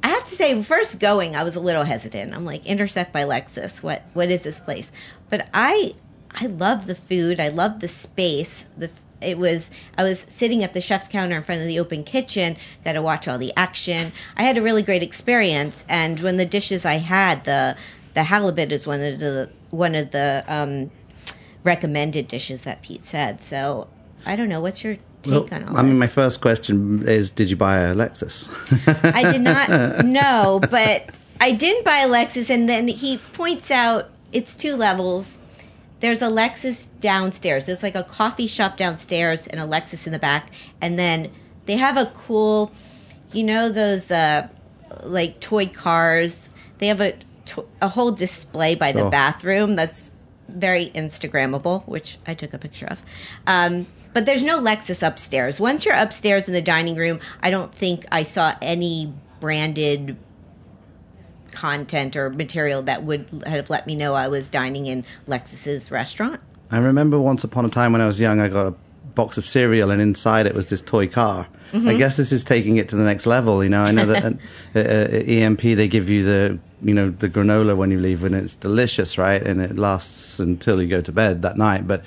I 0.02 0.08
have 0.08 0.24
to 0.28 0.34
say, 0.34 0.62
first 0.62 0.98
going, 0.98 1.36
I 1.36 1.42
was 1.42 1.56
a 1.56 1.60
little 1.60 1.84
hesitant. 1.84 2.34
I'm 2.34 2.44
like, 2.44 2.64
Intersect 2.64 3.12
by 3.12 3.24
Lexus. 3.24 3.82
What 3.82 4.02
what 4.14 4.30
is 4.30 4.42
this 4.42 4.60
place? 4.60 4.90
But 5.28 5.48
I 5.52 5.94
I 6.30 6.46
love 6.46 6.86
the 6.86 6.94
food. 6.94 7.40
I 7.40 7.48
love 7.48 7.80
the 7.80 7.88
space. 7.88 8.64
The 8.76 8.90
it 9.20 9.38
was 9.38 9.70
I 9.98 10.04
was 10.04 10.24
sitting 10.28 10.64
at 10.64 10.74
the 10.74 10.80
chef's 10.80 11.08
counter 11.08 11.36
in 11.36 11.42
front 11.42 11.60
of 11.60 11.66
the 11.66 11.78
open 11.78 12.04
kitchen. 12.04 12.56
Got 12.84 12.92
to 12.92 13.02
watch 13.02 13.28
all 13.28 13.38
the 13.38 13.52
action. 13.56 14.12
I 14.36 14.44
had 14.44 14.56
a 14.56 14.62
really 14.62 14.82
great 14.82 15.02
experience. 15.02 15.84
And 15.88 16.20
when 16.20 16.36
the 16.36 16.46
dishes 16.46 16.84
I 16.84 16.98
had, 16.98 17.44
the 17.44 17.76
the 18.14 18.24
halibut 18.24 18.72
is 18.72 18.86
one 18.86 19.00
of 19.00 19.18
the 19.18 19.50
one 19.70 19.94
of 19.94 20.10
the 20.10 20.44
um, 20.48 20.90
recommended 21.64 22.28
dishes 22.28 22.62
that 22.62 22.82
Pete 22.82 23.04
said. 23.04 23.42
So 23.42 23.88
I 24.26 24.36
don't 24.36 24.48
know. 24.48 24.60
What's 24.60 24.82
your 24.84 24.96
take 25.22 25.52
on 25.52 25.64
all 25.64 25.70
this? 25.70 25.78
I 25.78 25.82
mean, 25.82 25.98
my 25.98 26.06
first 26.06 26.40
question 26.40 27.06
is, 27.08 27.30
did 27.30 27.50
you 27.50 27.56
buy 27.56 27.78
a 27.78 27.94
Lexus? 27.94 28.48
I 29.14 29.32
did 29.32 29.42
not 29.42 29.68
know, 30.04 30.60
but 30.70 31.10
I 31.40 31.52
didn't 31.52 31.84
buy 31.84 31.98
a 31.98 32.08
Lexus. 32.08 32.50
And 32.50 32.68
then 32.68 32.88
he 32.88 33.18
points 33.32 33.70
out 33.70 34.10
it's 34.32 34.54
two 34.54 34.76
levels. 34.76 35.38
There's 36.00 36.22
a 36.22 36.26
Lexus 36.28 36.88
downstairs. 37.00 37.66
There's 37.66 37.82
like 37.82 37.94
a 37.94 38.04
coffee 38.04 38.46
shop 38.46 38.76
downstairs 38.76 39.46
and 39.46 39.60
a 39.60 39.64
Lexus 39.64 40.06
in 40.06 40.12
the 40.12 40.18
back. 40.18 40.50
And 40.80 40.98
then 40.98 41.30
they 41.66 41.76
have 41.76 41.96
a 41.96 42.06
cool, 42.06 42.72
you 43.32 43.44
know, 43.44 43.68
those 43.68 44.10
uh, 44.10 44.48
like 45.02 45.40
toy 45.40 45.66
cars. 45.66 46.48
They 46.78 46.86
have 46.88 47.00
a, 47.00 47.14
to- 47.46 47.66
a 47.80 47.88
whole 47.88 48.12
display 48.12 48.74
by 48.74 48.92
the 48.92 49.04
bathroom 49.10 49.76
that's 49.76 50.10
very 50.48 50.90
Instagrammable, 50.94 51.86
which 51.86 52.18
I 52.26 52.34
took 52.34 52.54
a 52.54 52.58
picture 52.58 52.86
of. 52.86 53.02
Um, 53.46 53.86
but 54.12 54.24
there's 54.26 54.42
no 54.42 54.58
Lexus 54.58 55.06
upstairs. 55.06 55.60
Once 55.60 55.84
you're 55.84 55.94
upstairs 55.94 56.48
in 56.48 56.54
the 56.54 56.62
dining 56.62 56.96
room, 56.96 57.20
I 57.42 57.50
don't 57.50 57.72
think 57.74 58.04
I 58.10 58.24
saw 58.24 58.54
any 58.60 59.12
branded 59.38 60.16
content 61.52 62.16
or 62.16 62.30
material 62.30 62.82
that 62.82 63.02
would 63.02 63.28
have 63.46 63.70
let 63.70 63.86
me 63.86 63.94
know 63.94 64.14
I 64.14 64.28
was 64.28 64.48
dining 64.48 64.86
in 64.86 65.04
Lexus's 65.26 65.90
restaurant. 65.90 66.40
I 66.70 66.78
remember 66.78 67.18
once 67.18 67.44
upon 67.44 67.64
a 67.64 67.70
time 67.70 67.92
when 67.92 68.00
I 68.00 68.06
was 68.06 68.20
young, 68.20 68.40
I 68.40 68.48
got 68.48 68.66
a 68.66 68.74
box 69.14 69.36
of 69.38 69.46
cereal, 69.46 69.90
and 69.90 70.00
inside 70.00 70.46
it 70.46 70.54
was 70.54 70.68
this 70.68 70.80
toy 70.80 71.08
car. 71.08 71.48
Mm-hmm. 71.72 71.88
I 71.88 71.96
guess 71.96 72.16
this 72.16 72.32
is 72.32 72.44
taking 72.44 72.76
it 72.76 72.88
to 72.90 72.96
the 72.96 73.04
next 73.04 73.26
level. 73.26 73.62
You 73.62 73.70
know, 73.70 73.82
I 73.82 73.90
know 73.90 74.06
that 74.06 74.24
at, 74.74 74.86
uh, 74.86 75.16
EMP 75.16 75.60
they 75.60 75.88
give 75.88 76.08
you 76.08 76.24
the 76.24 76.58
you 76.82 76.94
know 76.94 77.10
the 77.10 77.28
granola 77.28 77.76
when 77.76 77.90
you 77.90 77.98
leave, 77.98 78.24
and 78.24 78.34
it's 78.34 78.54
delicious, 78.54 79.18
right? 79.18 79.42
And 79.42 79.60
it 79.60 79.78
lasts 79.78 80.40
until 80.40 80.80
you 80.80 80.88
go 80.88 81.00
to 81.00 81.12
bed 81.12 81.42
that 81.42 81.56
night. 81.56 81.86
But 81.86 82.04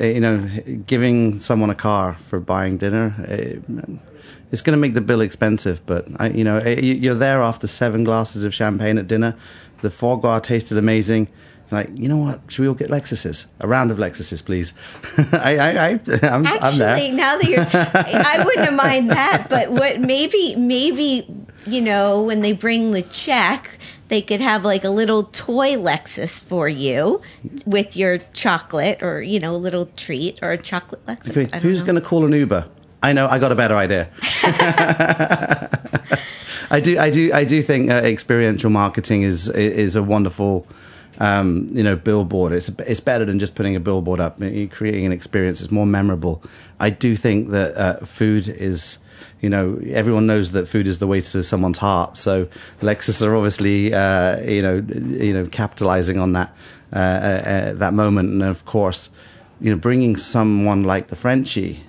uh, 0.00 0.04
you 0.04 0.20
know, 0.20 0.48
giving 0.86 1.38
someone 1.38 1.70
a 1.70 1.74
car 1.74 2.14
for 2.14 2.40
buying 2.40 2.78
dinner. 2.78 3.14
Uh, 3.28 4.11
it's 4.52 4.62
going 4.62 4.74
to 4.76 4.80
make 4.80 4.94
the 4.94 5.00
bill 5.00 5.20
expensive, 5.20 5.84
but 5.86 6.06
I, 6.16 6.28
you 6.28 6.44
know, 6.44 6.62
you- 6.62 6.94
you're 6.94 7.14
there 7.14 7.42
after 7.42 7.66
seven 7.66 8.04
glasses 8.04 8.44
of 8.44 8.54
champagne 8.54 8.98
at 8.98 9.08
dinner. 9.08 9.34
The 9.80 9.90
foie 9.90 10.16
gras 10.16 10.40
tasted 10.40 10.78
amazing. 10.78 11.28
Like, 11.72 11.88
you 11.94 12.06
know 12.06 12.18
what? 12.18 12.40
Should 12.48 12.60
we 12.62 12.68
all 12.68 12.74
get 12.74 12.90
Lexuses? 12.90 13.46
A 13.60 13.66
round 13.66 13.90
of 13.90 13.96
Lexuses, 13.96 14.44
please. 14.44 14.74
I, 15.32 15.56
I, 15.56 15.70
I, 15.70 15.90
I'm, 16.28 16.46
I'm 16.46 16.46
Actually, 16.46 16.78
there. 16.78 17.12
now 17.14 17.38
that 17.38 17.48
you're, 17.48 17.60
I 17.64 18.44
wouldn't 18.44 18.66
have 18.66 18.74
mind 18.74 19.08
that. 19.10 19.46
But 19.48 19.70
what 19.72 19.98
maybe, 19.98 20.54
maybe 20.56 21.26
you 21.66 21.80
know, 21.80 22.22
when 22.22 22.42
they 22.42 22.52
bring 22.52 22.92
the 22.92 23.00
check, 23.00 23.78
they 24.08 24.20
could 24.20 24.42
have 24.42 24.66
like 24.66 24.84
a 24.84 24.90
little 24.90 25.22
toy 25.24 25.72
Lexus 25.76 26.42
for 26.44 26.68
you 26.68 27.22
with 27.64 27.96
your 27.96 28.18
chocolate, 28.34 29.02
or 29.02 29.22
you 29.22 29.40
know, 29.40 29.54
a 29.54 29.56
little 29.56 29.86
treat 29.96 30.38
or 30.42 30.50
a 30.52 30.58
chocolate 30.58 31.04
Lexus. 31.06 31.30
Okay, 31.30 31.58
who's 31.60 31.82
going 31.82 31.94
to 31.96 32.02
call 32.02 32.26
an 32.26 32.32
Uber? 32.32 32.68
I 33.02 33.12
know. 33.12 33.26
I 33.26 33.38
got 33.38 33.52
a 33.52 33.56
better 33.56 33.76
idea. 33.76 34.08
I 36.70 36.80
do. 36.80 36.98
I 36.98 37.10
do. 37.10 37.32
I 37.32 37.44
do 37.44 37.60
think 37.62 37.90
uh, 37.90 37.94
experiential 37.94 38.70
marketing 38.70 39.22
is 39.24 39.48
is 39.48 39.96
a 39.96 40.02
wonderful, 40.02 40.66
um, 41.18 41.68
you 41.72 41.82
know, 41.82 41.96
billboard. 41.96 42.52
It's 42.52 42.68
it's 42.86 43.00
better 43.00 43.24
than 43.24 43.38
just 43.38 43.54
putting 43.54 43.74
a 43.74 43.80
billboard 43.80 44.20
up. 44.20 44.40
You're 44.40 44.68
creating 44.68 45.04
an 45.04 45.12
experience. 45.12 45.60
It's 45.60 45.72
more 45.72 45.86
memorable. 45.86 46.42
I 46.78 46.90
do 46.90 47.16
think 47.16 47.50
that 47.50 47.76
uh, 47.76 47.96
food 48.04 48.48
is. 48.48 48.98
You 49.40 49.48
know, 49.48 49.80
everyone 49.88 50.26
knows 50.28 50.52
that 50.52 50.68
food 50.68 50.86
is 50.86 51.00
the 51.00 51.06
way 51.08 51.20
to 51.20 51.42
someone's 51.42 51.78
heart. 51.78 52.16
So 52.16 52.46
Lexus 52.80 53.26
are 53.26 53.34
obviously, 53.34 53.92
uh, 53.92 54.40
you 54.40 54.62
know, 54.62 54.76
you 54.76 55.32
know, 55.32 55.46
capitalizing 55.46 56.18
on 56.18 56.32
that 56.34 56.54
uh, 56.92 56.98
uh, 56.98 57.00
uh, 57.00 57.72
that 57.74 57.92
moment, 57.92 58.28
and 58.30 58.42
of 58.42 58.64
course, 58.64 59.10
you 59.62 59.70
know, 59.70 59.78
bringing 59.78 60.16
someone 60.16 60.82
like 60.82 61.06
the 61.06 61.16
Frenchie 61.16 61.80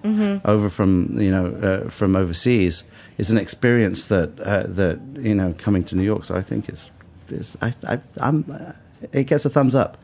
over 0.45 0.69
from 0.69 1.19
you 1.19 1.31
know 1.31 1.47
uh, 1.55 1.89
from 1.89 2.15
overseas 2.15 2.83
is 3.17 3.31
an 3.31 3.37
experience 3.37 4.05
that 4.05 4.39
uh, 4.39 4.63
that 4.67 4.99
you 5.15 5.33
know 5.33 5.53
coming 5.57 5.83
to 5.85 5.95
New 5.95 6.03
York. 6.03 6.23
So 6.23 6.35
I 6.35 6.43
think 6.43 6.69
it's, 6.69 6.91
it's 7.29 7.57
I, 7.61 7.73
I 7.87 7.99
I'm 8.17 8.45
uh, 8.47 8.73
it 9.11 9.23
gets 9.23 9.43
a 9.45 9.49
thumbs 9.49 9.73
up. 9.73 9.97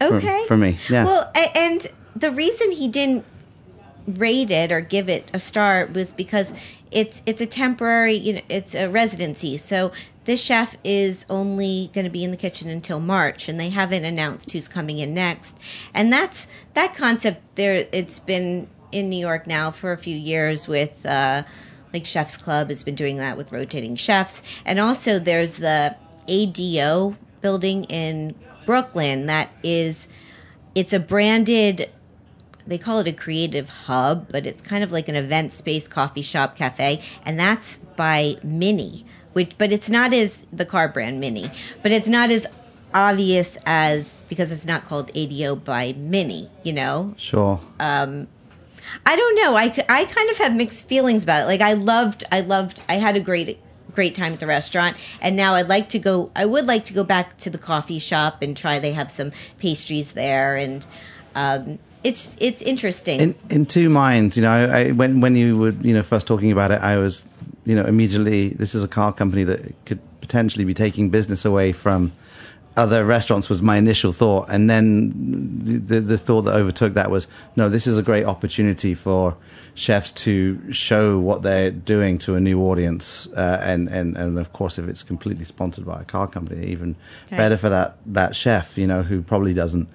Okay. 0.00 0.44
for 0.46 0.56
me, 0.56 0.78
yeah. 0.88 1.04
Well, 1.04 1.30
and 1.34 1.86
the 2.14 2.30
reason 2.30 2.70
he 2.70 2.88
didn't 2.88 3.24
rate 4.06 4.50
it 4.50 4.70
or 4.72 4.80
give 4.80 5.08
it 5.08 5.28
a 5.34 5.40
star 5.40 5.88
was 5.92 6.12
because 6.12 6.52
it's 6.90 7.22
it's 7.26 7.40
a 7.40 7.46
temporary, 7.46 8.16
you 8.16 8.34
know, 8.34 8.40
it's 8.48 8.74
a 8.74 8.88
residency. 8.88 9.56
So 9.56 9.92
this 10.24 10.40
chef 10.40 10.76
is 10.84 11.24
only 11.30 11.90
going 11.92 12.04
to 12.04 12.10
be 12.10 12.24
in 12.24 12.30
the 12.30 12.36
kitchen 12.36 12.68
until 12.68 13.00
March, 13.00 13.48
and 13.48 13.58
they 13.58 13.70
haven't 13.70 14.04
announced 14.04 14.50
who's 14.52 14.68
coming 14.68 14.98
in 14.98 15.14
next. 15.14 15.56
And 15.94 16.12
that's 16.12 16.46
that 16.74 16.94
concept. 16.94 17.42
There, 17.54 17.86
it's 17.92 18.18
been 18.18 18.68
in 18.92 19.08
New 19.08 19.18
York 19.18 19.46
now 19.46 19.70
for 19.70 19.92
a 19.92 19.98
few 19.98 20.16
years 20.16 20.66
with 20.66 21.04
uh, 21.06 21.44
like 21.92 22.06
Chefs 22.06 22.36
Club 22.36 22.68
has 22.68 22.82
been 22.82 22.94
doing 22.94 23.16
that 23.16 23.36
with 23.36 23.52
rotating 23.52 23.96
chefs, 23.96 24.42
and 24.64 24.80
also 24.80 25.18
there's 25.18 25.56
the 25.56 25.96
ADO 26.28 27.16
building 27.40 27.84
in 27.84 28.34
Brooklyn 28.66 29.26
that 29.26 29.50
is 29.62 30.06
it's 30.74 30.92
a 30.92 31.00
branded 31.00 31.90
they 32.70 32.78
call 32.78 33.00
it 33.00 33.08
a 33.08 33.12
creative 33.12 33.68
hub, 33.68 34.28
but 34.30 34.46
it's 34.46 34.62
kind 34.62 34.84
of 34.84 34.92
like 34.92 35.08
an 35.08 35.16
event 35.16 35.52
space, 35.52 35.88
coffee 35.88 36.22
shop, 36.22 36.56
cafe, 36.56 37.02
and 37.24 37.38
that's 37.38 37.78
by 37.96 38.36
Mini. 38.44 39.04
Which, 39.32 39.58
but 39.58 39.72
it's 39.72 39.88
not 39.88 40.14
as 40.14 40.46
the 40.52 40.64
car 40.64 40.88
brand 40.88 41.18
Mini, 41.20 41.50
but 41.82 41.90
it's 41.92 42.06
not 42.06 42.30
as 42.30 42.46
obvious 42.94 43.58
as 43.66 44.22
because 44.28 44.52
it's 44.52 44.64
not 44.64 44.84
called 44.84 45.10
ADO 45.14 45.56
by 45.56 45.94
Mini. 45.94 46.48
You 46.62 46.72
know, 46.72 47.14
Sure. 47.16 47.60
I 49.04 49.16
don't 49.16 49.34
know. 49.36 49.56
I, 49.56 49.64
I 49.88 50.04
kind 50.04 50.30
of 50.30 50.38
have 50.38 50.54
mixed 50.54 50.86
feelings 50.86 51.24
about 51.24 51.42
it. 51.42 51.46
Like 51.46 51.60
I 51.60 51.72
loved, 51.74 52.24
I 52.30 52.40
loved, 52.40 52.82
I 52.88 52.94
had 52.94 53.16
a 53.16 53.20
great 53.20 53.58
great 53.92 54.14
time 54.14 54.32
at 54.32 54.38
the 54.38 54.46
restaurant, 54.46 54.96
and 55.20 55.36
now 55.36 55.54
I'd 55.54 55.68
like 55.68 55.88
to 55.88 55.98
go. 55.98 56.30
I 56.36 56.44
would 56.46 56.66
like 56.66 56.84
to 56.84 56.92
go 56.92 57.02
back 57.02 57.36
to 57.38 57.50
the 57.50 57.58
coffee 57.58 57.98
shop 57.98 58.42
and 58.42 58.56
try. 58.56 58.78
They 58.78 58.92
have 58.92 59.10
some 59.10 59.32
pastries 59.58 60.12
there, 60.12 60.54
and 60.54 60.86
um, 61.34 61.78
it's 62.04 62.36
it's 62.40 62.62
interesting. 62.62 63.20
in 63.20 63.34
in 63.50 63.66
two 63.66 63.88
minds 63.90 64.36
you 64.36 64.42
know 64.42 64.50
I, 64.70 64.90
when 64.92 65.20
when 65.20 65.36
you 65.36 65.58
were 65.58 65.70
you 65.82 65.94
know 65.94 66.02
first 66.02 66.26
talking 66.26 66.50
about 66.52 66.70
it 66.70 66.80
i 66.80 66.96
was 66.96 67.26
you 67.64 67.74
know 67.74 67.84
immediately 67.84 68.50
this 68.50 68.74
is 68.74 68.82
a 68.82 68.88
car 68.88 69.12
company 69.12 69.44
that 69.44 69.74
could 69.84 70.00
potentially 70.20 70.64
be 70.64 70.74
taking 70.74 71.10
business 71.10 71.44
away 71.44 71.72
from 71.72 72.12
other 72.76 73.04
restaurants 73.04 73.50
was 73.50 73.60
my 73.60 73.76
initial 73.76 74.12
thought 74.12 74.48
and 74.48 74.70
then 74.70 75.12
the, 75.64 75.78
the 75.78 76.00
the 76.00 76.18
thought 76.18 76.42
that 76.42 76.54
overtook 76.54 76.94
that 76.94 77.10
was 77.10 77.26
no 77.56 77.68
this 77.68 77.86
is 77.86 77.98
a 77.98 78.02
great 78.02 78.24
opportunity 78.24 78.94
for 78.94 79.36
chefs 79.74 80.12
to 80.12 80.72
show 80.72 81.18
what 81.18 81.42
they're 81.42 81.70
doing 81.72 82.16
to 82.16 82.34
a 82.36 82.40
new 82.40 82.62
audience 82.62 83.26
uh, 83.36 83.58
and 83.62 83.88
and 83.88 84.16
and 84.16 84.38
of 84.38 84.52
course 84.52 84.78
if 84.78 84.88
it's 84.88 85.02
completely 85.02 85.44
sponsored 85.44 85.84
by 85.84 86.00
a 86.00 86.04
car 86.04 86.26
company 86.28 86.64
even 86.66 86.94
Right. 87.30 87.38
better 87.38 87.56
for 87.56 87.68
that 87.68 87.96
that 88.06 88.34
chef 88.36 88.78
you 88.78 88.86
know 88.86 89.02
who 89.02 89.20
probably 89.20 89.52
doesn't 89.52 89.88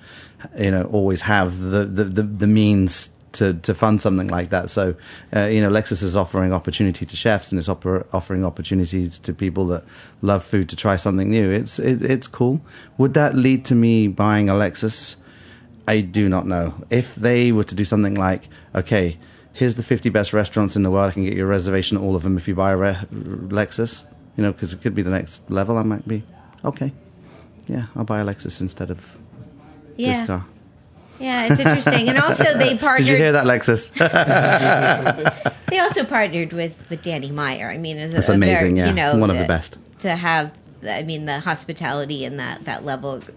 you 0.57 0.71
know 0.71 0.83
always 0.91 1.21
have 1.21 1.59
the 1.59 1.85
the, 1.85 2.03
the, 2.03 2.23
the 2.23 2.47
means 2.47 3.09
to, 3.35 3.53
to 3.53 3.73
fund 3.73 4.01
something 4.01 4.27
like 4.27 4.49
that. 4.49 4.69
So, 4.69 4.95
uh, 5.35 5.45
you 5.45 5.61
know, 5.61 5.69
Lexus 5.69 6.03
is 6.03 6.15
offering 6.15 6.53
opportunity 6.53 7.05
to 7.05 7.15
chefs 7.15 7.51
and 7.51 7.59
it's 7.59 7.69
offering 7.69 8.45
opportunities 8.45 9.17
to 9.19 9.33
people 9.33 9.65
that 9.67 9.83
love 10.21 10.43
food 10.43 10.69
to 10.69 10.75
try 10.75 10.95
something 10.95 11.29
new. 11.29 11.51
It's 11.51 11.77
it, 11.79 12.01
it's 12.01 12.27
cool. 12.27 12.61
Would 12.97 13.13
that 13.13 13.35
lead 13.35 13.65
to 13.65 13.75
me 13.75 14.07
buying 14.07 14.49
a 14.49 14.53
Lexus? 14.53 15.15
I 15.87 16.01
do 16.01 16.27
not 16.27 16.47
know. 16.47 16.73
If 16.89 17.15
they 17.15 17.51
were 17.51 17.63
to 17.65 17.75
do 17.75 17.85
something 17.85 18.15
like, 18.15 18.47
okay, 18.73 19.17
here's 19.53 19.75
the 19.75 19.83
50 19.83 20.09
best 20.09 20.33
restaurants 20.33 20.75
in 20.75 20.83
the 20.83 20.89
world. 20.89 21.09
I 21.09 21.13
can 21.13 21.23
get 21.23 21.33
you 21.33 21.43
a 21.43 21.47
reservation 21.47 21.97
at 21.97 22.03
all 22.03 22.15
of 22.15 22.23
them 22.23 22.37
if 22.37 22.47
you 22.47 22.55
buy 22.55 22.71
a 22.71 22.77
re- 22.77 22.97
Lexus. 23.11 24.05
You 24.35 24.43
know, 24.43 24.51
because 24.51 24.73
it 24.73 24.81
could 24.81 24.95
be 24.95 25.01
the 25.01 25.11
next 25.11 25.49
level. 25.49 25.77
I 25.77 25.83
might 25.83 26.07
be 26.07 26.23
okay. 26.63 26.91
Yeah, 27.67 27.85
I'll 27.95 28.03
buy 28.03 28.19
a 28.19 28.25
Lexus 28.25 28.59
instead 28.61 28.91
of 28.91 29.17
yeah, 29.97 30.13
this 30.19 30.27
car. 30.27 30.45
yeah, 31.19 31.47
it's 31.51 31.59
interesting. 31.59 32.09
And 32.09 32.17
also 32.17 32.57
they 32.57 32.77
partnered. 32.77 32.97
Did 33.05 33.11
you 33.11 33.17
hear 33.17 33.31
that, 33.31 33.45
Lexus? 33.45 33.89
They 35.67 35.79
also 35.79 36.03
partnered 36.05 36.53
with 36.53 36.75
with 36.89 37.03
Danny 37.03 37.31
Meyer. 37.31 37.69
I 37.69 37.77
mean, 37.77 37.97
it's 37.97 38.13
That's 38.13 38.27
very- 38.27 38.37
amazing, 38.37 38.77
yeah. 38.77 38.87
you 38.87 38.93
know, 38.93 39.17
One 39.17 39.29
of 39.31 39.37
the 39.37 39.45
best. 39.45 39.77
to 39.99 40.15
have. 40.15 40.51
I 40.87 41.01
mean, 41.01 41.25
the 41.25 41.39
hospitality 41.39 42.25
and 42.25 42.39
that 42.39 42.65
that 42.65 42.85
level 42.85 43.13
of, 43.15 43.29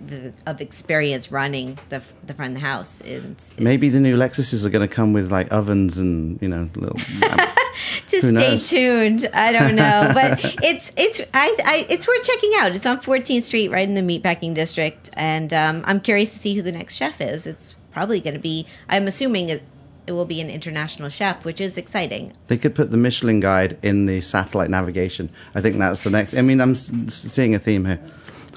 of 0.46 0.61
experience 0.61 1.32
running 1.32 1.78
the 1.88 2.02
the 2.26 2.34
front 2.34 2.54
of 2.56 2.61
the 2.61 2.66
house. 2.68 3.00
Is, 3.00 3.24
is 3.24 3.52
Maybe 3.59 3.88
the 3.88 4.00
new 4.00 4.16
Lexuses 4.18 4.66
are 4.66 4.70
going 4.70 4.86
to 4.86 4.94
come 4.94 5.14
with 5.14 5.32
like 5.32 5.50
ovens 5.50 5.96
and 5.96 6.38
you 6.42 6.48
know 6.48 6.68
little. 6.74 6.98
just 8.06 8.28
stay 8.28 8.56
tuned. 8.58 9.28
I 9.32 9.52
don't 9.52 9.76
know, 9.76 10.10
but 10.14 10.40
it's 10.62 10.90
it's 10.96 11.20
I, 11.34 11.56
I 11.64 11.86
it's 11.88 12.06
worth 12.06 12.22
checking 12.22 12.52
out. 12.58 12.74
It's 12.74 12.86
on 12.86 13.00
14th 13.00 13.42
Street, 13.42 13.70
right 13.70 13.88
in 13.88 13.94
the 13.94 14.00
meatpacking 14.02 14.54
district, 14.54 15.10
and 15.14 15.52
um, 15.52 15.82
I'm 15.86 16.00
curious 16.00 16.32
to 16.32 16.38
see 16.38 16.54
who 16.54 16.62
the 16.62 16.72
next 16.72 16.94
chef 16.94 17.20
is. 17.20 17.46
It's 17.46 17.74
probably 17.92 18.20
going 18.20 18.34
to 18.34 18.40
be. 18.40 18.66
I'm 18.88 19.06
assuming 19.06 19.48
it. 19.48 19.62
It 20.06 20.12
will 20.12 20.24
be 20.24 20.40
an 20.40 20.48
international 20.48 21.10
chef, 21.10 21.44
which 21.44 21.60
is 21.60 21.76
exciting. 21.76 22.32
they 22.46 22.56
could 22.56 22.74
put 22.74 22.90
the 22.90 22.96
Michelin 22.96 23.40
guide 23.40 23.76
in 23.82 24.06
the 24.06 24.22
satellite 24.22 24.70
navigation. 24.70 25.28
I 25.54 25.60
think 25.60 25.76
that's 25.76 26.02
the 26.02 26.08
next. 26.08 26.34
I 26.34 26.40
mean, 26.40 26.62
I'm 26.62 26.74
seeing 26.74 27.54
a 27.54 27.58
theme 27.58 27.84
here. 27.84 28.00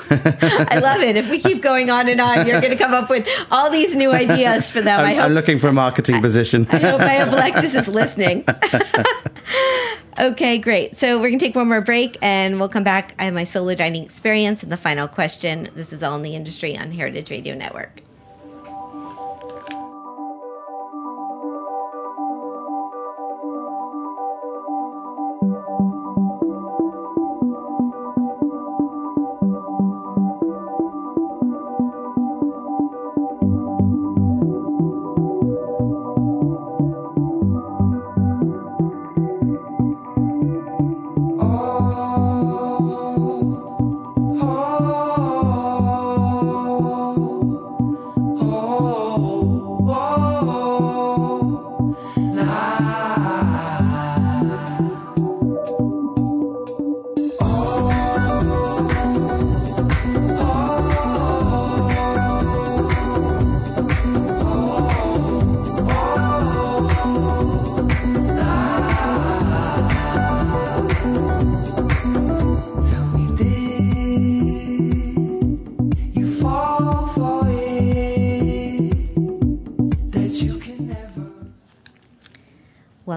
I 0.10 0.80
love 0.82 1.02
it. 1.02 1.16
If 1.16 1.30
we 1.30 1.40
keep 1.40 1.62
going 1.62 1.90
on 1.90 2.08
and 2.08 2.20
on, 2.20 2.48
you're 2.48 2.60
going 2.60 2.72
to 2.72 2.78
come 2.78 2.94
up 2.94 3.10
with 3.10 3.28
all 3.52 3.70
these 3.70 3.96
new 3.96 4.12
ideas 4.12 4.70
for 4.70 4.82
them. 4.82 5.00
I 5.00 5.12
I'm, 5.12 5.16
hope. 5.16 5.26
I'm 5.26 5.34
looking 5.34 5.60
for 5.60 5.68
a 5.68 5.74
marketing 5.74 6.22
position. 6.22 6.68
I 6.72 6.78
hope, 6.78 7.02
I 7.02 7.18
hope 7.18 7.34
Alexis 7.34 7.76
is 7.76 7.88
listening. 7.88 8.46
okay, 10.20 10.58
great. 10.58 10.98
So 10.98 11.18
we're 11.18 11.30
going 11.30 11.40
to 11.40 11.46
take 11.46 11.56
one 11.56 11.68
more 11.68 11.82
break 11.82 12.18
and 12.22 12.60
we'll 12.60 12.70
come 12.70 12.84
back. 12.84 13.16
I 13.20 13.26
have 13.26 13.34
my 13.34 13.44
solo 13.44 13.76
dining 13.76 14.04
experience 14.04 14.64
and 14.64 14.72
the 14.72 14.78
final 14.78 15.08
question. 15.08 15.70
This 15.76 15.94
is 15.94 16.04
all 16.04 16.16
in 16.16 16.22
the 16.22 16.36
industry 16.36 16.78
on 16.78 16.92
Heritage 16.92 17.30
Radio 17.30 17.56
Network. 17.56 18.02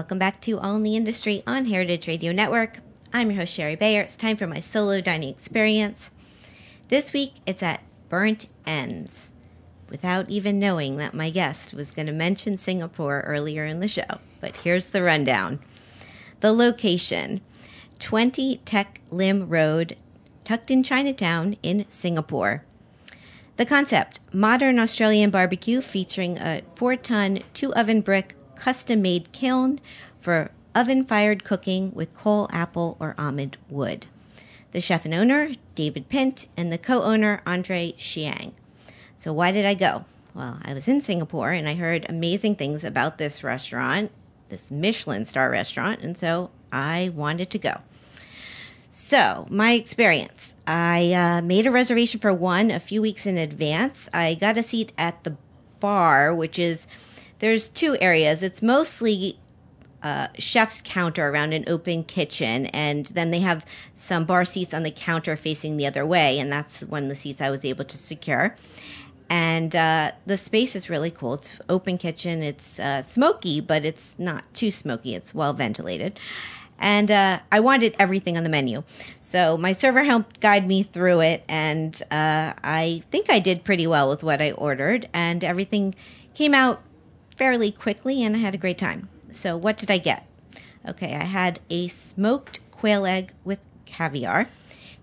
Welcome 0.05 0.19
back 0.19 0.39
to 0.41 0.59
All 0.59 0.75
in 0.75 0.83
the 0.83 0.95
Industry 0.95 1.41
on 1.47 1.65
Heritage 1.65 2.07
Radio 2.07 2.31
Network. 2.31 2.77
I'm 3.11 3.31
your 3.31 3.39
host, 3.39 3.51
Shari 3.51 3.75
Bayer. 3.75 4.01
It's 4.01 4.15
time 4.15 4.37
for 4.37 4.45
my 4.45 4.59
solo 4.59 5.01
dining 5.01 5.29
experience. 5.29 6.11
This 6.89 7.11
week, 7.11 7.33
it's 7.47 7.63
at 7.63 7.81
Burnt 8.07 8.45
Ends, 8.67 9.31
without 9.89 10.29
even 10.29 10.59
knowing 10.59 10.97
that 10.97 11.15
my 11.15 11.31
guest 11.31 11.73
was 11.73 11.89
going 11.89 12.05
to 12.05 12.11
mention 12.11 12.55
Singapore 12.55 13.21
earlier 13.21 13.65
in 13.65 13.79
the 13.79 13.87
show. 13.87 14.19
But 14.41 14.57
here's 14.57 14.85
the 14.85 15.01
rundown. 15.01 15.57
The 16.41 16.53
location 16.53 17.41
20 17.97 18.57
Teck 18.57 19.01
Lim 19.09 19.49
Road, 19.49 19.97
tucked 20.43 20.69
in 20.69 20.83
Chinatown 20.83 21.57
in 21.63 21.87
Singapore. 21.89 22.63
The 23.57 23.65
concept 23.65 24.19
modern 24.31 24.77
Australian 24.77 25.31
barbecue 25.31 25.81
featuring 25.81 26.37
a 26.37 26.61
four 26.75 26.95
ton, 26.95 27.41
two 27.55 27.73
oven 27.73 28.01
brick, 28.01 28.35
custom 28.65 28.99
made 28.99 29.31
kiln 29.31 29.79
for 30.19 30.49
oven 30.73 31.05
fired 31.05 31.43
cooking 31.43 31.91
with 31.93 32.17
coal, 32.17 32.49
apple, 32.51 32.97
or 32.99 33.13
almond 33.15 33.55
wood. 33.69 34.07
The 34.71 34.81
chef 34.81 35.05
and 35.05 35.13
owner, 35.13 35.51
David 35.75 36.09
Pynt, 36.09 36.47
and 36.57 36.73
the 36.73 36.79
co 36.79 37.03
owner, 37.03 37.43
Andre 37.45 37.91
Chiang. 37.91 38.53
So, 39.17 39.31
why 39.31 39.51
did 39.51 39.67
I 39.67 39.75
go? 39.75 40.05
Well, 40.33 40.57
I 40.65 40.73
was 40.73 40.87
in 40.87 40.99
Singapore 40.99 41.51
and 41.51 41.69
I 41.69 41.75
heard 41.75 42.07
amazing 42.09 42.55
things 42.55 42.83
about 42.83 43.19
this 43.19 43.43
restaurant, 43.43 44.09
this 44.49 44.71
Michelin 44.71 45.25
star 45.25 45.51
restaurant, 45.51 46.01
and 46.01 46.17
so 46.17 46.49
I 46.71 47.11
wanted 47.13 47.51
to 47.51 47.59
go. 47.59 47.81
So, 48.89 49.45
my 49.51 49.73
experience. 49.73 50.55
I 50.65 51.13
uh, 51.13 51.41
made 51.43 51.67
a 51.67 51.71
reservation 51.71 52.19
for 52.19 52.33
one 52.33 52.71
a 52.71 52.79
few 52.79 53.03
weeks 53.03 53.27
in 53.27 53.37
advance. 53.37 54.09
I 54.11 54.33
got 54.33 54.57
a 54.57 54.63
seat 54.63 54.91
at 54.97 55.23
the 55.23 55.37
bar, 55.79 56.33
which 56.33 56.57
is 56.57 56.87
there's 57.39 57.67
two 57.67 57.97
areas. 58.01 58.41
It's 58.43 58.61
mostly 58.61 59.39
uh, 60.03 60.27
chef's 60.37 60.81
counter 60.83 61.29
around 61.29 61.53
an 61.53 61.63
open 61.67 62.03
kitchen, 62.03 62.67
and 62.67 63.07
then 63.07 63.31
they 63.31 63.39
have 63.39 63.65
some 63.95 64.25
bar 64.25 64.45
seats 64.45 64.73
on 64.73 64.83
the 64.83 64.91
counter 64.91 65.35
facing 65.35 65.77
the 65.77 65.87
other 65.87 66.05
way, 66.05 66.39
and 66.39 66.51
that's 66.51 66.81
one 66.81 67.03
of 67.03 67.09
the 67.09 67.15
seats 67.15 67.41
I 67.41 67.49
was 67.49 67.65
able 67.65 67.85
to 67.85 67.97
secure. 67.97 68.55
and 69.29 69.75
uh, 69.75 70.11
the 70.25 70.37
space 70.37 70.75
is 70.75 70.89
really 70.89 71.09
cool. 71.11 71.35
It's 71.35 71.49
open 71.69 71.97
kitchen. 71.97 72.43
It's 72.43 72.79
uh, 72.79 73.01
smoky, 73.01 73.59
but 73.59 73.83
it's 73.83 74.15
not 74.19 74.43
too 74.53 74.69
smoky. 74.71 75.15
It's 75.15 75.33
well 75.33 75.53
ventilated. 75.53 76.19
And 76.77 77.09
uh, 77.09 77.39
I 77.51 77.59
wanted 77.61 77.95
everything 77.97 78.37
on 78.37 78.43
the 78.43 78.49
menu. 78.49 78.83
So 79.21 79.57
my 79.57 79.71
server 79.71 80.03
helped 80.03 80.41
guide 80.41 80.67
me 80.67 80.83
through 80.83 81.21
it, 81.21 81.43
and 81.47 81.99
uh, 82.11 82.53
I 82.63 83.01
think 83.11 83.29
I 83.29 83.39
did 83.39 83.63
pretty 83.63 83.87
well 83.87 84.09
with 84.09 84.23
what 84.23 84.41
I 84.41 84.51
ordered, 84.51 85.07
and 85.13 85.43
everything 85.43 85.95
came 86.33 86.53
out 86.53 86.83
fairly 87.35 87.71
quickly, 87.71 88.23
and 88.23 88.35
I 88.35 88.39
had 88.39 88.55
a 88.55 88.59
great 88.59 88.77
time. 88.77 89.09
So, 89.31 89.57
what 89.57 89.77
did 89.77 89.91
I 89.91 89.97
get? 89.97 90.25
Okay, 90.87 91.15
I 91.15 91.23
had 91.23 91.59
a 91.69 91.87
smoked 91.87 92.59
quail 92.71 93.05
egg 93.05 93.33
with 93.43 93.59
caviar, 93.85 94.47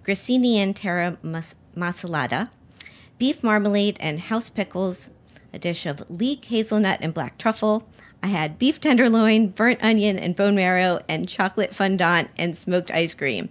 grissini 0.05 0.55
and 0.57 0.75
terra 0.75 1.19
mas- 1.23 1.55
masalata, 1.77 2.51
beef 3.19 3.43
marmalade 3.43 3.97
and 4.01 4.21
house 4.21 4.49
pickles, 4.49 5.11
a 5.53 5.59
dish 5.59 5.87
of 5.87 6.09
leek 6.11 6.47
hazelnut 6.47 6.99
and 7.01 7.13
black 7.13 7.39
truffle. 7.39 7.87
I 8.23 8.29
had 8.29 8.59
beef 8.59 8.81
tenderloin, 8.81 9.49
burnt 9.49 9.83
onion 9.83 10.19
and 10.19 10.37
bone 10.37 10.55
marrow, 10.55 11.01
and 11.09 11.29
chocolate 11.29 11.75
fondant 11.75 12.31
and 12.39 12.57
smoked 12.57 12.91
ice 12.93 13.15
cream. 13.15 13.49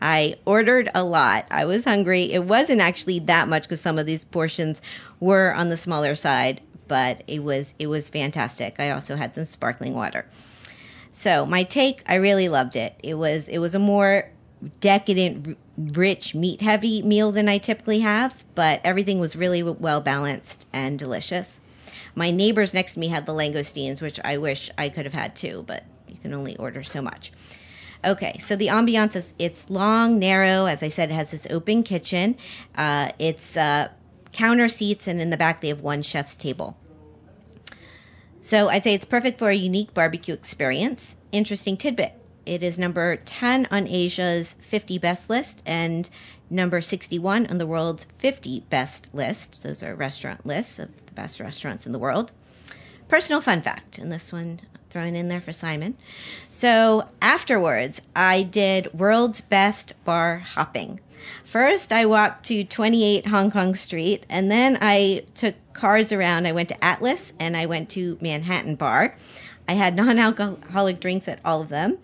I 0.00 0.36
ordered 0.44 0.90
a 0.94 1.04
lot. 1.04 1.46
I 1.50 1.64
was 1.64 1.84
hungry. 1.84 2.32
It 2.32 2.44
wasn't 2.44 2.80
actually 2.80 3.18
that 3.20 3.48
much 3.48 3.62
because 3.62 3.80
some 3.80 3.98
of 3.98 4.06
these 4.06 4.24
portions 4.24 4.80
were 5.20 5.54
on 5.54 5.68
the 5.68 5.76
smaller 5.76 6.14
side, 6.14 6.60
but 6.88 7.22
it 7.26 7.42
was 7.42 7.74
it 7.78 7.86
was 7.86 8.08
fantastic. 8.08 8.76
I 8.78 8.90
also 8.90 9.16
had 9.16 9.34
some 9.34 9.44
sparkling 9.44 9.94
water. 9.94 10.26
So 11.12 11.46
my 11.46 11.62
take, 11.62 12.02
I 12.06 12.16
really 12.16 12.48
loved 12.48 12.76
it. 12.76 12.94
It 13.02 13.14
was 13.14 13.48
it 13.48 13.58
was 13.58 13.74
a 13.74 13.78
more 13.78 14.30
decadent, 14.80 15.56
rich, 15.76 16.34
meat 16.34 16.60
heavy 16.60 17.02
meal 17.02 17.32
than 17.32 17.48
I 17.48 17.58
typically 17.58 18.00
have, 18.00 18.44
but 18.54 18.80
everything 18.84 19.18
was 19.18 19.36
really 19.36 19.62
well 19.62 20.00
balanced 20.00 20.66
and 20.72 20.98
delicious. 20.98 21.60
My 22.14 22.30
neighbors 22.30 22.72
next 22.72 22.94
to 22.94 23.00
me 23.00 23.08
had 23.08 23.26
the 23.26 23.32
langoustines, 23.32 24.00
which 24.00 24.18
I 24.24 24.38
wish 24.38 24.70
I 24.78 24.88
could 24.88 25.04
have 25.04 25.14
had 25.14 25.36
too, 25.36 25.64
but 25.66 25.84
you 26.08 26.16
can 26.16 26.32
only 26.32 26.56
order 26.56 26.82
so 26.82 27.02
much. 27.02 27.32
Okay, 28.04 28.38
so 28.38 28.56
the 28.56 28.68
ambiance 28.68 29.16
is 29.16 29.34
it's 29.38 29.68
long, 29.68 30.18
narrow. 30.18 30.66
As 30.66 30.82
I 30.82 30.88
said, 30.88 31.10
it 31.10 31.14
has 31.14 31.30
this 31.30 31.46
open 31.50 31.82
kitchen. 31.82 32.36
Uh, 32.76 33.10
it's 33.18 33.56
uh, 33.56 33.88
counter 34.36 34.68
seats, 34.68 35.08
and 35.08 35.18
in 35.18 35.30
the 35.30 35.36
back 35.36 35.62
they 35.62 35.68
have 35.68 35.80
one 35.80 36.02
chef's 36.02 36.36
table. 36.36 36.76
So 38.42 38.68
I'd 38.68 38.84
say 38.84 38.92
it's 38.92 39.06
perfect 39.06 39.38
for 39.38 39.48
a 39.48 39.56
unique 39.56 39.94
barbecue 39.94 40.34
experience. 40.34 41.16
Interesting 41.32 41.78
tidbit. 41.78 42.12
It 42.44 42.62
is 42.62 42.78
number 42.78 43.16
10 43.16 43.66
on 43.70 43.88
Asia's 43.88 44.54
50 44.60 44.98
best 44.98 45.30
list 45.30 45.62
and 45.64 46.08
number 46.50 46.82
61 46.82 47.46
on 47.46 47.56
the 47.56 47.66
world's 47.66 48.06
50 48.18 48.60
best 48.68 49.08
list. 49.14 49.62
Those 49.62 49.82
are 49.82 49.94
restaurant 49.94 50.44
lists 50.44 50.78
of 50.78 50.94
the 51.06 51.12
best 51.14 51.40
restaurants 51.40 51.86
in 51.86 51.92
the 51.92 51.98
world. 51.98 52.32
Personal 53.08 53.40
fun 53.40 53.62
fact, 53.62 53.96
and 53.98 54.12
this 54.12 54.32
one 54.32 54.60
thrown 54.90 55.16
in 55.16 55.28
there 55.28 55.40
for 55.40 55.52
Simon. 55.52 55.96
So 56.50 57.08
afterwards, 57.22 58.02
I 58.14 58.42
did 58.42 58.92
world's 58.92 59.40
best 59.40 59.94
bar 60.04 60.38
hopping. 60.38 61.00
First, 61.44 61.92
I 61.92 62.06
walked 62.06 62.44
to 62.46 62.64
28 62.64 63.26
Hong 63.26 63.50
Kong 63.50 63.74
Street, 63.74 64.26
and 64.28 64.50
then 64.50 64.78
I 64.80 65.24
took 65.34 65.54
cars 65.72 66.12
around. 66.12 66.46
I 66.46 66.52
went 66.52 66.68
to 66.70 66.84
Atlas 66.84 67.32
and 67.38 67.56
I 67.56 67.66
went 67.66 67.90
to 67.90 68.18
Manhattan 68.20 68.74
Bar. 68.74 69.14
I 69.68 69.74
had 69.74 69.96
non-alcoholic 70.04 71.00
drinks 71.00 71.28
at 71.28 71.40
all 71.44 71.60
of 71.60 71.68
them, 71.68 71.98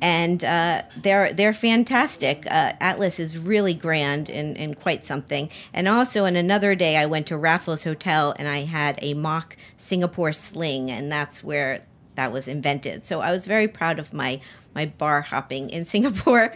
and 0.00 0.44
uh, 0.44 0.82
they're 0.96 1.32
they're 1.32 1.52
fantastic. 1.52 2.46
Uh, 2.46 2.72
Atlas 2.80 3.18
is 3.18 3.38
really 3.38 3.74
grand 3.74 4.28
and, 4.28 4.56
and 4.58 4.78
quite 4.78 5.04
something. 5.04 5.48
And 5.72 5.88
also, 5.88 6.24
on 6.26 6.36
another 6.36 6.74
day, 6.74 6.96
I 6.96 7.06
went 7.06 7.26
to 7.28 7.36
Raffles 7.36 7.84
Hotel 7.84 8.34
and 8.38 8.48
I 8.48 8.64
had 8.64 8.98
a 9.02 9.14
mock 9.14 9.56
Singapore 9.76 10.32
sling, 10.32 10.90
and 10.90 11.10
that's 11.10 11.42
where 11.42 11.84
that 12.16 12.32
was 12.32 12.48
invented. 12.48 13.04
So 13.04 13.20
I 13.20 13.30
was 13.30 13.46
very 13.46 13.68
proud 13.68 13.98
of 13.98 14.12
my 14.12 14.40
my 14.74 14.86
bar 14.86 15.20
hopping 15.22 15.70
in 15.70 15.84
Singapore. 15.94 16.54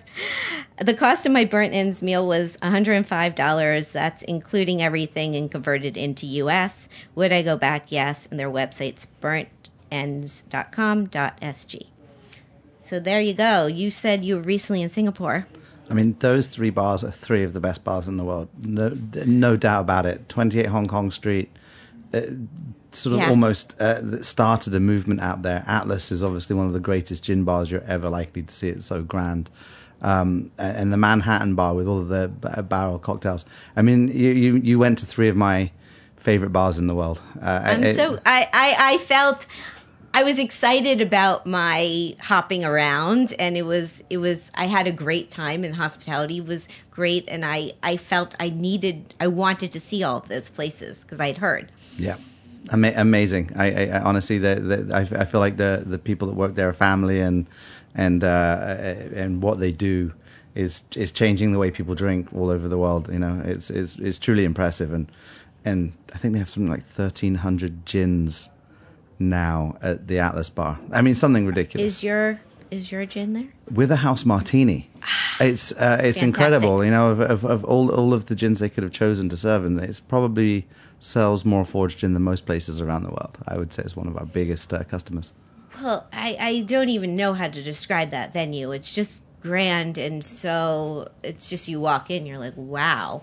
the 0.81 0.95
cost 0.95 1.27
of 1.27 1.33
my 1.33 1.45
burnt 1.45 1.75
ends 1.75 2.03
meal 2.03 2.27
was 2.27 2.57
$105. 2.59 3.93
That's 3.93 4.23
including 4.23 4.83
everything 4.83 5.37
and 5.37 5.51
converted 5.51 5.97
into 5.97 6.27
US. 6.27 6.89
Would 7.15 7.33
I 7.33 7.43
go 7.43 7.57
back? 7.57 7.91
Yes. 7.93 8.27
And 8.31 8.39
their 8.39 8.51
website's 8.51 9.07
burntends.com.sg. 9.21 11.87
So 12.81 12.99
there 12.99 13.21
you 13.21 13.35
go. 13.35 13.67
You 13.67 13.91
said 13.91 14.25
you 14.25 14.37
were 14.37 14.43
recently 14.43 14.81
in 14.83 14.89
Singapore. 14.89 15.47
I 15.91 15.95
mean, 15.95 16.17
those 16.21 16.49
three 16.49 16.71
bars 16.71 17.05
are 17.05 17.11
three 17.11 17.45
of 17.45 17.53
the 17.53 17.61
best 17.61 17.85
bars 17.85 18.09
in 18.09 18.17
the 18.19 18.25
world. 18.25 18.49
No, 18.63 18.97
no 19.27 19.57
doubt 19.57 19.83
about 19.83 20.07
it. 20.07 20.29
28 20.29 20.67
Hong 20.67 20.87
Kong 20.87 21.11
Street, 21.11 21.51
uh, 22.13 22.21
sort 22.93 23.15
of 23.15 23.21
Yeah. 23.21 23.31
almost 23.31 23.81
uh, 23.81 24.23
started 24.23 24.75
a 24.75 24.81
movement 24.81 25.21
out 25.21 25.43
there. 25.43 25.65
Atlas 25.67 26.11
is 26.11 26.23
obviously 26.23 26.57
one 26.57 26.67
of 26.67 26.73
the 26.73 26.81
greatest 26.81 27.25
gin 27.25 27.45
bars 27.45 27.71
you're 27.71 27.83
ever 27.87 28.09
likely 28.09 28.43
to 28.43 28.53
see. 28.55 28.69
It's 28.69 28.87
so 28.87 29.03
grand. 29.03 29.51
Um, 30.01 30.51
and 30.59 30.93
the 30.93 30.97
Manhattan 30.97 31.55
bar 31.57 31.75
with 31.75 31.89
all 31.89 31.99
of 31.99 32.09
the 32.09 32.29
barrel 32.63 32.99
cocktails. 33.01 33.45
I 33.77 33.83
mean, 33.83 34.09
you, 34.09 34.31
you, 34.31 34.57
you 34.57 34.79
went 34.79 34.99
to 34.99 35.07
three 35.07 35.29
of 35.29 35.37
my 35.37 35.71
favorite 36.17 36.51
bars 36.51 36.79
in 36.79 36.87
the 36.87 36.95
world. 36.95 37.21
Uh, 37.43 37.61
I'm 37.65 37.83
it- 37.85 37.97
so 37.97 38.19
I, 38.25 38.49
I 38.53 38.95
I 38.95 38.99
felt 38.99 39.47
I 40.15 40.23
was 40.23 40.39
excited 40.39 41.01
about 41.01 41.47
my 41.47 42.15
hopping 42.21 42.65
around 42.65 43.35
and 43.39 43.57
it 43.57 43.63
was 43.67 44.03
it 44.09 44.19
was 44.19 44.51
I 44.55 44.67
had 44.67 44.87
a 44.87 44.93
great 44.93 45.31
time 45.31 45.65
and 45.65 45.75
hospitality 45.75 46.41
was 46.41 46.69
great 46.91 47.25
and 47.29 47.45
I 47.45 47.73
I 47.83 47.97
felt 47.97 48.35
I 48.41 48.51
needed 48.51 49.15
I 49.21 49.27
wanted 49.27 49.73
to 49.73 49.81
see 49.81 50.03
all 50.05 50.17
of 50.19 50.29
those 50.29 50.49
places 50.49 50.99
because 51.03 51.19
I'd 51.21 51.39
heard. 51.39 51.71
Yeah, 51.97 52.17
Ama- 52.71 52.95
amazing. 52.97 53.53
I, 53.57 53.71
I, 53.71 53.85
I 53.97 54.01
honestly, 54.01 54.39
the, 54.39 54.55
the, 54.57 54.95
I, 54.95 55.01
I 55.21 55.25
feel 55.25 55.41
like 55.41 55.57
the 55.57 55.83
the 55.87 55.99
people 55.99 56.29
that 56.29 56.35
work 56.35 56.55
there 56.55 56.69
are 56.69 56.73
family, 56.73 57.21
and 57.21 57.47
and 57.95 58.23
uh, 58.23 58.77
and 59.15 59.43
what 59.43 59.59
they 59.59 59.73
do 59.73 60.13
is 60.55 60.83
is 60.95 61.13
changing 61.13 61.53
the 61.53 61.59
way 61.59 61.71
people 61.71 61.95
drink 61.95 62.29
all 62.35 62.51
over 62.51 62.69
the 62.69 62.79
world. 62.79 63.09
You 63.13 63.19
know, 63.19 63.43
it's 63.45 63.71
it's 63.71 63.97
it's 63.97 64.19
truly 64.19 64.45
impressive, 64.45 64.93
and 64.93 65.11
and 65.65 65.93
I 66.15 66.19
think 66.19 66.33
they 66.35 66.39
have 66.39 66.51
something 66.51 66.71
like 66.71 66.87
thirteen 66.87 67.37
hundred 67.37 67.87
gins 67.87 68.49
now 69.19 69.77
at 69.83 70.07
the 70.07 70.19
Atlas 70.19 70.49
Bar. 70.51 70.79
I 70.93 71.03
mean, 71.03 71.15
something 71.15 71.47
ridiculous 71.47 71.97
Is 71.97 72.03
your 72.03 72.41
is 72.71 72.91
your 72.93 73.07
gin 73.07 73.33
there? 73.33 73.49
with 73.71 73.91
a 73.91 73.97
house 73.97 74.25
martini. 74.25 74.89
It's 75.41 75.73
uh, 75.73 76.01
it's 76.03 76.19
Fantastic. 76.19 76.23
incredible, 76.23 76.85
you 76.85 76.91
know, 76.91 77.11
of, 77.11 77.21
of, 77.21 77.45
of 77.45 77.65
all 77.65 77.91
all 77.91 78.13
of 78.15 78.27
the 78.27 78.35
gins 78.35 78.59
they 78.61 78.69
could 78.69 78.83
have 78.85 78.93
chosen 78.93 79.29
to 79.29 79.37
serve, 79.37 79.65
and 79.65 79.81
it's 79.81 80.01
probably 80.01 80.67
sells 81.01 81.45
more 81.45 81.65
Ford's 81.65 81.95
gin 81.95 82.13
than 82.15 82.23
most 82.23 82.45
places 82.47 82.81
around 82.81 83.05
the 83.05 83.11
world. 83.11 83.39
I 83.47 83.57
would 83.57 83.73
say 83.73 83.83
it's 83.85 83.95
one 83.97 84.09
of 84.09 84.17
our 84.17 84.27
biggest 84.27 84.73
uh, 84.75 84.83
customers. 84.85 85.33
Well, 85.83 86.07
I, 86.13 86.37
I 86.41 86.61
don't 86.63 86.89
even 86.89 87.15
know 87.15 87.35
how 87.35 87.47
to 87.49 87.63
describe 87.63 88.11
that 88.11 88.33
venue. 88.33 88.73
It's 88.73 88.93
just 88.93 89.23
grand 89.41 89.97
and 89.99 90.25
so 90.25 91.09
it's 91.23 91.47
just 91.49 91.69
you 91.69 91.79
walk 91.79 92.11
in, 92.11 92.27
you're 92.27 92.39
like, 92.39 92.55
wow. 92.57 93.23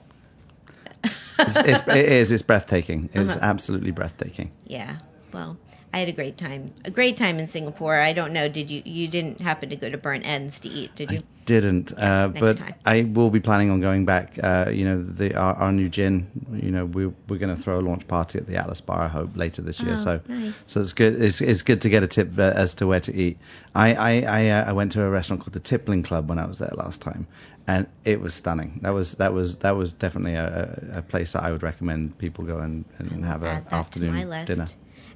It's, 1.38 1.58
it's, 1.58 1.82
it 1.88 1.98
is. 2.10 2.32
It's 2.32 2.42
breathtaking. 2.44 3.10
It's 3.14 3.32
Uh-huh. 3.36 3.40
absolutely 3.42 3.92
breathtaking. 3.92 4.52
Yeah. 4.66 5.00
Well, 5.34 5.58
I 5.96 6.00
had 6.00 6.10
a 6.10 6.12
great 6.12 6.38
time. 6.38 6.74
A 6.84 6.92
great 6.92 7.16
time 7.16 7.40
in 7.40 7.48
Singapore. 7.48 8.02
I 8.02 8.12
don't 8.12 8.34
know. 8.34 8.50
Did 8.50 8.70
you? 8.70 8.82
You 8.84 9.08
didn't 9.08 9.40
happen 9.40 9.70
to 9.70 9.78
go 9.78 9.90
to 9.90 9.98
Burnt 9.98 10.26
Ends 10.26 10.60
to 10.60 10.68
eat, 10.68 10.94
did 10.94 11.10
you? 11.10 11.20
I 11.20 11.24
Didn't, 11.46 11.98
uh, 11.98 12.28
next 12.28 12.40
but 12.42 12.58
time. 12.58 12.74
I 12.86 13.04
will 13.04 13.30
be 13.30 13.40
planning 13.40 13.70
on 13.70 13.80
going 13.80 14.04
back. 14.04 14.38
Uh, 14.44 14.70
you 14.70 14.84
know, 14.84 15.02
the, 15.02 15.34
our, 15.36 15.54
our 15.56 15.72
new 15.72 15.88
gin. 15.88 16.30
You 16.52 16.72
know, 16.72 16.86
we, 16.86 17.08
we're 17.08 17.38
going 17.38 17.56
to 17.56 17.62
throw 17.62 17.80
a 17.80 17.84
launch 17.90 18.10
party 18.10 18.40
at 18.40 18.46
the 18.46 18.58
Atlas 18.58 18.82
Bar. 18.82 19.04
I 19.04 19.08
hope 19.08 19.38
later 19.38 19.62
this 19.62 19.80
year. 19.80 19.94
Oh, 19.94 19.96
so, 19.96 20.22
nice. 20.28 20.62
so 20.68 20.82
it's 20.82 20.92
good. 20.92 21.22
It's, 21.22 21.40
it's 21.40 21.62
good 21.62 21.80
to 21.80 21.90
get 21.90 22.04
a 22.04 22.08
tip 22.08 22.38
uh, 22.38 22.42
as 22.42 22.74
to 22.74 22.88
where 22.88 23.00
to 23.00 23.16
eat. 23.16 23.38
I 23.74 23.96
I 23.96 24.12
I, 24.24 24.50
uh, 24.50 24.70
I 24.70 24.74
went 24.74 24.92
to 24.94 25.02
a 25.02 25.10
restaurant 25.10 25.44
called 25.44 25.54
the 25.54 25.62
Tippling 25.62 26.04
Club 26.04 26.28
when 26.28 26.40
I 26.40 26.46
was 26.46 26.58
there 26.58 26.74
last 26.76 27.00
time, 27.00 27.26
and 27.68 27.88
it 28.04 28.20
was 28.20 28.34
stunning. 28.34 28.80
That 28.82 28.94
was 28.94 29.14
that 29.14 29.32
was 29.32 29.58
that 29.60 29.78
was 29.78 29.94
definitely 29.94 30.36
a, 30.36 30.78
a 30.96 31.02
place 31.04 31.32
that 31.32 31.44
I 31.44 31.54
would 31.54 31.64
recommend 31.64 32.18
people 32.18 32.44
go 32.44 32.58
and, 32.58 32.84
and 32.98 33.24
have 33.24 33.44
an 33.44 33.66
afternoon 33.72 34.12
to 34.12 34.18
my 34.18 34.26
list. 34.26 34.48
dinner. 34.48 34.68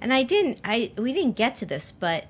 And 0.01 0.13
I 0.13 0.23
didn't. 0.23 0.61
I 0.63 0.91
we 0.97 1.13
didn't 1.13 1.35
get 1.35 1.55
to 1.57 1.65
this, 1.65 1.91
but 1.91 2.25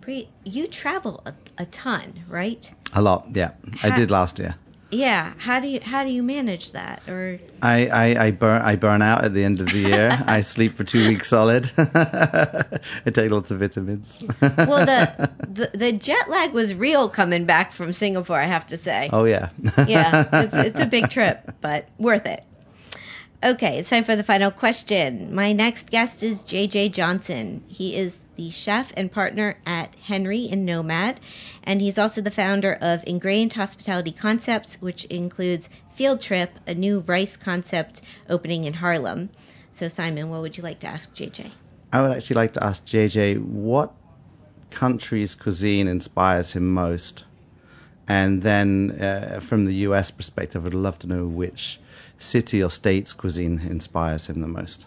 Bree, 0.00 0.28
you 0.44 0.66
travel 0.66 1.22
a, 1.24 1.32
a 1.56 1.66
ton, 1.66 2.24
right? 2.28 2.72
A 2.92 3.00
lot, 3.00 3.26
yeah. 3.32 3.52
I 3.82 3.90
did 3.90 4.10
last 4.10 4.38
year. 4.38 4.56
Yeah. 4.90 5.32
How 5.38 5.60
do 5.60 5.68
you 5.68 5.80
how 5.80 6.04
do 6.04 6.10
you 6.10 6.22
manage 6.22 6.72
that? 6.72 7.02
Or 7.08 7.40
I, 7.62 7.86
I, 7.88 8.26
I 8.26 8.30
burn 8.30 8.62
I 8.62 8.76
burn 8.76 9.02
out 9.02 9.24
at 9.24 9.34
the 9.34 9.42
end 9.42 9.60
of 9.60 9.70
the 9.70 9.78
year. 9.78 10.22
I 10.26 10.42
sleep 10.42 10.76
for 10.76 10.84
two 10.84 11.08
weeks 11.08 11.28
solid. 11.28 11.70
I 11.76 13.10
take 13.12 13.30
lots 13.30 13.50
of 13.50 13.58
vitamins. 13.60 14.22
well, 14.40 14.86
the, 14.86 15.30
the 15.48 15.76
the 15.76 15.92
jet 15.92 16.28
lag 16.28 16.52
was 16.52 16.74
real 16.74 17.08
coming 17.08 17.44
back 17.44 17.72
from 17.72 17.92
Singapore. 17.92 18.38
I 18.38 18.44
have 18.46 18.66
to 18.68 18.76
say. 18.76 19.10
oh 19.12 19.24
yeah. 19.24 19.48
yeah, 19.88 20.28
it's 20.44 20.54
it's 20.54 20.80
a 20.80 20.86
big 20.86 21.08
trip, 21.08 21.54
but 21.60 21.88
worth 21.98 22.26
it. 22.26 22.44
Okay, 23.44 23.78
it's 23.78 23.90
time 23.90 24.04
for 24.04 24.16
the 24.16 24.22
final 24.22 24.50
question. 24.50 25.34
My 25.34 25.52
next 25.52 25.90
guest 25.90 26.22
is 26.22 26.40
JJ 26.40 26.92
Johnson. 26.92 27.62
He 27.68 27.94
is 27.94 28.18
the 28.36 28.50
chef 28.50 28.90
and 28.96 29.12
partner 29.12 29.58
at 29.66 29.94
Henry 29.96 30.48
and 30.50 30.64
Nomad, 30.64 31.20
and 31.62 31.82
he's 31.82 31.98
also 31.98 32.22
the 32.22 32.30
founder 32.30 32.78
of 32.80 33.04
Ingrained 33.06 33.52
Hospitality 33.52 34.12
Concepts, 34.12 34.76
which 34.76 35.04
includes 35.04 35.68
Field 35.92 36.22
Trip, 36.22 36.58
a 36.66 36.74
new 36.74 37.00
rice 37.00 37.36
concept 37.36 38.00
opening 38.30 38.64
in 38.64 38.72
Harlem. 38.72 39.28
So, 39.72 39.88
Simon, 39.88 40.30
what 40.30 40.40
would 40.40 40.56
you 40.56 40.62
like 40.62 40.80
to 40.80 40.86
ask 40.86 41.14
JJ? 41.14 41.50
I 41.92 42.00
would 42.00 42.12
actually 42.12 42.36
like 42.36 42.54
to 42.54 42.64
ask 42.64 42.86
JJ 42.86 43.44
what 43.44 43.92
country's 44.70 45.34
cuisine 45.34 45.86
inspires 45.86 46.52
him 46.52 46.72
most, 46.72 47.24
and 48.08 48.40
then 48.40 48.92
uh, 48.92 49.40
from 49.40 49.66
the 49.66 49.74
US 49.88 50.10
perspective, 50.10 50.64
I'd 50.64 50.72
love 50.72 50.98
to 51.00 51.06
know 51.06 51.26
which 51.26 51.78
city 52.18 52.62
or 52.62 52.70
state's 52.70 53.12
cuisine 53.12 53.60
inspires 53.60 54.26
him 54.26 54.40
the 54.40 54.48
most. 54.48 54.86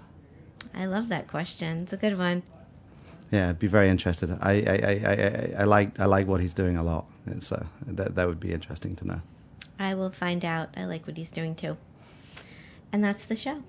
I 0.74 0.86
love 0.86 1.10
that 1.10 1.28
question. 1.28 1.84
It's 1.84 1.94
a 1.94 1.98
good 1.98 2.18
one. 2.18 2.44
Yeah, 3.32 3.50
I'd 3.50 3.60
be 3.60 3.68
very 3.68 3.90
interested. 3.90 4.32
I 4.42 4.52
I, 4.52 4.54
I, 4.54 5.12
I, 5.12 5.62
I 5.62 5.64
like 5.64 6.00
I 6.00 6.06
like 6.06 6.28
what 6.28 6.40
he's 6.40 6.54
doing 6.54 6.78
a 6.78 6.84
lot, 6.84 7.06
and 7.26 7.44
so 7.44 7.56
uh, 7.56 7.66
that 7.88 8.16
that 8.16 8.28
would 8.28 8.40
be 8.40 8.54
interesting 8.54 8.96
to 8.98 9.08
know. 9.08 9.22
I 9.80 9.96
will 9.96 10.12
find 10.12 10.46
out. 10.46 10.70
I 10.78 10.86
like 10.86 11.06
what 11.06 11.18
he's 11.18 11.32
doing 11.32 11.56
too. 11.56 11.78
And 12.92 13.04
that's 13.04 13.26
the 13.26 13.36
show. 13.36 13.62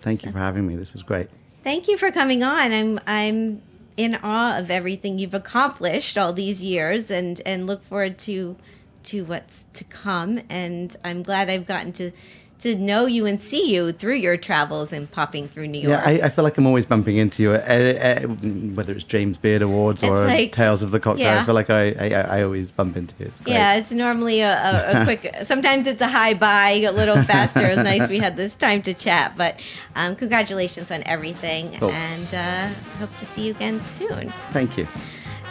Thank 0.00 0.24
you 0.24 0.32
for 0.32 0.38
having 0.38 0.66
me. 0.66 0.76
This 0.76 0.92
was 0.92 1.02
great. 1.02 1.28
Thank 1.62 1.88
you 1.88 1.96
for 1.96 2.10
coming 2.10 2.42
on. 2.42 2.72
I'm 2.72 3.00
I'm 3.06 3.62
in 3.96 4.18
awe 4.22 4.58
of 4.58 4.70
everything 4.70 5.18
you've 5.18 5.34
accomplished 5.34 6.18
all 6.18 6.32
these 6.32 6.62
years 6.62 7.10
and 7.10 7.40
and 7.46 7.66
look 7.66 7.84
forward 7.84 8.18
to 8.18 8.56
to 9.04 9.24
what's 9.24 9.66
to 9.74 9.84
come 9.84 10.40
and 10.48 10.96
I'm 11.04 11.22
glad 11.22 11.48
I've 11.48 11.66
gotten 11.66 11.92
to 11.94 12.10
to 12.64 12.74
know 12.74 13.04
you 13.04 13.26
and 13.26 13.42
see 13.42 13.70
you 13.74 13.92
through 13.92 14.14
your 14.14 14.38
travels 14.38 14.90
and 14.90 15.10
popping 15.10 15.46
through 15.48 15.68
New 15.68 15.80
York. 15.80 16.00
Yeah, 16.02 16.08
I, 16.08 16.26
I 16.26 16.28
feel 16.30 16.44
like 16.44 16.56
I'm 16.56 16.66
always 16.66 16.86
bumping 16.86 17.18
into 17.18 17.42
you, 17.42 17.50
uh, 17.52 17.56
uh, 17.56 18.20
whether 18.74 18.94
it's 18.94 19.04
James 19.04 19.36
Beard 19.36 19.60
Awards 19.60 20.02
or 20.02 20.24
like- 20.26 20.52
Tales 20.52 20.82
of 20.82 20.90
the 20.90 20.98
Cocktail. 20.98 21.26
yeah. 21.26 21.42
I 21.42 21.44
feel 21.44 21.54
like 21.54 21.68
I, 21.68 21.90
I, 21.90 22.38
I 22.38 22.42
always 22.42 22.70
bump 22.70 22.96
into 22.96 23.14
you. 23.18 23.26
It's. 23.26 23.40
Yeah, 23.46 23.74
it's 23.74 23.90
normally 23.90 24.40
a, 24.40 24.54
a, 24.54 25.02
a 25.02 25.04
quick. 25.04 25.34
sometimes 25.44 25.86
it's 25.86 26.00
a 26.00 26.08
high 26.08 26.32
buy, 26.32 26.70
a 26.70 26.90
little 26.90 27.22
faster. 27.22 27.66
It's 27.66 27.82
nice 27.82 28.08
we 28.08 28.18
had 28.18 28.36
this 28.38 28.56
time 28.56 28.80
to 28.82 28.94
chat. 28.94 29.34
But 29.36 29.60
um, 29.94 30.16
congratulations 30.16 30.90
on 30.90 31.02
everything, 31.04 31.70
Cool. 31.74 31.90
and 31.90 32.34
uh, 32.34 32.68
hope 32.98 33.14
to 33.18 33.26
see 33.26 33.42
you 33.48 33.50
again 33.50 33.82
soon. 33.82 34.32
Thank 34.52 34.78
you. 34.78 34.88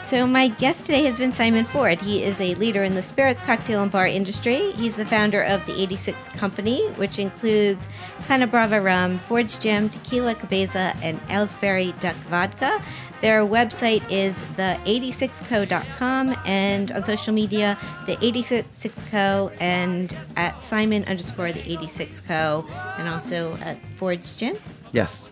So, 0.06 0.28
my 0.28 0.50
guest 0.50 0.82
today 0.82 1.06
has 1.06 1.18
been 1.18 1.34
Simon 1.34 1.64
Ford. 1.66 2.00
He 2.00 2.24
is 2.24 2.40
a 2.40 2.54
leader 2.56 2.84
in 2.84 2.94
the 2.94 3.02
spirits, 3.02 3.42
cocktail, 3.42 3.82
and 3.82 3.92
bar 3.92 4.06
industry. 4.06 4.72
He's 4.74 4.96
the 4.96 5.06
founder 5.06 5.42
of 5.42 5.66
the 5.66 5.82
86 5.82 6.28
Company, 6.30 6.88
which 6.98 7.20
includes 7.20 7.88
Caña 8.28 8.52
Brava 8.52 8.82
Rum, 8.82 9.18
Ford's 9.20 9.58
Gin, 9.58 9.90
Tequila 9.90 10.36
Cabeza, 10.36 10.94
and 11.02 11.20
Aylesbury 11.30 11.94
Duck 12.00 12.18
Vodka. 12.28 12.84
Their 13.22 13.44
website 13.44 14.04
is 14.12 14.36
the86co.com 14.58 16.36
and 16.46 16.92
on 16.92 17.04
social 17.06 17.34
media, 17.34 17.78
the 18.06 18.18
86co 18.18 19.56
and 19.62 20.16
at 20.36 20.62
Simon 20.62 21.06
underscore 21.06 21.54
the 21.54 21.62
86co 21.62 22.70
and 23.00 23.08
also 23.08 23.56
at 23.62 23.80
Ford's 23.96 24.36
Gin. 24.36 24.60
Yes. 24.92 25.32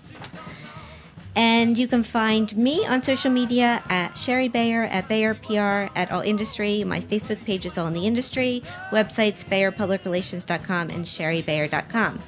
And 1.35 1.77
you 1.77 1.87
can 1.87 2.03
find 2.03 2.55
me 2.57 2.85
on 2.85 3.01
social 3.01 3.31
media 3.31 3.81
at 3.89 4.17
Shari 4.17 4.49
Bayer, 4.49 4.83
at 4.83 5.07
Bayer 5.07 5.33
PR, 5.33 5.89
at 5.97 6.11
All 6.11 6.21
Industry. 6.21 6.83
My 6.83 6.99
Facebook 6.99 7.43
page 7.45 7.65
is 7.65 7.77
All 7.77 7.87
in 7.87 7.93
the 7.93 8.05
Industry. 8.05 8.63
Websites 8.89 9.45
BayerPublicRelations.com 9.45 10.89
and 10.89 11.05
ShariBayer.com. 11.05 12.21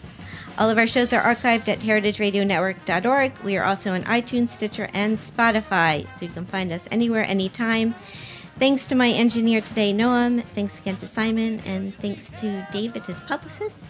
All 0.57 0.69
of 0.69 0.77
our 0.77 0.87
shows 0.87 1.11
are 1.11 1.21
archived 1.21 1.67
at 1.67 1.79
heritageradionetwork.org. 1.79 3.39
We 3.39 3.57
are 3.57 3.65
also 3.65 3.91
on 3.91 4.03
iTunes, 4.03 4.49
Stitcher, 4.49 4.87
and 4.93 5.17
Spotify, 5.17 6.09
so 6.11 6.25
you 6.25 6.31
can 6.31 6.45
find 6.45 6.71
us 6.71 6.87
anywhere, 6.91 7.25
anytime. 7.25 7.95
Thanks 8.59 8.85
to 8.87 8.95
my 8.95 9.09
engineer 9.09 9.61
today, 9.61 9.93
Noam. 9.93 10.43
Thanks 10.53 10.77
again 10.79 10.95
to 10.97 11.07
Simon, 11.07 11.59
and 11.65 11.97
thanks 11.97 12.29
to 12.39 12.67
David, 12.71 13.05
his 13.05 13.19
publicist. 13.21 13.83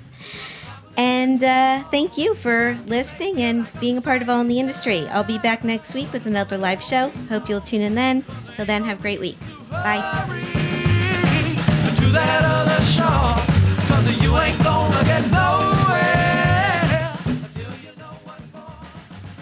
And 0.96 1.44
uh, 1.44 1.84
thank 1.90 2.18
you 2.18 2.36
for 2.36 2.78
listening 2.86 3.42
and 3.42 3.68
being 3.80 3.98
a 3.98 4.02
part 4.02 4.22
of 4.22 4.30
All 4.30 4.42
in 4.42 4.48
the 4.48 4.60
Industry. 4.60 5.08
I'll 5.08 5.24
be 5.24 5.40
back 5.40 5.64
next 5.64 5.94
week 5.94 6.14
with 6.14 6.26
another 6.26 6.58
live 6.58 6.84
show. 6.84 7.10
Hope 7.30 7.50
you'll 7.50 7.62
tune 7.62 7.82
in 7.82 7.96
then. 7.96 8.24
Till 8.54 8.66
then, 8.66 8.84
have 8.84 9.00
a 9.00 9.02
great 9.02 9.20
week. 9.20 9.40
Bye. 9.70 10.02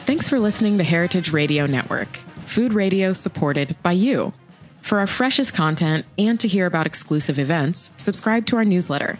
Thanks 0.06 0.30
for 0.30 0.40
listening 0.40 0.78
to 0.78 0.84
Heritage 0.84 1.32
Radio 1.32 1.66
Network, 1.66 2.18
food 2.46 2.74
radio 2.74 3.12
supported 3.14 3.76
by 3.82 3.94
you. 3.94 4.34
For 4.82 5.00
our 5.00 5.08
freshest 5.08 5.54
content 5.54 6.06
and 6.18 6.40
to 6.40 6.48
hear 6.48 6.66
about 6.66 6.86
exclusive 6.86 7.40
events, 7.40 7.90
subscribe 7.98 8.46
to 8.48 8.58
our 8.58 8.66
newsletter. 8.66 9.20